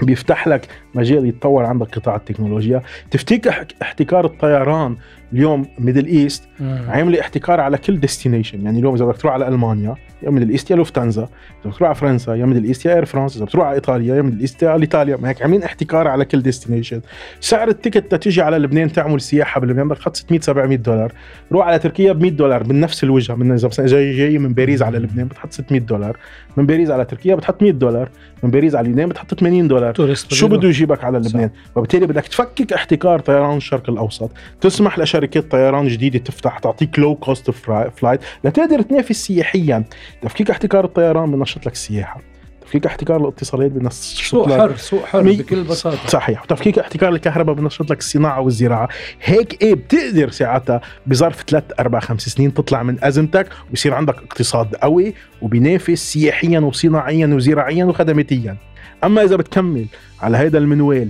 بيفتح 0.03 0.49
لك 0.49 0.69
مجال 0.95 1.27
يتطور 1.27 1.65
عندك 1.65 1.87
قطاع 1.99 2.17
التكنولوجيا. 2.17 2.83
تفكيك 3.11 3.49
اح- 3.49 3.65
احتكار 3.83 4.25
الطيران 4.25 4.97
اليوم 5.33 5.66
Middle 5.79 6.07
East. 6.07 6.43
عاملة 6.89 7.20
احتكار 7.20 7.61
على 7.61 7.79
كل 7.79 8.01
destination 8.01 8.65
يعني 8.64 8.79
اليوم 8.79 8.95
إذا 8.95 9.05
بدك 9.05 9.16
تروح 9.16 9.35
على 9.35 9.49
ألمانيا 9.49 9.95
يا 10.22 10.31
Middle 10.31 10.51
East 10.51 10.71
يا 10.70 10.77
Lufthansa 10.77 11.23
إذا 11.22 11.31
بدك 11.64 11.77
تروح 11.77 11.89
على 11.89 11.95
فرنسا 11.95 12.35
يا 12.35 12.47
Middle 12.47 12.65
East 12.65 12.87
يا 12.87 12.95
Air 12.95 13.05
France 13.05 13.37
إذا 13.37 13.45
بتروح 13.45 13.66
على 13.66 13.75
إيطاليا 13.75 14.16
يا 14.16 14.22
Middle 14.23 14.41
East 14.41 14.62
يا 14.62 14.75
Alitalia 14.75 15.17
ما 15.16 15.29
هيك 15.29 15.43
عاملين 15.43 15.62
احتكار 15.62 16.09
على 16.09 16.25
كل 16.25 16.43
destination 16.43 17.01
سعر 17.41 17.68
ال 17.69 17.75
ticket 17.75 18.15
تجي 18.14 18.43
على 18.43 18.59
لبنان 18.59 18.93
تعمل 18.93 19.20
سياحة 19.20 19.61
بلبنان 19.61 19.89
بدك 19.89 19.99
تحط 19.99 20.16
600 20.16 20.41
700 20.41 20.77
دولار. 20.77 21.12
روح 21.53 21.66
على 21.66 21.79
تركيا 21.79 22.12
ب 22.12 22.20
100 22.20 22.31
دولار 22.31 22.68
من 22.68 22.81
نفس 22.81 23.05
الوجهة. 23.05 23.35
من 23.35 23.53
إذا 23.53 23.68
مثلا 23.68 23.87
جاي 23.87 24.16
جاي 24.16 24.39
من 24.39 24.55
باريس 24.55 24.83
على 24.83 24.99
لبنان 24.99 25.27
بتحط 25.29 25.53
600 25.53 25.81
دولار. 25.81 26.16
من 26.57 26.66
باريس 26.66 26.91
على 26.91 27.05
تركيا 27.05 27.35
بتحط 27.35 27.62
100 27.62 27.72
دولار. 27.72 28.09
من 28.43 28.51
باريس 28.51 28.75
على 28.75 28.85
اليونان 28.85 29.09
بتحط 29.09 29.35
80 29.35 29.68
دولار. 29.68 29.95
شو 30.14 30.49
بده 30.49 30.57
بده 30.57 30.68
يجيبك 30.68 31.05
على 31.05 31.18
لبنان؟ 31.18 31.51
وبالتالي 31.77 32.07
بدك 32.07 32.27
تفكك 32.27 32.72
احتكار 32.72 33.20
طيران 33.20 33.57
الشرق 33.57 33.91
الأوسط. 33.91 34.31
تسمح 34.61 34.99
لشركات 35.15 35.51
طيران 35.51 35.89
جديدة 35.89 36.19
تفتح 36.19 36.59
تعطيك 36.59 36.99
low 36.99 37.15
cost 37.15 37.51
flight 37.51 38.21
لتقدر 38.45 38.83
تنافس 38.83 39.17
سياحيا. 39.27 39.85
تفكيك 40.23 40.51
احتكار 40.51 40.85
الطيران 40.85 41.31
بنشط 41.33 41.67
لك 41.67 41.73
السياحه 41.73 42.21
تفكيك 42.62 42.87
احتكار 42.87 43.17
الاتصالات 43.21 43.71
بنشط 43.71 43.93
سوق 44.03 44.49
لك 44.49 44.59
حر 44.61 44.77
سوق 44.77 45.05
حر 45.05 45.23
مي- 45.23 45.37
بكل 45.37 45.62
بساطة. 45.65 46.07
صحيح. 46.09 46.43
وتفكيك 46.43 46.79
احتكار 46.79 47.09
الكهرباء 47.09 47.55
بنشط 47.55 47.91
لك 47.91 47.99
الصناعة 47.99 48.41
والزراعة. 48.41 48.89
هيك 49.25 49.62
إيه 49.62 49.75
بتقدر 49.75 50.31
ساعتها؟ 50.31 50.81
بظرف 51.07 51.43
ثلاث 51.49 51.65
أربع 51.81 52.01
خمس 52.01 52.29
سنين 52.29 52.55
تطلع 52.55 52.83
من 52.83 53.05
أزمتك 53.05 53.47
ويصير 53.71 53.95
عندك 53.95 54.17
اقتصاد 54.17 54.75
قوي 54.75 55.15
وبينافس 55.43 56.12
سياحيا 56.12 56.61
وصناعيا 56.61 57.27
وزراعيا 57.27 57.85
وخدماتيا. 57.85 58.57
أما 59.05 59.23
إذا 59.25 59.37
بتكمل 59.37 59.87
على 60.23 60.37
هذا 60.37 60.59
المنوال 60.59 61.09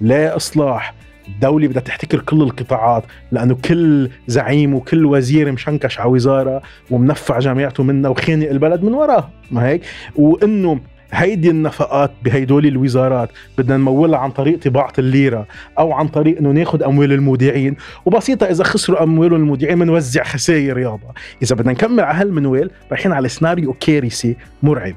لا 0.00 0.36
إصلاح 0.36 0.94
الدولة 1.28 1.68
بدها 1.68 1.82
تحتكر 1.82 2.20
كل 2.20 2.42
القطاعات 2.42 3.04
لأنه 3.32 3.54
كل 3.54 4.10
زعيم 4.26 4.74
وكل 4.74 5.06
وزير 5.06 5.52
مشنكش 5.52 6.00
على 6.00 6.10
وزارة 6.10 6.62
ومنفع 6.90 7.38
جامعته 7.38 7.82
منها 7.82 8.10
وخانق 8.10 8.50
البلد 8.50 8.82
من 8.82 8.94
وراه 8.94 9.30
ما 9.50 9.66
هيك؟ 9.66 9.82
وإنه 10.16 10.80
هيدي 11.12 11.50
النفقات 11.50 12.10
بهيدول 12.24 12.66
الوزارات 12.66 13.30
بدنا 13.58 13.76
نمولها 13.76 14.18
عن 14.18 14.30
طريق 14.30 14.58
طباعة 14.58 14.92
الليرة 14.98 15.46
أو 15.78 15.92
عن 15.92 16.08
طريق 16.08 16.38
إنه 16.38 16.50
ناخد 16.50 16.82
أموال 16.82 17.12
المودعين. 17.12 17.76
وبسيطة 18.04 18.46
إذا 18.46 18.64
خسروا 18.64 19.02
أموال 19.02 19.34
المودعين 19.34 19.78
بنوزع 19.78 20.24
خسائر 20.24 20.78
يابا 20.78 21.12
إذا 21.42 21.56
بدنا 21.56 21.72
نكمل 21.72 22.00
على 22.00 22.18
هالمنوال 22.18 22.70
رايحين 22.90 23.12
على 23.12 23.28
سيناريو 23.28 23.72
كارثي 23.72 24.36
مرعب. 24.62 24.94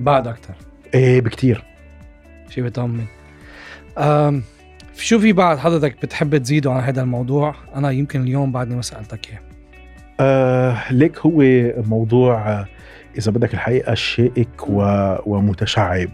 بعد 0.00 0.26
أكثر 0.26 0.54
إيه 0.94 1.20
بكتير. 1.20 1.64
شيء 2.50 2.64
بيطمن 2.64 3.04
شو 4.96 5.18
في 5.18 5.32
بعد 5.32 5.58
حضرتك 5.58 5.96
بتحب 6.02 6.36
تزيدوا 6.36 6.72
عن 6.72 6.80
هذا 6.80 7.02
الموضوع؟ 7.02 7.54
أنا 7.74 7.90
يمكن 7.90 8.22
اليوم 8.22 8.52
بعدني 8.52 8.76
ما 8.76 8.82
سألتك 8.82 9.28
إياه. 9.30 9.40
آه 10.20 10.92
ليك 10.92 11.18
هو 11.18 11.42
موضوع 11.88 12.50
آه، 12.50 12.66
إذا 13.18 13.32
بدك 13.32 13.54
الحقيقة 13.54 13.94
شائك 13.94 14.68
و... 14.68 14.82
ومتشعب. 15.26 16.08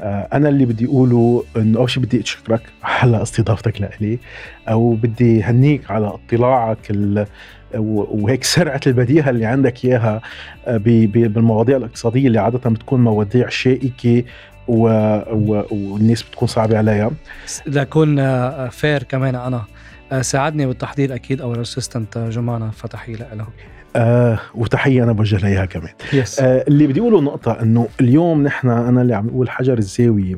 آه، 0.00 0.28
أنا 0.32 0.48
اللي 0.48 0.64
بدي 0.64 0.86
أقوله 0.86 1.44
إنه 1.56 1.78
أول 1.78 1.90
شيء 1.90 2.02
بدي 2.02 2.20
أشكرك 2.20 2.62
على 2.82 3.22
استضافتك 3.22 3.80
لإلي 3.80 4.18
أو 4.68 4.94
بدي 4.94 5.42
هنيك 5.42 5.90
على 5.90 6.06
اطلاعك 6.06 6.92
وهيك 7.74 8.44
سرعة 8.44 8.80
البديهة 8.86 9.30
اللي 9.30 9.46
عندك 9.46 9.84
إياها 9.84 10.20
بالمواضيع 10.66 11.76
الاقتصادية 11.76 12.26
اللي 12.26 12.38
عادة 12.38 12.70
بتكون 12.70 13.04
مواضيع 13.04 13.48
شائكة 13.48 14.22
و... 14.68 14.88
و... 15.32 15.62
والناس 15.70 16.22
بتكون 16.22 16.48
صعبة 16.48 16.78
عليها. 16.78 17.10
لكون 17.66 18.16
فيرا 18.68 19.02
كمان 19.02 19.34
أنا. 19.34 19.64
ساعدني 20.20 20.66
بالتحضير 20.66 21.14
أكيد 21.14 21.40
أو 21.40 21.52
ال 21.52 21.59
assistant 21.59 22.18
جمانة 22.18 22.70
فتحيه 22.70 23.16
له 23.16 23.46
آه 23.96 24.38
وتحية 24.54 25.02
أنا 25.04 25.12
بوجه 25.12 25.36
لها 25.36 25.64
كمان. 25.64 25.92
Yes. 26.12 26.40
آه 26.40 26.64
اللي 26.68 26.86
بدي 26.86 27.00
أقوله 27.00 27.20
نقطة 27.20 27.62
إنه 27.62 27.88
اليوم 28.00 28.42
نحن 28.42 28.68
أنا 28.68 29.02
اللي 29.02 29.14
عم 29.14 29.28
أقول 29.28 29.50
حجر 29.50 29.78
الزاوية 29.78 30.36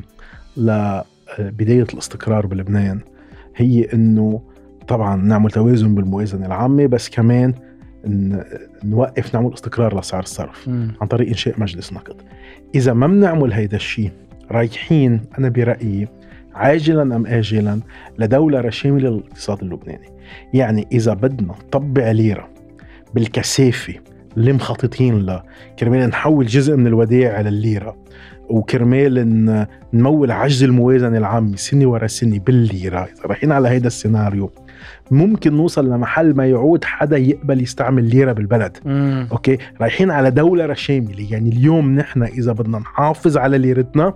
لبدايه 0.57 1.87
الاستقرار 1.93 2.45
بلبنان 2.45 2.99
هي 3.55 3.87
إنه 3.93 4.41
طبعا 4.87 5.15
نعمل 5.15 5.51
توازن 5.51 5.95
بالموازنة 5.95 6.45
العامة 6.45 6.85
بس 6.85 7.09
كمان 7.09 7.53
نوقف 8.83 9.35
نعمل 9.35 9.53
استقرار 9.53 9.99
لسعر 9.99 10.23
الصرف 10.23 10.67
م. 10.67 10.87
عن 11.01 11.07
طريق 11.07 11.27
إنشاء 11.27 11.59
مجلس 11.59 11.93
نقد 11.93 12.15
إذا 12.75 12.93
ما 12.93 13.07
بنعمل 13.07 13.53
هيدا 13.53 13.77
الشيء 13.77 14.11
رايحين 14.51 15.21
أنا 15.39 15.49
برأيي 15.49 16.07
عاجلا 16.53 17.15
أم 17.15 17.25
اجلا 17.25 17.79
لدولة 18.19 18.61
رشامه 18.61 18.99
للاقتصاد 18.99 19.63
اللبناني 19.63 20.09
يعني 20.53 20.87
إذا 20.91 21.13
بدنا 21.13 21.47
نطبع 21.47 22.11
ليرة 22.11 22.49
بالكثافة 23.13 23.93
اللي 24.37 24.53
مخططين 24.53 25.19
لها 25.25 25.43
كرمال 25.79 26.09
نحول 26.09 26.45
جزء 26.45 26.75
من 26.75 26.87
الودائع 26.87 27.37
على 27.37 27.49
الليرة 27.49 27.97
وكرمال 28.49 29.67
نمول 29.93 30.31
عجز 30.31 30.63
الموازنة 30.63 31.17
العامة 31.17 31.55
سنة 31.55 31.89
ورا 31.89 32.07
سنة 32.07 32.39
بالليرة 32.39 33.03
إذا 33.03 33.23
رايحين 33.25 33.51
على 33.51 33.69
هيدا 33.69 33.87
السيناريو 33.87 34.51
ممكن 35.11 35.53
نوصل 35.53 35.89
لمحل 35.89 36.35
ما 36.35 36.45
يعود 36.45 36.83
حدا 36.83 37.17
يقبل 37.17 37.61
يستعمل 37.61 38.09
ليرة 38.09 38.31
بالبلد. 38.31 38.77
مم. 38.85 39.27
أوكي؟ 39.31 39.57
رايحين 39.81 40.11
على 40.11 40.31
دولة 40.31 40.65
رشامله 40.65 41.27
يعني 41.31 41.49
اليوم 41.49 41.95
نحن 41.95 42.23
إذا 42.23 42.51
بدنا 42.51 42.79
نحافظ 42.79 43.37
على 43.37 43.57
ليرتنا 43.57 44.13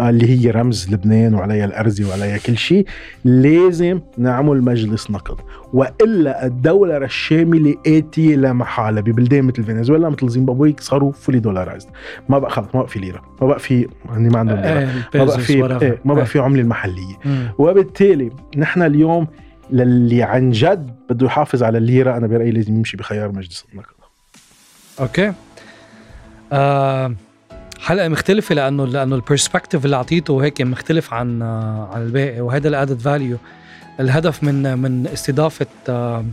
اللي 0.00 0.30
هي 0.46 0.50
رمز 0.50 0.94
لبنان 0.94 1.34
وعليها 1.34 1.64
الأرزي 1.64 2.04
وعليها 2.04 2.38
كل 2.38 2.56
شيء 2.56 2.86
لازم 3.24 4.00
نعمل 4.18 4.62
مجلس 4.62 5.10
نقد. 5.10 5.36
وإلا 5.72 6.46
الدولة 6.46 6.96
الشاملة 6.96 7.74
آتية 7.86 8.36
لا 8.36 8.52
محالة 8.52 9.00
ببلدان 9.00 9.44
مثل 9.44 9.64
فنزويلا 9.64 10.08
مثل 10.08 10.28
زيمبابوي 10.28 10.76
صاروا 10.80 11.12
fully 11.12 11.38
dollarized 11.38 11.88
ما 12.28 12.38
بقى 12.38 12.50
خلص 12.50 12.66
ما 12.74 12.80
بقى 12.80 12.88
في 12.88 12.98
ليرة. 12.98 13.22
ما 13.40 13.46
بقى 13.46 13.58
في 13.58 13.88
يعني 14.12 14.28
ما 14.28 14.38
عندهم 14.38 14.58
ليرة. 14.58 14.88
ما 15.14 15.24
بقى 15.24 15.38
في 15.38 15.54
إيه 15.54 15.98
ما 16.04 16.14
بقى 16.14 16.26
في 16.26 16.38
عملة 16.38 16.60
المحلية 16.60 17.14
وبالتالي 17.58 18.30
نحن 18.56 18.82
اليوم 18.82 19.26
للي 19.70 20.22
عن 20.22 20.50
جد 20.50 20.94
بده 21.10 21.26
يحافظ 21.26 21.62
على 21.62 21.78
الليرة 21.78 22.16
أنا 22.16 22.26
برأيي 22.26 22.50
لازم 22.50 22.76
يمشي 22.76 22.96
بخيار 22.96 23.32
مجلس 23.32 23.64
النقد. 23.72 23.86
Okay. 25.00 25.32
آه 26.52 27.14
حلقة 27.80 28.08
مختلفة 28.08 28.54
لأنه 28.54 28.86
لأنه 28.86 29.16
ال 29.16 29.22
perspective 29.22 29.84
اللي 29.84 29.96
أعطيته 29.96 30.44
هيك 30.44 30.62
مختلف 30.62 31.14
عن 31.14 31.42
عن 31.92 32.02
الباقي 32.02 32.40
وهذا 32.40 32.68
ال 32.68 32.73
added 32.73 32.98
value 32.98 33.36
الهدف 34.00 34.44
من 34.44 34.78
من 34.78 35.06
استضافة 35.06 35.66
آه، 35.88 36.24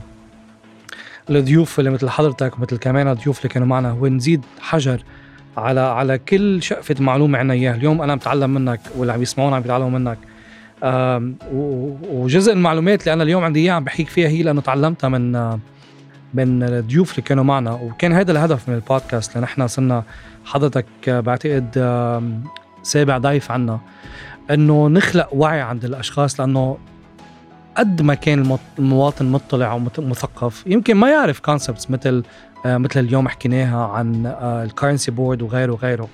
الضيوف 1.29 1.79
اللي 1.79 1.89
مثل 1.89 2.09
حضرتك 2.09 2.59
مثل 2.59 2.77
كمان 2.77 3.07
الضيوف 3.07 3.37
اللي 3.37 3.49
كانوا 3.49 3.67
معنا 3.67 3.89
هو 3.89 4.07
نزيد 4.07 4.41
حجر 4.61 5.03
على 5.57 5.79
على 5.79 6.17
كل 6.17 6.63
شقفة 6.63 6.95
معلومة 6.99 7.39
عنا 7.39 7.53
إياها. 7.53 7.75
اليوم 7.75 8.01
أنا 8.01 8.15
بتعلم 8.15 8.53
منك 8.53 8.79
واللي 8.97 9.13
عم 9.13 9.21
يسمعونا 9.21 9.55
عم 9.55 9.61
بيتعلموا 9.61 9.99
منك. 9.99 10.17
وجزء 12.11 12.53
المعلومات 12.53 13.01
اللي 13.01 13.13
أنا 13.13 13.23
اليوم 13.23 13.43
عندي 13.43 13.59
إياها 13.59 13.73
عم 13.73 13.83
بحكيك 13.83 14.07
فيها 14.07 14.27
هي 14.27 14.43
لأنه 14.43 14.61
تعلمتها 14.61 15.07
من 15.09 15.35
آه، 15.35 15.59
من 16.33 16.63
الضيوف 16.63 17.11
اللي 17.11 17.21
كانوا 17.21 17.43
معنا 17.43 17.71
وكان 17.71 18.13
هذا 18.13 18.31
الهدف 18.31 18.69
من 18.69 18.75
البودكاست 18.75 19.37
لنحن 19.37 19.67
صرنا 19.67 20.03
حضرتك 20.45 20.85
بعتقد 21.07 21.77
سابع 22.83 23.17
ضيف 23.17 23.51
عنا 23.51 23.79
إنه 24.51 24.87
نخلق 24.87 25.29
وعي 25.33 25.61
عند 25.61 25.85
الأشخاص 25.85 26.39
لأنه 26.39 26.77
قد 27.75 28.01
ما 28.01 28.13
كان 28.13 28.57
المواطن 28.79 29.25
مطلع 29.25 29.73
ومثقف 29.73 30.63
يمكن 30.67 30.95
ما 30.95 31.09
يعرف 31.09 31.39
concepts 31.39 31.91
مثل 31.91 32.23
آه، 32.65 32.77
مثل 32.77 32.99
اليوم 32.99 33.27
حكيناها 33.27 33.87
عن 33.87 34.25
ال 34.41 34.49
currency 34.49 35.11
board 35.11 35.41
وغيره 35.41 35.71
وغيره. 35.71 36.07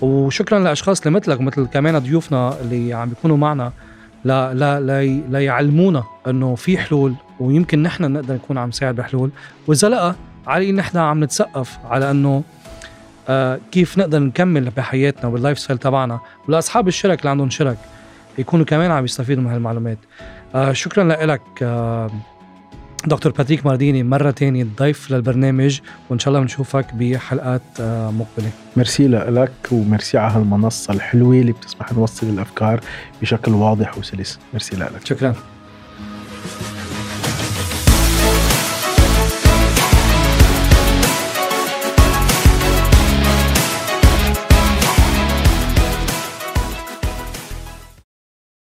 وشكرا 0.00 0.58
للاشخاص 0.58 1.00
اللي 1.00 1.10
مثلك 1.10 1.40
ومثل 1.40 1.66
كمان 1.66 1.98
ضيوفنا 1.98 2.60
اللي 2.60 2.94
عم 2.94 3.08
بيكونوا 3.08 3.36
معنا. 3.36 3.72
لا 4.26 4.54
لا 4.54 4.80
لا 4.80 5.04
ليعلمونا 5.28 6.04
أنه 6.26 6.54
في 6.54 6.78
حلول 6.78 7.14
ويمكن 7.40 7.82
نحن 7.82 8.12
نقدر 8.12 8.34
نكون 8.34 8.58
عم 8.58 8.68
نساعد 8.68 8.94
بحلول. 8.94 9.30
واذا 9.66 9.88
لا 9.88 10.14
علي 10.46 10.72
نحن 10.72 10.98
عم 10.98 11.24
نتثقف 11.24 11.78
على 11.84 12.10
أنه 12.10 12.42
آه 13.28 13.58
كيف 13.72 13.98
نقدر 13.98 14.18
نكمل 14.18 14.70
بحياتنا 14.70 15.30
وال 15.30 15.58
lifestyle 15.58 15.78
تبعنا. 15.78 16.20
ولأصحاب 16.48 16.88
الشركات 16.88 17.18
اللي 17.20 17.30
عندهم 17.30 17.50
شركات 17.50 17.78
يكونوا 18.38 18.64
كمان 18.64 18.90
عم 18.90 19.04
يستفيدوا 19.04 19.42
من 19.42 19.50
هالمعلومات. 19.50 19.98
آه 20.54 20.72
شكرا 20.72 21.04
لك 21.04 21.42
آه 21.62 22.10
دكتور 23.06 23.32
باتريك 23.32 23.66
مارديني 23.66 24.02
مرة 24.02 24.30
تانية 24.30 24.66
ضيف 24.78 25.10
للبرنامج 25.10 25.80
وإن 26.10 26.18
شاء 26.18 26.28
الله 26.28 26.40
بنشوفك 26.40 26.94
بحلقات 26.94 27.62
آه 27.80 28.10
مقبلة. 28.10 28.50
ميرسي 28.76 29.08
لك 29.08 29.52
وميرسي 29.72 30.18
على 30.18 30.32
هالمنصة 30.32 30.94
الحلوة 30.94 31.34
اللي 31.36 31.52
بتسمح 31.52 31.92
نوصل 31.92 32.26
الأفكار 32.26 32.80
بشكل 33.22 33.52
واضح 33.52 33.98
وسلس. 33.98 34.38
ميرسي 34.52 34.76
لك. 34.76 35.06
شكرا. 35.06 35.34